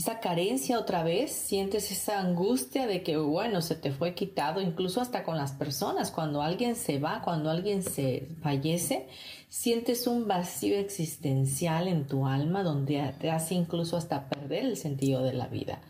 esa 0.00 0.18
carencia 0.18 0.78
otra 0.78 1.02
vez, 1.02 1.30
sientes 1.30 1.92
esa 1.92 2.20
angustia 2.20 2.86
de 2.86 3.02
que, 3.02 3.18
bueno, 3.18 3.60
se 3.60 3.74
te 3.74 3.92
fue 3.92 4.14
quitado, 4.14 4.62
incluso 4.62 5.02
hasta 5.02 5.24
con 5.24 5.36
las 5.36 5.52
personas, 5.52 6.10
cuando 6.10 6.40
alguien 6.40 6.74
se 6.74 6.98
va, 6.98 7.20
cuando 7.22 7.50
alguien 7.50 7.82
se 7.82 8.28
fallece, 8.40 9.08
sientes 9.50 10.06
un 10.06 10.26
vacío 10.26 10.78
existencial 10.78 11.86
en 11.86 12.06
tu 12.06 12.26
alma 12.26 12.62
donde 12.62 13.12
te 13.20 13.30
hace 13.30 13.54
incluso 13.54 13.98
hasta 13.98 14.30
perder 14.30 14.64
el 14.64 14.78
sentido 14.78 15.22
de 15.22 15.34
la 15.34 15.48
vida. 15.48 15.82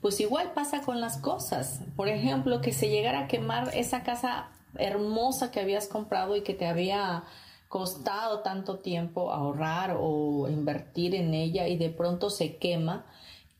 Pues 0.00 0.18
igual 0.18 0.50
pasa 0.54 0.80
con 0.80 1.00
las 1.00 1.18
cosas. 1.18 1.82
Por 1.94 2.08
ejemplo, 2.08 2.60
que 2.60 2.72
se 2.72 2.88
llegara 2.88 3.20
a 3.20 3.28
quemar 3.28 3.70
esa 3.76 4.02
casa 4.02 4.48
hermosa 4.78 5.50
que 5.50 5.60
habías 5.60 5.88
comprado 5.88 6.36
y 6.36 6.42
que 6.42 6.54
te 6.54 6.66
había 6.66 7.24
costado 7.68 8.40
tanto 8.40 8.80
tiempo 8.80 9.32
ahorrar 9.32 9.96
o 9.98 10.48
invertir 10.48 11.14
en 11.14 11.32
ella 11.34 11.68
y 11.68 11.76
de 11.76 11.88
pronto 11.88 12.28
se 12.28 12.56
quema 12.56 13.06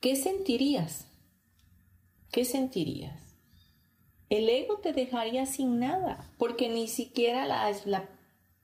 ¿qué 0.01 0.17
sentirías? 0.17 1.07
¿qué 2.31 2.45
sentirías? 2.45 3.37
El 4.31 4.49
ego 4.49 4.79
te 4.79 4.95
dejaría 4.95 5.45
sin 5.45 5.79
nada, 5.79 6.25
porque 6.39 6.71
ni 6.71 6.89
siquiera 6.89 7.47
la, 7.47 7.71
la, 7.85 8.09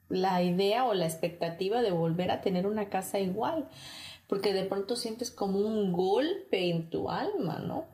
la 0.09 0.43
idea 0.43 0.87
o 0.87 0.95
la 0.95 1.05
expectativa 1.05 1.83
de 1.83 1.91
volver 1.91 2.31
a 2.31 2.41
tener 2.41 2.67
una 2.67 2.89
casa 2.89 3.21
igual, 3.21 3.69
porque 4.27 4.55
de 4.55 4.65
pronto 4.65 4.97
sientes 4.97 5.31
como 5.31 5.59
un 5.59 5.93
golpe 5.93 6.71
en 6.71 6.89
tu 6.89 7.11
alma, 7.11 7.59
¿no? 7.59 7.85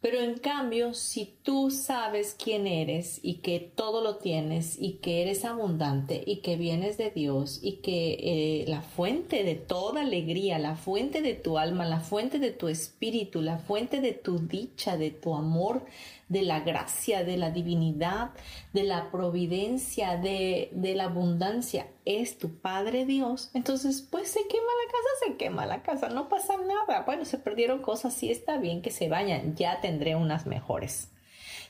Pero 0.00 0.18
en 0.20 0.38
cambio, 0.38 0.94
si 0.94 1.34
tú 1.42 1.70
sabes 1.70 2.34
quién 2.42 2.66
eres 2.66 3.20
y 3.22 3.34
que 3.34 3.60
todo 3.60 4.02
lo 4.02 4.16
tienes 4.16 4.80
y 4.80 4.94
que 4.94 5.20
eres 5.20 5.44
abundante 5.44 6.22
y 6.24 6.36
que 6.36 6.56
vienes 6.56 6.96
de 6.96 7.10
Dios 7.10 7.60
y 7.62 7.76
que 7.82 8.12
eh, 8.18 8.64
la 8.66 8.80
fuente 8.80 9.44
de 9.44 9.56
toda 9.56 10.00
alegría, 10.00 10.58
la 10.58 10.74
fuente 10.76 11.20
de 11.20 11.34
tu 11.34 11.58
alma, 11.58 11.84
la 11.84 12.00
fuente 12.00 12.38
de 12.38 12.50
tu 12.50 12.68
espíritu, 12.68 13.42
la 13.42 13.58
fuente 13.58 14.00
de 14.00 14.12
tu 14.12 14.38
dicha, 14.38 14.96
de 14.96 15.10
tu 15.10 15.34
amor, 15.34 15.84
de 16.30 16.42
la 16.42 16.60
gracia, 16.60 17.24
de 17.24 17.36
la 17.36 17.50
divinidad, 17.50 18.30
de 18.72 18.84
la 18.84 19.10
providencia, 19.10 20.16
de, 20.16 20.70
de 20.72 20.94
la 20.94 21.04
abundancia, 21.04 21.88
es 22.04 22.38
tu 22.38 22.60
Padre 22.60 23.04
Dios, 23.04 23.50
entonces 23.52 24.00
pues 24.00 24.30
se 24.30 24.46
quema 24.46 24.62
la 24.62 24.92
casa, 24.92 25.26
se 25.26 25.36
quema 25.36 25.66
la 25.66 25.82
casa, 25.82 26.08
no 26.08 26.28
pasa 26.28 26.54
nada. 26.56 27.02
Bueno, 27.04 27.24
se 27.24 27.38
perdieron 27.38 27.82
cosas, 27.82 28.14
sí 28.14 28.30
está 28.30 28.58
bien 28.58 28.80
que 28.80 28.92
se 28.92 29.08
vayan, 29.08 29.56
ya 29.56 29.80
tendré 29.80 30.14
unas 30.14 30.46
mejores. 30.46 31.10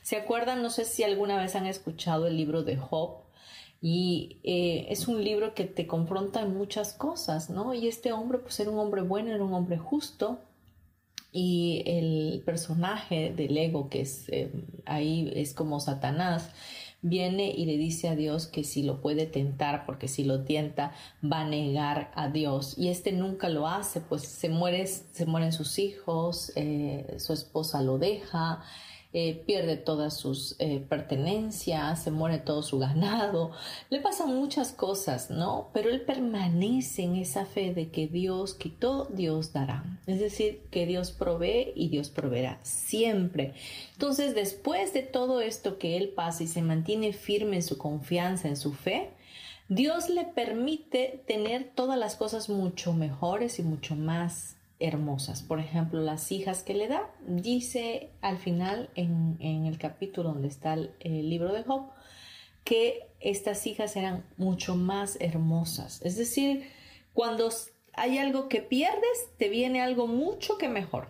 ¿Se 0.03 0.15
acuerdan? 0.15 0.61
No 0.61 0.69
sé 0.69 0.85
si 0.85 1.03
alguna 1.03 1.37
vez 1.37 1.55
han 1.55 1.65
escuchado 1.65 2.27
el 2.27 2.37
libro 2.37 2.63
de 2.63 2.77
Job. 2.77 3.23
Y 3.83 4.39
eh, 4.43 4.85
es 4.89 5.07
un 5.07 5.23
libro 5.23 5.55
que 5.55 5.65
te 5.65 5.87
confronta 5.87 6.41
en 6.41 6.55
muchas 6.55 6.93
cosas, 6.93 7.49
¿no? 7.49 7.73
Y 7.73 7.87
este 7.87 8.11
hombre, 8.11 8.37
pues 8.37 8.59
era 8.59 8.69
un 8.69 8.77
hombre 8.77 9.01
bueno, 9.01 9.31
era 9.33 9.43
un 9.43 9.55
hombre 9.55 9.79
justo, 9.79 10.39
y 11.31 11.83
el 11.85 12.41
personaje 12.45 13.33
del 13.35 13.57
ego 13.57 13.89
que 13.89 14.01
es 14.01 14.27
eh, 14.29 14.51
ahí 14.85 15.31
es 15.35 15.53
como 15.53 15.79
Satanás 15.79 16.49
viene 17.01 17.49
y 17.49 17.65
le 17.65 17.77
dice 17.77 18.09
a 18.09 18.15
Dios 18.15 18.47
que 18.47 18.63
si 18.63 18.83
lo 18.83 19.01
puede 19.01 19.25
tentar 19.25 19.85
porque 19.85 20.07
si 20.07 20.23
lo 20.23 20.43
tienta 20.43 20.91
va 21.23 21.41
a 21.41 21.47
negar 21.47 22.11
a 22.15 22.29
Dios. 22.29 22.77
Y 22.77 22.89
este 22.89 23.11
nunca 23.11 23.49
lo 23.49 23.67
hace 23.67 24.01
pues 24.01 24.23
se 24.23 24.49
muere 24.49 24.85
se 24.85 25.25
mueren 25.25 25.51
sus 25.51 25.79
hijos 25.79 26.51
eh, 26.55 27.15
su 27.17 27.33
esposa 27.33 27.81
lo 27.81 27.97
deja 27.97 28.61
eh, 29.13 29.43
pierde 29.45 29.75
todas 29.75 30.15
sus 30.15 30.55
eh, 30.59 30.83
pertenencias, 30.87 32.03
se 32.03 32.11
muere 32.11 32.37
todo 32.37 32.63
su 32.63 32.79
ganado, 32.79 33.51
le 33.89 33.99
pasan 33.99 34.33
muchas 34.33 34.71
cosas, 34.71 35.29
¿no? 35.29 35.69
Pero 35.73 35.89
él 35.89 36.01
permanece 36.01 37.03
en 37.03 37.17
esa 37.17 37.45
fe 37.45 37.73
de 37.73 37.89
que 37.89 38.07
Dios 38.07 38.53
quitó, 38.53 39.09
Dios 39.11 39.51
dará. 39.51 39.83
Es 40.07 40.21
decir, 40.21 40.61
que 40.71 40.85
Dios 40.85 41.11
provee 41.11 41.73
y 41.75 41.89
Dios 41.89 42.09
proveerá 42.09 42.59
siempre. 42.63 43.53
Entonces, 43.93 44.33
después 44.33 44.93
de 44.93 45.03
todo 45.03 45.41
esto 45.41 45.77
que 45.77 45.97
él 45.97 46.09
pasa 46.09 46.43
y 46.43 46.47
se 46.47 46.61
mantiene 46.61 47.11
firme 47.11 47.57
en 47.57 47.63
su 47.63 47.77
confianza, 47.77 48.47
en 48.47 48.55
su 48.55 48.71
fe, 48.71 49.09
Dios 49.67 50.09
le 50.09 50.23
permite 50.23 51.21
tener 51.27 51.71
todas 51.75 51.99
las 51.99 52.15
cosas 52.15 52.49
mucho 52.49 52.93
mejores 52.93 53.59
y 53.59 53.63
mucho 53.63 53.95
más 53.95 54.55
hermosas. 54.81 55.43
Por 55.43 55.59
ejemplo, 55.59 56.01
las 56.01 56.31
hijas 56.31 56.63
que 56.63 56.73
le 56.73 56.87
da, 56.87 57.09
dice 57.25 58.09
al 58.21 58.37
final 58.37 58.89
en, 58.95 59.37
el 59.39 59.77
capítulo 59.77 60.29
donde 60.29 60.47
está 60.47 60.73
el, 60.73 61.29
libro 61.29 61.53
de 61.53 61.63
Job, 61.63 61.89
que 62.63 63.07
estas 63.19 63.65
hijas 63.67 63.95
eran 63.95 64.25
mucho 64.37 64.75
más 64.75 65.17
hermosas. 65.19 66.01
Es 66.03 66.17
decir, 66.17 66.67
cuando 67.13 67.49
hay 67.93 68.17
algo 68.17 68.49
que 68.49 68.61
pierdes, 68.61 69.29
te 69.37 69.49
viene 69.49 69.81
algo 69.81 70.07
mucho 70.07 70.57
que 70.57 70.69
mejor. 70.69 71.07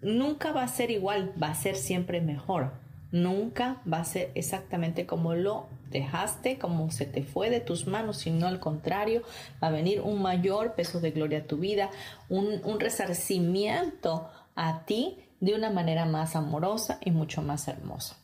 nunca 0.00 0.52
va 0.52 0.62
a 0.62 0.68
ser 0.68 0.90
igual, 0.90 1.34
va 1.40 1.48
a 1.48 1.54
ser 1.54 1.76
siempre 1.76 2.20
mejor. 2.20 2.72
Nunca 3.10 3.82
va 3.90 3.98
a 3.98 4.04
ser 4.04 4.30
exactamente 4.34 5.06
como 5.06 5.34
lo 5.34 5.66
dejaste, 5.92 6.58
como 6.58 6.90
se 6.90 7.06
te 7.06 7.22
fue 7.22 7.50
de 7.50 7.60
tus 7.60 7.86
manos, 7.86 8.18
sino 8.18 8.46
al 8.46 8.58
contrario, 8.58 9.22
va 9.62 9.68
a 9.68 9.70
venir 9.70 10.00
un 10.00 10.20
mayor 10.20 10.74
peso 10.74 11.00
de 11.00 11.12
gloria 11.12 11.40
a 11.40 11.46
tu 11.46 11.58
vida, 11.58 11.90
un, 12.28 12.60
un 12.64 12.80
resarcimiento 12.80 14.28
a 14.56 14.84
ti 14.84 15.18
de 15.40 15.54
una 15.54 15.70
manera 15.70 16.04
más 16.04 16.34
amorosa 16.36 16.98
y 17.04 17.10
mucho 17.10 17.42
más 17.42 17.68
hermosa. 17.68 18.16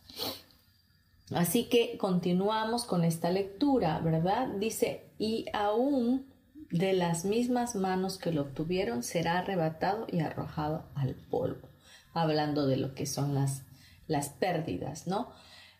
Así 1.34 1.64
que 1.64 1.98
continuamos 1.98 2.84
con 2.84 3.04
esta 3.04 3.30
lectura, 3.30 4.00
¿verdad? 4.00 4.48
Dice, 4.58 5.10
y 5.18 5.44
aún 5.52 6.26
de 6.70 6.94
las 6.94 7.24
mismas 7.24 7.74
manos 7.74 8.18
que 8.18 8.32
lo 8.32 8.42
obtuvieron 8.42 9.02
será 9.02 9.38
arrebatado 9.38 10.06
y 10.10 10.20
arrojado 10.20 10.84
al 10.94 11.14
polvo, 11.14 11.68
hablando 12.14 12.66
de 12.66 12.76
lo 12.78 12.94
que 12.94 13.06
son 13.06 13.34
las 13.34 13.62
las 14.08 14.30
pérdidas, 14.30 15.06
¿no? 15.06 15.30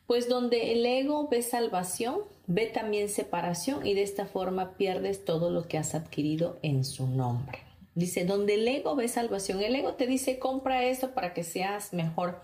Pues 0.08 0.26
donde 0.26 0.72
el 0.72 0.86
ego 0.86 1.28
ve 1.28 1.42
salvación, 1.42 2.20
ve 2.46 2.64
también 2.64 3.10
separación 3.10 3.86
y 3.86 3.92
de 3.92 4.02
esta 4.02 4.24
forma 4.24 4.78
pierdes 4.78 5.22
todo 5.26 5.50
lo 5.50 5.68
que 5.68 5.76
has 5.76 5.94
adquirido 5.94 6.58
en 6.62 6.86
su 6.86 7.06
nombre. 7.06 7.58
Dice, 7.94 8.24
donde 8.24 8.54
el 8.54 8.66
ego 8.66 8.96
ve 8.96 9.06
salvación, 9.08 9.60
el 9.60 9.76
ego 9.76 9.96
te 9.96 10.06
dice, 10.06 10.38
compra 10.38 10.84
esto 10.84 11.12
para 11.12 11.34
que 11.34 11.44
seas 11.44 11.92
mejor, 11.92 12.40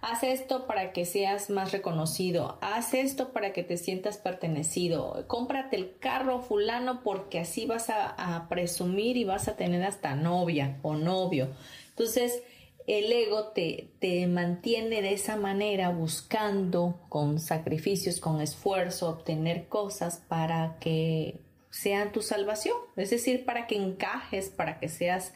haz 0.00 0.24
esto 0.24 0.66
para 0.66 0.92
que 0.92 1.04
seas 1.04 1.48
más 1.48 1.70
reconocido, 1.70 2.58
haz 2.60 2.92
esto 2.92 3.32
para 3.32 3.52
que 3.52 3.62
te 3.62 3.76
sientas 3.76 4.18
pertenecido, 4.18 5.26
cómprate 5.28 5.76
el 5.76 5.96
carro 6.00 6.40
fulano 6.40 7.04
porque 7.04 7.38
así 7.38 7.66
vas 7.66 7.88
a, 7.88 8.46
presumir 8.48 9.16
y 9.16 9.22
vas 9.22 9.46
a 9.46 9.54
tener 9.54 9.84
hasta 9.84 10.16
novia 10.16 10.80
o 10.82 10.96
novio. 10.96 11.50
Entonces, 11.90 12.42
el 12.86 13.12
ego 13.12 13.48
te, 13.48 13.90
te 13.98 14.26
mantiene 14.26 15.02
de 15.02 15.12
esa 15.12 15.36
manera 15.36 15.90
buscando 15.90 17.00
con 17.08 17.40
sacrificios, 17.40 18.20
con 18.20 18.40
esfuerzo, 18.40 19.10
obtener 19.10 19.68
cosas 19.68 20.22
para 20.28 20.78
que 20.78 21.40
sean 21.70 22.12
tu 22.12 22.22
salvación, 22.22 22.76
es 22.96 23.10
decir, 23.10 23.44
para 23.44 23.66
que 23.66 23.76
encajes, 23.76 24.48
para 24.48 24.78
que 24.78 24.88
seas 24.88 25.34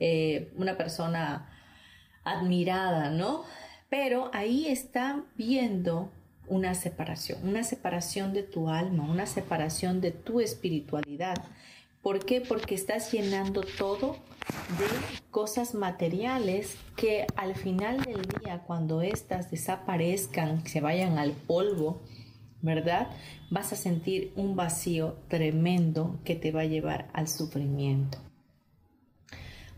eh, 0.00 0.52
una 0.56 0.76
persona 0.76 1.48
admirada, 2.24 3.10
¿no? 3.10 3.44
Pero 3.88 4.30
ahí 4.34 4.66
está 4.66 5.24
viendo 5.36 6.12
una 6.46 6.74
separación, 6.74 7.46
una 7.48 7.64
separación 7.64 8.32
de 8.32 8.42
tu 8.42 8.68
alma, 8.68 9.04
una 9.04 9.26
separación 9.26 10.00
de 10.00 10.10
tu 10.10 10.40
espiritualidad. 10.40 11.36
¿Por 12.02 12.24
qué? 12.24 12.40
Porque 12.40 12.74
estás 12.74 13.12
llenando 13.12 13.62
todo 13.76 14.16
de 14.78 14.86
cosas 15.30 15.74
materiales 15.74 16.76
que 16.96 17.26
al 17.36 17.54
final 17.54 18.02
del 18.02 18.22
día, 18.22 18.62
cuando 18.66 19.02
éstas 19.02 19.50
desaparezcan, 19.50 20.66
se 20.66 20.80
vayan 20.80 21.18
al 21.18 21.32
polvo, 21.32 22.00
¿verdad? 22.62 23.08
Vas 23.50 23.72
a 23.72 23.76
sentir 23.76 24.32
un 24.36 24.56
vacío 24.56 25.16
tremendo 25.28 26.18
que 26.24 26.34
te 26.34 26.52
va 26.52 26.62
a 26.62 26.66
llevar 26.66 27.08
al 27.12 27.28
sufrimiento. 27.28 28.18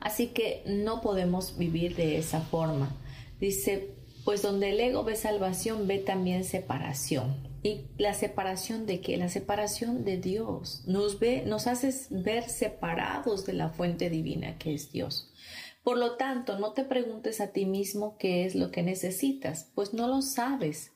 Así 0.00 0.28
que 0.28 0.62
no 0.66 1.00
podemos 1.00 1.58
vivir 1.58 1.94
de 1.94 2.18
esa 2.18 2.40
forma. 2.40 2.96
Dice, 3.38 3.94
pues 4.24 4.42
donde 4.42 4.70
el 4.70 4.80
ego 4.80 5.04
ve 5.04 5.16
salvación, 5.16 5.86
ve 5.86 5.98
también 5.98 6.44
separación. 6.44 7.49
Y 7.62 7.82
la 7.98 8.14
separación 8.14 8.86
de 8.86 9.00
qué? 9.00 9.16
La 9.16 9.28
separación 9.28 10.04
de 10.04 10.16
Dios. 10.16 10.82
Nos 10.86 11.18
ve, 11.18 11.44
nos 11.46 11.66
hace 11.66 11.92
ver 12.11 12.48
separados 12.48 13.44
de 13.44 13.52
la 13.52 13.68
fuente 13.68 14.08
divina 14.08 14.56
que 14.58 14.72
es 14.74 14.92
Dios. 14.92 15.30
Por 15.83 15.97
lo 15.97 16.16
tanto, 16.16 16.59
no 16.59 16.72
te 16.72 16.85
preguntes 16.85 17.41
a 17.41 17.53
ti 17.53 17.64
mismo 17.64 18.18
qué 18.18 18.45
es 18.45 18.55
lo 18.55 18.70
que 18.70 18.83
necesitas, 18.83 19.70
pues 19.74 19.95
no 19.95 20.09
lo 20.09 20.20
sabes. 20.20 20.93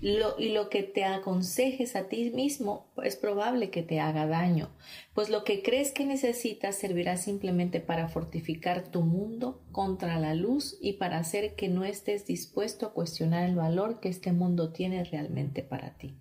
Y 0.00 0.48
lo 0.50 0.68
que 0.70 0.82
te 0.82 1.04
aconsejes 1.04 1.94
a 1.94 2.08
ti 2.08 2.30
mismo 2.30 2.88
es 3.04 3.14
probable 3.14 3.70
que 3.70 3.82
te 3.82 4.00
haga 4.00 4.26
daño, 4.26 4.70
pues 5.14 5.30
lo 5.30 5.44
que 5.44 5.62
crees 5.62 5.92
que 5.92 6.04
necesitas 6.04 6.76
servirá 6.76 7.16
simplemente 7.16 7.78
para 7.80 8.08
fortificar 8.08 8.90
tu 8.90 9.02
mundo 9.02 9.62
contra 9.70 10.18
la 10.18 10.34
luz 10.34 10.76
y 10.80 10.94
para 10.94 11.18
hacer 11.18 11.54
que 11.54 11.68
no 11.68 11.84
estés 11.84 12.26
dispuesto 12.26 12.86
a 12.86 12.92
cuestionar 12.92 13.48
el 13.48 13.54
valor 13.54 14.00
que 14.00 14.08
este 14.08 14.32
mundo 14.32 14.72
tiene 14.72 15.04
realmente 15.04 15.62
para 15.62 15.96
ti. 15.96 16.16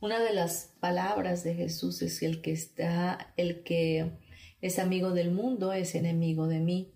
Una 0.00 0.20
de 0.20 0.32
las 0.32 0.72
palabras 0.78 1.42
de 1.42 1.54
Jesús 1.54 2.02
es 2.02 2.22
el 2.22 2.40
que 2.40 2.52
está, 2.52 3.32
el 3.36 3.62
que 3.64 4.12
es 4.60 4.78
amigo 4.78 5.10
del 5.10 5.32
mundo 5.32 5.72
es 5.72 5.94
enemigo 5.94 6.46
de 6.46 6.60
mí. 6.60 6.92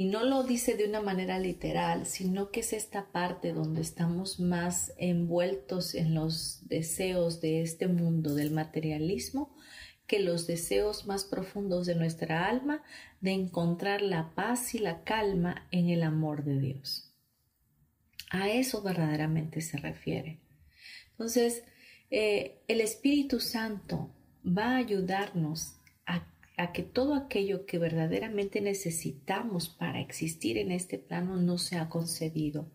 Y 0.00 0.06
no 0.06 0.22
lo 0.22 0.44
dice 0.44 0.76
de 0.76 0.88
una 0.88 1.00
manera 1.00 1.40
literal, 1.40 2.06
sino 2.06 2.52
que 2.52 2.60
es 2.60 2.72
esta 2.72 3.10
parte 3.10 3.52
donde 3.52 3.80
estamos 3.80 4.38
más 4.38 4.92
envueltos 4.96 5.96
en 5.96 6.14
los 6.14 6.60
deseos 6.68 7.40
de 7.40 7.62
este 7.62 7.88
mundo, 7.88 8.36
del 8.36 8.52
materialismo, 8.52 9.56
que 10.06 10.20
los 10.20 10.46
deseos 10.46 11.08
más 11.08 11.24
profundos 11.24 11.84
de 11.84 11.96
nuestra 11.96 12.46
alma 12.46 12.84
de 13.20 13.32
encontrar 13.32 14.00
la 14.00 14.36
paz 14.36 14.72
y 14.76 14.78
la 14.78 15.02
calma 15.02 15.66
en 15.72 15.88
el 15.88 16.04
amor 16.04 16.44
de 16.44 16.60
Dios. 16.60 17.12
A 18.30 18.48
eso 18.50 18.82
verdaderamente 18.82 19.60
se 19.60 19.78
refiere. 19.78 20.38
Entonces, 21.10 21.64
eh, 22.12 22.62
el 22.68 22.80
Espíritu 22.80 23.40
Santo 23.40 24.14
va 24.46 24.74
a 24.74 24.76
ayudarnos 24.76 25.74
a 26.58 26.72
que 26.72 26.82
todo 26.82 27.14
aquello 27.14 27.66
que 27.66 27.78
verdaderamente 27.78 28.60
necesitamos 28.60 29.68
para 29.68 30.00
existir 30.00 30.58
en 30.58 30.72
este 30.72 30.98
plano 30.98 31.36
no 31.36 31.56
se 31.56 31.76
ha 31.76 31.88
concedido. 31.88 32.68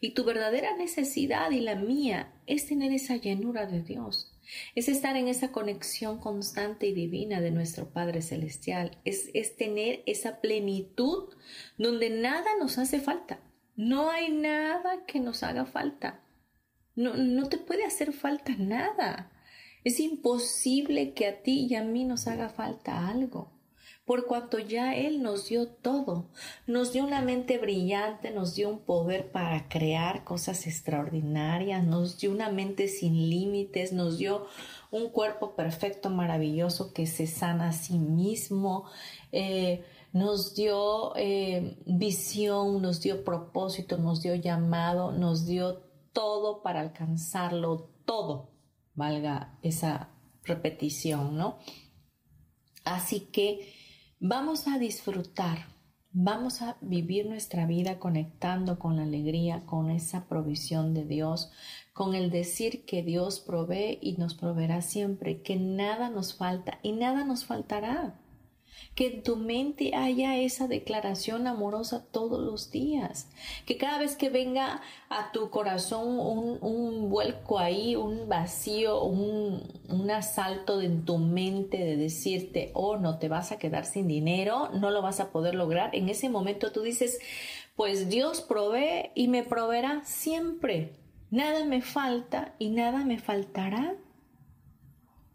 Y 0.00 0.10
tu 0.10 0.24
verdadera 0.24 0.76
necesidad 0.76 1.50
y 1.50 1.60
la 1.60 1.74
mía 1.74 2.30
es 2.46 2.66
tener 2.66 2.92
esa 2.92 3.16
llenura 3.16 3.66
de 3.66 3.82
Dios, 3.82 4.38
es 4.74 4.88
estar 4.88 5.16
en 5.16 5.28
esa 5.28 5.50
conexión 5.50 6.18
constante 6.18 6.86
y 6.86 6.92
divina 6.92 7.40
de 7.40 7.50
nuestro 7.50 7.88
Padre 7.90 8.20
Celestial, 8.20 8.98
es, 9.04 9.30
es 9.32 9.56
tener 9.56 10.02
esa 10.04 10.42
plenitud 10.42 11.30
donde 11.78 12.10
nada 12.10 12.50
nos 12.60 12.76
hace 12.76 13.00
falta. 13.00 13.40
No 13.76 14.10
hay 14.10 14.30
nada 14.30 15.06
que 15.06 15.20
nos 15.20 15.42
haga 15.42 15.64
falta. 15.64 16.20
No, 16.94 17.16
no 17.16 17.48
te 17.48 17.56
puede 17.56 17.84
hacer 17.84 18.12
falta 18.12 18.54
nada. 18.58 19.32
Es 19.84 19.98
imposible 19.98 21.12
que 21.12 21.26
a 21.26 21.42
ti 21.42 21.66
y 21.68 21.74
a 21.74 21.82
mí 21.82 22.04
nos 22.04 22.28
haga 22.28 22.48
falta 22.48 23.08
algo, 23.08 23.50
por 24.04 24.26
cuanto 24.26 24.60
ya 24.60 24.94
Él 24.94 25.22
nos 25.22 25.48
dio 25.48 25.68
todo, 25.68 26.30
nos 26.68 26.92
dio 26.92 27.04
una 27.04 27.20
mente 27.20 27.58
brillante, 27.58 28.30
nos 28.30 28.54
dio 28.54 28.68
un 28.68 28.80
poder 28.80 29.32
para 29.32 29.68
crear 29.68 30.22
cosas 30.22 30.68
extraordinarias, 30.68 31.84
nos 31.84 32.18
dio 32.18 32.30
una 32.30 32.48
mente 32.48 32.86
sin 32.86 33.28
límites, 33.28 33.92
nos 33.92 34.18
dio 34.18 34.46
un 34.92 35.08
cuerpo 35.10 35.56
perfecto, 35.56 36.10
maravilloso, 36.10 36.92
que 36.92 37.06
se 37.06 37.26
sana 37.26 37.70
a 37.70 37.72
sí 37.72 37.98
mismo, 37.98 38.84
eh, 39.32 39.84
nos 40.12 40.54
dio 40.54 41.16
eh, 41.16 41.76
visión, 41.86 42.82
nos 42.82 43.00
dio 43.00 43.24
propósito, 43.24 43.98
nos 43.98 44.22
dio 44.22 44.36
llamado, 44.36 45.10
nos 45.10 45.44
dio 45.46 45.82
todo 46.12 46.62
para 46.62 46.80
alcanzarlo, 46.80 47.88
todo 48.04 48.51
valga 48.94 49.58
esa 49.62 50.10
repetición, 50.44 51.36
¿no? 51.36 51.58
Así 52.84 53.20
que 53.20 53.72
vamos 54.18 54.66
a 54.68 54.78
disfrutar, 54.78 55.66
vamos 56.10 56.62
a 56.62 56.76
vivir 56.80 57.26
nuestra 57.26 57.66
vida 57.66 57.98
conectando 57.98 58.78
con 58.78 58.96
la 58.96 59.04
alegría, 59.04 59.64
con 59.66 59.90
esa 59.90 60.26
provisión 60.28 60.94
de 60.94 61.04
Dios, 61.04 61.50
con 61.92 62.14
el 62.14 62.30
decir 62.30 62.84
que 62.84 63.02
Dios 63.02 63.40
provee 63.40 63.98
y 64.00 64.16
nos 64.16 64.34
proveerá 64.34 64.82
siempre, 64.82 65.42
que 65.42 65.56
nada 65.56 66.10
nos 66.10 66.34
falta 66.34 66.78
y 66.82 66.92
nada 66.92 67.24
nos 67.24 67.44
faltará 67.44 68.21
que 68.94 69.06
en 69.06 69.22
tu 69.22 69.36
mente 69.36 69.94
haya 69.94 70.36
esa 70.36 70.68
declaración 70.68 71.46
amorosa 71.46 72.04
todos 72.10 72.40
los 72.40 72.70
días, 72.70 73.28
que 73.66 73.76
cada 73.78 73.98
vez 73.98 74.16
que 74.16 74.28
venga 74.28 74.80
a 75.08 75.32
tu 75.32 75.50
corazón 75.50 76.18
un, 76.18 77.10
vuelco 77.10 77.58
ahí, 77.58 77.96
un 77.96 78.28
vacío, 78.28 79.02
un, 79.02 79.62
un 79.88 80.10
asalto 80.10 80.80
en 80.80 81.04
tu 81.04 81.18
mente 81.18 81.78
de 81.78 81.96
decirte, 81.96 82.70
oh, 82.74 82.96
no 82.96 83.18
te 83.18 83.28
vas 83.28 83.52
a 83.52 83.58
quedar 83.58 83.86
sin 83.86 84.08
dinero, 84.08 84.70
no 84.70 84.90
lo 84.90 85.02
vas 85.02 85.20
a 85.20 85.30
poder 85.30 85.54
lograr, 85.54 85.94
en 85.94 86.08
ese 86.08 86.28
momento 86.28 86.72
tú 86.72 86.82
dices, 86.82 87.18
pues 87.76 88.08
Dios 88.08 88.42
provee 88.42 89.10
y 89.14 89.28
me 89.28 89.42
proveerá 89.42 90.02
siempre. 90.04 90.92
Nada 91.30 91.64
me 91.64 91.80
falta 91.80 92.54
y 92.58 92.68
nada 92.68 93.04
me 93.04 93.18
faltará 93.18 93.96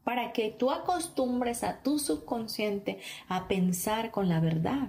para 0.08 0.32
que 0.32 0.52
tú 0.52 0.72
acostumbres 0.72 1.66
a 1.66 1.84
tu 1.84 2.00
subconsciente 2.00 3.00
a 3.28 3.50
pensar 3.50 4.10
con 4.10 4.30
la 4.30 4.40
verdad, 4.40 4.88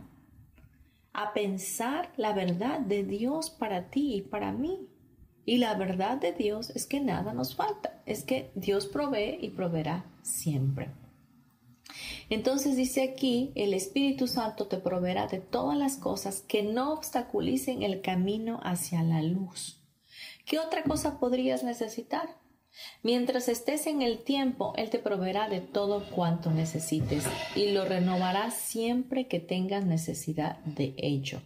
a 1.12 1.32
pensar 1.32 2.12
la 2.16 2.32
verdad 2.32 2.78
de 2.78 3.02
Dios 3.02 3.50
para 3.50 3.90
ti 3.90 4.14
y 4.14 4.22
para 4.22 4.52
mí. 4.52 4.86
Y 5.44 5.56
la 5.56 5.74
verdad 5.74 6.18
de 6.18 6.32
Dios 6.32 6.70
es 6.70 6.86
que 6.86 7.00
nada 7.00 7.34
nos 7.34 7.56
falta, 7.56 8.00
es 8.06 8.22
que 8.22 8.52
Dios 8.54 8.86
provee 8.86 9.38
y 9.40 9.48
proveerá 9.48 10.04
siempre. 10.22 10.92
Entonces 12.30 12.76
dice 12.76 13.02
aquí, 13.02 13.50
el 13.56 13.74
Espíritu 13.74 14.28
Santo 14.28 14.68
te 14.68 14.78
proveerá 14.78 15.26
de 15.26 15.40
todas 15.40 15.76
las 15.76 15.96
cosas 15.96 16.42
que 16.42 16.62
no 16.62 16.92
obstaculicen 16.92 17.82
el 17.82 18.02
camino 18.02 18.60
hacia 18.62 19.02
la 19.02 19.20
luz. 19.22 19.82
¿Qué 20.44 20.60
otra 20.60 20.84
cosa 20.84 21.18
podrías 21.18 21.64
necesitar? 21.64 22.36
Mientras 23.02 23.48
estés 23.48 23.86
en 23.86 24.02
el 24.02 24.18
tiempo, 24.18 24.72
Él 24.76 24.90
te 24.90 24.98
proveerá 24.98 25.48
de 25.48 25.60
todo 25.60 26.04
cuanto 26.10 26.50
necesites 26.50 27.24
y 27.54 27.70
lo 27.72 27.84
renovará 27.84 28.50
siempre 28.50 29.26
que 29.26 29.40
tengas 29.40 29.84
necesidad 29.84 30.58
de 30.64 30.94
ello. 30.96 31.40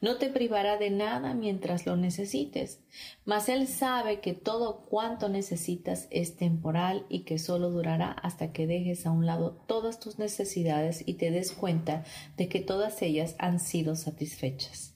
No 0.00 0.16
te 0.16 0.28
privará 0.28 0.76
de 0.76 0.90
nada 0.90 1.34
mientras 1.34 1.86
lo 1.86 1.96
necesites, 1.96 2.80
mas 3.24 3.48
Él 3.48 3.66
sabe 3.66 4.20
que 4.20 4.34
todo 4.34 4.84
cuanto 4.86 5.28
necesitas 5.28 6.08
es 6.10 6.36
temporal 6.36 7.06
y 7.08 7.20
que 7.20 7.38
solo 7.38 7.70
durará 7.70 8.10
hasta 8.10 8.52
que 8.52 8.66
dejes 8.66 9.06
a 9.06 9.10
un 9.10 9.26
lado 9.26 9.62
todas 9.66 9.98
tus 9.98 10.18
necesidades 10.18 11.02
y 11.06 11.14
te 11.14 11.30
des 11.30 11.52
cuenta 11.52 12.04
de 12.36 12.48
que 12.48 12.60
todas 12.60 13.00
ellas 13.02 13.34
han 13.38 13.60
sido 13.60 13.96
satisfechas. 13.96 14.91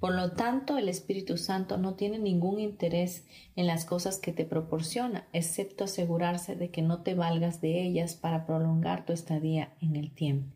Por 0.00 0.14
lo 0.14 0.32
tanto, 0.32 0.76
el 0.76 0.88
Espíritu 0.88 1.38
Santo 1.38 1.78
no 1.78 1.94
tiene 1.94 2.18
ningún 2.18 2.60
interés 2.60 3.26
en 3.56 3.66
las 3.66 3.84
cosas 3.84 4.18
que 4.18 4.32
te 4.32 4.44
proporciona, 4.44 5.28
excepto 5.32 5.84
asegurarse 5.84 6.56
de 6.56 6.70
que 6.70 6.82
no 6.82 7.02
te 7.02 7.14
valgas 7.14 7.60
de 7.60 7.82
ellas 7.82 8.14
para 8.14 8.44
prolongar 8.44 9.06
tu 9.06 9.12
estadía 9.12 9.76
en 9.80 9.96
el 9.96 10.14
tiempo. 10.14 10.54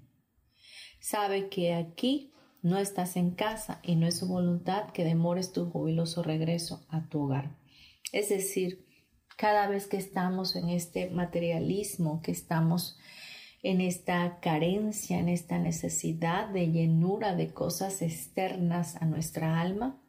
Sabe 1.01 1.49
que 1.49 1.75
aquí 1.75 2.33
no 2.63 2.79
estás 2.79 3.17
en 3.17 3.31
casa 3.31 3.81
y 3.83 3.97
no 3.97 4.07
es 4.07 4.19
su 4.19 4.27
voluntad 4.27 4.91
que 4.91 5.05
demores 5.05 5.53
tu 5.53 5.71
jubiloso 5.71 6.23
regreso 6.23 6.85
a 6.89 7.09
tu 7.09 7.23
hogar. 7.23 7.57
Es 8.13 8.29
decir, 8.29 8.87
cada 9.37 9.69
vez 9.69 9.87
que 9.87 9.97
estamos 9.97 10.57
en 10.57 10.69
este 10.69 11.11
materialismo, 11.11 12.21
que 12.23 12.33
estamos 12.33 12.99
en 13.63 13.81
esta 13.81 14.41
carencia, 14.41 15.19
en 15.19 15.29
esta 15.29 15.59
necesidad 15.59 16.49
de 16.49 16.71
llenura 16.71 17.35
de 17.35 17.53
cosas 17.53 18.03
externas 18.03 18.97
a 18.97 19.05
nuestra 19.05 19.61
alma, 19.61 20.01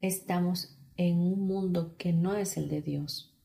estamos 0.00 0.78
en 0.96 1.18
un 1.20 1.46
mundo 1.46 1.96
que 1.96 2.12
no 2.12 2.34
es 2.34 2.56
el 2.56 2.68
de 2.68 2.82
Dios. 2.82 3.36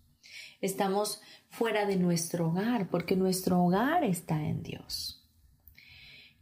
Estamos 0.60 1.22
fuera 1.50 1.86
de 1.86 1.98
nuestro 1.98 2.50
hogar 2.50 2.90
porque 2.90 3.16
nuestro 3.16 3.64
hogar 3.64 4.04
está 4.04 4.44
en 4.48 4.64
Dios. 4.64 5.30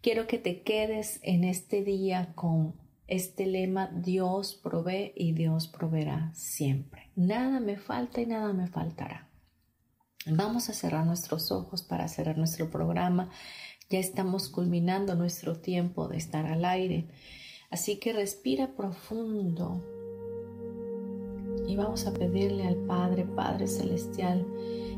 Quiero 0.02 0.26
que 0.26 0.38
te 0.38 0.64
quedes 0.64 1.20
en 1.22 1.44
este 1.44 1.84
día 1.84 2.34
con 2.34 2.80
este 3.08 3.46
lema 3.46 3.88
Dios 3.88 4.56
provee 4.56 5.12
y 5.16 5.34
Dios 5.34 5.68
proveerá 5.68 6.32
siempre. 6.34 7.12
Nada 7.16 7.60
me 7.60 7.78
falta 7.78 8.22
y 8.22 8.26
nada 8.26 8.54
me 8.54 8.68
faltará. 8.68 9.31
Vamos 10.28 10.70
a 10.70 10.74
cerrar 10.74 11.06
nuestros 11.08 11.52
ojos 11.52 11.82
para 11.82 12.08
cerrar 12.08 12.38
nuestro 12.38 12.70
programa. 12.70 13.32
Ya 13.90 13.98
estamos 13.98 14.50
culminando 14.50 15.16
nuestro 15.16 15.56
tiempo 15.58 16.08
de 16.08 16.18
estar 16.18 16.46
al 16.46 16.64
aire. 16.64 17.08
Así 17.72 17.98
que 17.98 18.14
respira 18.14 18.76
profundo 18.76 19.84
y 21.68 21.76
vamos 21.76 22.06
a 22.06 22.14
pedirle 22.14 22.68
al 22.68 22.76
Padre, 22.76 23.26
Padre 23.26 23.66
Celestial, 23.66 24.46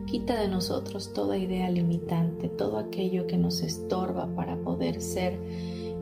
quita 0.07 0.37
de 0.39 0.49
nosotros 0.49 1.13
toda 1.13 1.37
idea 1.37 1.69
limitante, 1.69 2.49
todo 2.49 2.77
aquello 2.77 3.25
que 3.25 3.37
nos 3.37 3.61
estorba 3.61 4.27
para 4.35 4.57
poder 4.61 5.01
ser 5.01 5.39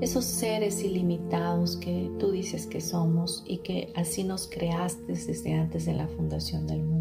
esos 0.02 0.26
seres 0.26 0.84
ilimitados 0.84 1.78
que 1.78 2.10
tú 2.18 2.32
dices 2.32 2.66
que 2.66 2.82
somos 2.82 3.44
y 3.46 3.58
que 3.58 3.94
así 3.96 4.24
nos 4.24 4.48
creaste 4.48 5.14
desde 5.14 5.54
antes 5.54 5.86
de 5.86 5.94
la 5.94 6.08
fundación 6.08 6.66
del 6.66 6.82
mundo. 6.82 7.01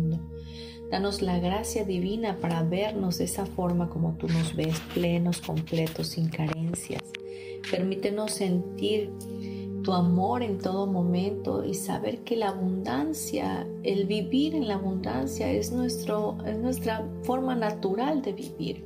Danos 0.91 1.23
la 1.23 1.39
gracia 1.39 1.85
divina 1.85 2.39
para 2.41 2.65
vernos 2.65 3.19
de 3.19 3.25
esa 3.25 3.47
forma 3.47 3.89
como 3.89 4.15
tú 4.15 4.27
nos 4.27 4.57
ves, 4.57 4.81
plenos, 4.93 5.41
completos, 5.41 6.09
sin 6.09 6.29
carencias. 6.29 7.03
Permítenos 7.71 8.33
sentir 8.33 9.13
tu 9.85 9.93
amor 9.93 10.43
en 10.43 10.59
todo 10.59 10.89
momento 10.89 11.65
y 11.65 11.75
saber 11.75 12.25
que 12.25 12.37
la 12.37 12.49
abundancia, 12.49 13.69
el 13.85 14.07
vivir 14.07 14.57
en 14.57 14.67
la 14.67 14.75
abundancia 14.75 15.51
es, 15.51 15.71
nuestro, 15.71 16.37
es 16.45 16.59
nuestra 16.59 17.09
forma 17.23 17.55
natural 17.55 18.21
de 18.21 18.33
vivir. 18.33 18.85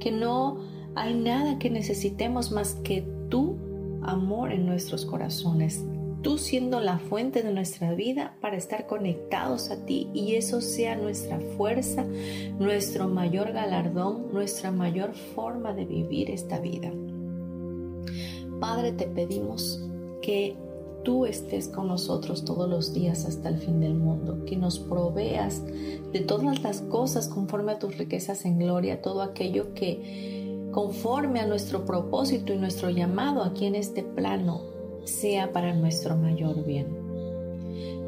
Que 0.00 0.10
no 0.10 0.58
hay 0.96 1.14
nada 1.14 1.60
que 1.60 1.70
necesitemos 1.70 2.50
más 2.50 2.74
que 2.82 3.06
tu 3.28 3.56
amor 4.02 4.52
en 4.52 4.66
nuestros 4.66 5.06
corazones 5.06 5.84
tú 6.22 6.38
siendo 6.38 6.80
la 6.80 6.98
fuente 6.98 7.42
de 7.42 7.52
nuestra 7.52 7.94
vida 7.94 8.36
para 8.40 8.56
estar 8.56 8.86
conectados 8.86 9.70
a 9.70 9.84
ti 9.84 10.08
y 10.12 10.34
eso 10.34 10.60
sea 10.60 10.96
nuestra 10.96 11.40
fuerza, 11.56 12.04
nuestro 12.58 13.08
mayor 13.08 13.52
galardón, 13.52 14.32
nuestra 14.32 14.70
mayor 14.70 15.14
forma 15.14 15.72
de 15.72 15.84
vivir 15.86 16.30
esta 16.30 16.58
vida. 16.58 16.92
Padre, 18.60 18.92
te 18.92 19.06
pedimos 19.06 19.82
que 20.20 20.56
tú 21.02 21.24
estés 21.24 21.68
con 21.68 21.88
nosotros 21.88 22.44
todos 22.44 22.68
los 22.68 22.92
días 22.92 23.24
hasta 23.24 23.48
el 23.48 23.56
fin 23.58 23.80
del 23.80 23.94
mundo, 23.94 24.44
que 24.44 24.56
nos 24.56 24.78
proveas 24.78 25.62
de 26.12 26.20
todas 26.20 26.62
las 26.62 26.82
cosas 26.82 27.28
conforme 27.28 27.72
a 27.72 27.78
tus 27.78 27.96
riquezas 27.96 28.44
en 28.44 28.58
gloria, 28.58 29.00
todo 29.00 29.22
aquello 29.22 29.72
que 29.72 30.68
conforme 30.72 31.40
a 31.40 31.46
nuestro 31.46 31.84
propósito 31.84 32.52
y 32.52 32.58
nuestro 32.58 32.90
llamado 32.90 33.42
aquí 33.42 33.64
en 33.64 33.74
este 33.74 34.02
plano 34.02 34.69
sea 35.04 35.52
para 35.52 35.74
nuestro 35.74 36.16
mayor 36.16 36.64
bien. 36.64 36.86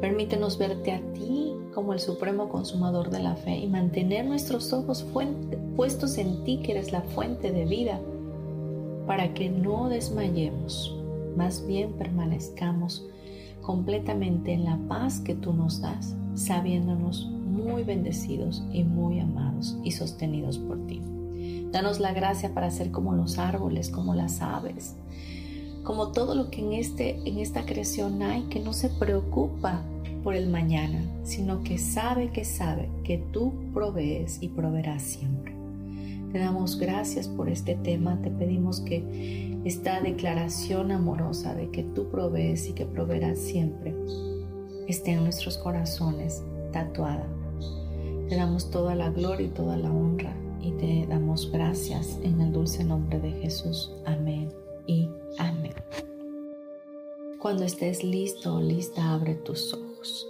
Permítenos 0.01 0.57
verte 0.57 0.91
a 0.91 1.01
ti 1.13 1.53
como 1.73 1.93
el 1.93 1.99
supremo 1.99 2.49
consumador 2.49 3.09
de 3.09 3.19
la 3.19 3.35
fe 3.35 3.57
y 3.57 3.67
mantener 3.67 4.25
nuestros 4.25 4.73
ojos 4.73 5.05
puestos 5.75 6.17
en 6.17 6.43
ti 6.43 6.59
que 6.63 6.73
eres 6.73 6.91
la 6.91 7.01
fuente 7.01 7.51
de 7.51 7.65
vida. 7.65 7.99
para 9.07 9.33
que 9.33 9.49
no 9.49 9.89
desmayemos, 9.89 10.95
más 11.35 11.67
bien 11.67 11.91
permanezcamos 11.93 13.05
completamente 13.61 14.53
en 14.53 14.63
la 14.63 14.77
paz 14.87 15.19
que 15.19 15.35
tú 15.35 15.53
nos 15.53 15.81
das, 15.81 16.15
sabiéndonos 16.35 17.27
muy 17.27 17.83
bendecidos 17.83 18.63
y 18.71 18.83
muy 18.83 19.19
amados 19.19 19.77
y 19.83 19.91
sostenidos 19.91 20.57
por 20.57 20.85
ti. 20.87 21.01
Danos 21.71 21.99
la 21.99 22.13
gracia 22.13 22.53
para 22.53 22.71
ser 22.71 22.91
como 22.91 23.13
los 23.13 23.37
árboles, 23.39 23.89
como 23.89 24.15
las 24.15 24.41
aves, 24.41 24.95
como 25.83 26.11
todo 26.11 26.35
lo 26.35 26.49
que 26.49 26.61
en, 26.61 26.73
este, 26.73 27.19
en 27.25 27.39
esta 27.39 27.65
creación 27.65 28.21
hay 28.21 28.43
que 28.43 28.59
no 28.59 28.73
se 28.73 28.89
preocupa 28.89 29.83
por 30.23 30.35
el 30.35 30.49
mañana, 30.49 31.03
sino 31.23 31.63
que 31.63 31.77
sabe 31.77 32.31
que 32.31 32.45
sabe 32.45 32.89
que 33.03 33.17
tú 33.17 33.53
provees 33.73 34.37
y 34.41 34.47
proveerás 34.47 35.03
siempre. 35.03 35.53
Te 36.31 36.39
damos 36.39 36.79
gracias 36.79 37.27
por 37.27 37.49
este 37.49 37.75
tema, 37.75 38.19
te 38.21 38.31
pedimos 38.31 38.79
que 38.79 39.59
esta 39.65 40.01
declaración 40.01 40.91
amorosa 40.91 41.53
de 41.53 41.69
que 41.69 41.83
tú 41.83 42.09
provees 42.09 42.69
y 42.69 42.73
que 42.73 42.85
proveerás 42.85 43.37
siempre 43.37 43.93
esté 44.87 45.11
en 45.11 45.23
nuestros 45.23 45.57
corazones 45.57 46.43
tatuada. 46.71 47.27
Te 48.29 48.35
damos 48.35 48.71
toda 48.71 48.95
la 48.95 49.09
gloria 49.09 49.47
y 49.47 49.49
toda 49.49 49.77
la 49.77 49.91
honra 49.91 50.33
y 50.61 50.71
te 50.71 51.05
damos 51.07 51.51
gracias 51.51 52.19
en 52.23 52.41
el 52.41 52.51
dulce 52.51 52.83
nombre 52.83 53.19
de 53.19 53.31
Jesús. 53.33 53.91
Amén. 54.05 54.62
Cuando 57.43 57.65
estés 57.65 58.05
listo 58.05 58.55
o 58.55 58.61
lista, 58.61 59.13
abre 59.13 59.35
tus 59.35 59.73
ojos. 59.73 60.25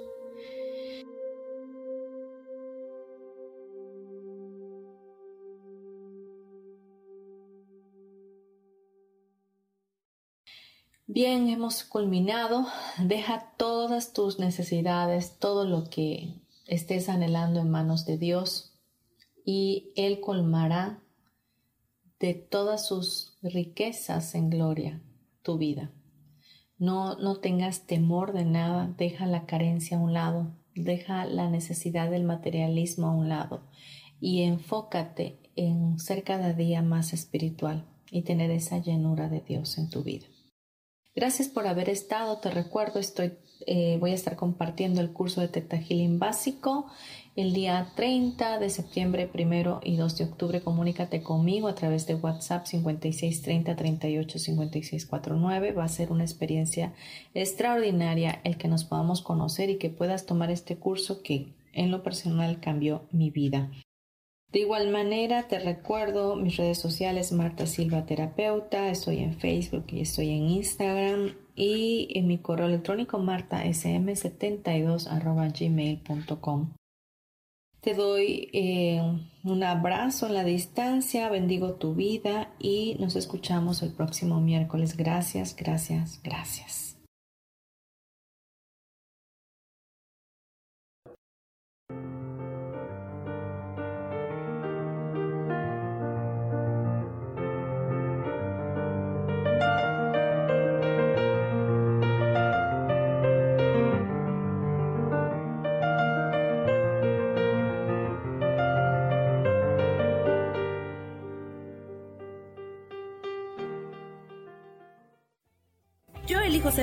Bien, 11.05 11.49
hemos 11.49 11.83
culminado. 11.83 12.65
Deja 12.97 13.53
todas 13.57 14.13
tus 14.13 14.39
necesidades, 14.39 15.37
todo 15.37 15.67
lo 15.67 15.83
que 15.91 16.41
estés 16.65 17.09
anhelando 17.09 17.59
en 17.59 17.69
manos 17.69 18.07
de 18.07 18.17
Dios 18.17 18.73
y 19.45 19.91
Él 19.95 20.19
colmará 20.19 21.03
de 22.19 22.33
todas 22.33 22.87
sus 22.87 23.37
riquezas 23.43 24.33
en 24.33 24.49
gloria 24.49 24.99
tu 25.43 25.59
vida. 25.59 25.91
No, 26.83 27.15
no 27.15 27.37
tengas 27.37 27.87
temor 27.87 28.33
de 28.33 28.43
nada, 28.43 28.93
deja 28.97 29.25
la 29.25 29.45
carencia 29.45 29.95
a 29.95 30.01
un 30.01 30.11
lado, 30.11 30.51
deja 30.75 31.23
la 31.23 31.49
necesidad 31.49 32.11
del 32.11 32.25
materialismo 32.25 33.07
a 33.07 33.15
un 33.15 33.29
lado 33.29 33.61
y 34.19 34.41
enfócate 34.41 35.39
en 35.55 35.97
ser 35.97 36.25
cada 36.25 36.51
día 36.51 36.81
más 36.81 37.13
espiritual 37.13 37.85
y 38.11 38.23
tener 38.23 38.51
esa 38.51 38.79
llenura 38.79 39.29
de 39.29 39.39
Dios 39.39 39.77
en 39.77 39.89
tu 39.89 40.03
vida. 40.03 40.25
Gracias 41.15 41.47
por 41.47 41.67
haber 41.67 41.89
estado. 41.89 42.39
Te 42.39 42.49
recuerdo, 42.49 42.99
estoy, 42.99 43.33
eh, 43.67 43.97
voy 43.99 44.11
a 44.11 44.15
estar 44.15 44.35
compartiendo 44.35 44.99
el 44.99 45.11
curso 45.11 45.41
de 45.41 45.47
Teta 45.47 45.79
básico 46.17 46.87
el 47.35 47.53
día 47.53 47.91
30 47.95 48.57
de 48.57 48.69
septiembre, 48.71 49.27
primero 49.27 49.79
y 49.83 49.95
2 49.95 50.17
de 50.17 50.23
octubre. 50.23 50.61
Comunícate 50.61 51.21
conmigo 51.21 51.67
a 51.67 51.75
través 51.75 52.07
de 52.07 52.15
WhatsApp 52.15 52.65
5630 52.65 53.75
38 53.75 54.39
5649. 54.39 55.71
Va 55.73 55.83
a 55.83 55.87
ser 55.87 56.11
una 56.11 56.23
experiencia 56.23 56.93
extraordinaria 57.35 58.39
el 58.43 58.57
que 58.57 58.67
nos 58.67 58.83
podamos 58.83 59.21
conocer 59.21 59.69
y 59.69 59.77
que 59.77 59.89
puedas 59.89 60.25
tomar 60.25 60.49
este 60.49 60.77
curso 60.77 61.21
que 61.21 61.53
en 61.73 61.91
lo 61.91 62.01
personal 62.01 62.59
cambió 62.59 63.03
mi 63.11 63.29
vida. 63.29 63.69
De 64.53 64.59
igual 64.59 64.89
manera, 64.91 65.47
te 65.47 65.57
recuerdo 65.57 66.35
mis 66.35 66.57
redes 66.57 66.77
sociales, 66.77 67.31
Marta 67.31 67.65
Silva 67.65 68.05
Terapeuta, 68.05 68.87
estoy 68.89 69.17
en 69.17 69.33
Facebook 69.33 69.85
y 69.87 70.01
estoy 70.01 70.29
en 70.29 70.47
Instagram 70.47 71.33
y 71.55 72.09
en 72.13 72.27
mi 72.27 72.37
correo 72.37 72.67
electrónico 72.67 73.17
martasm72 73.17 75.09
gmail.com. 75.59 76.73
Te 77.81 77.95
doy 77.95 78.51
eh, 78.53 79.01
un 79.43 79.63
abrazo 79.63 80.27
en 80.27 80.35
la 80.35 80.43
distancia, 80.43 81.29
bendigo 81.29 81.73
tu 81.73 81.95
vida 81.95 82.53
y 82.59 82.95
nos 82.99 83.15
escuchamos 83.15 83.81
el 83.81 83.91
próximo 83.91 84.39
miércoles. 84.39 84.95
Gracias, 84.95 85.55
gracias, 85.55 86.21
gracias. 86.23 86.92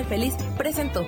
Ser 0.00 0.06
feliz 0.06 0.34
presentó. 0.56 1.04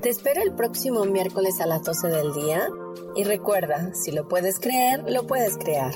Te 0.00 0.08
espero 0.08 0.42
el 0.42 0.54
próximo 0.54 1.04
miércoles 1.04 1.60
a 1.60 1.66
las 1.66 1.82
12 1.82 2.08
del 2.08 2.32
día 2.34 2.68
y 3.16 3.24
recuerda, 3.24 3.94
si 3.94 4.12
lo 4.12 4.28
puedes 4.28 4.58
creer, 4.60 5.04
lo 5.10 5.26
puedes 5.26 5.56
crear. 5.56 5.92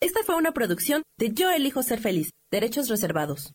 Esta 0.00 0.22
fue 0.24 0.36
una 0.36 0.52
producción 0.52 1.02
de 1.18 1.32
Yo 1.32 1.50
elijo 1.50 1.82
ser 1.82 2.00
feliz, 2.00 2.30
derechos 2.50 2.88
reservados. 2.88 3.52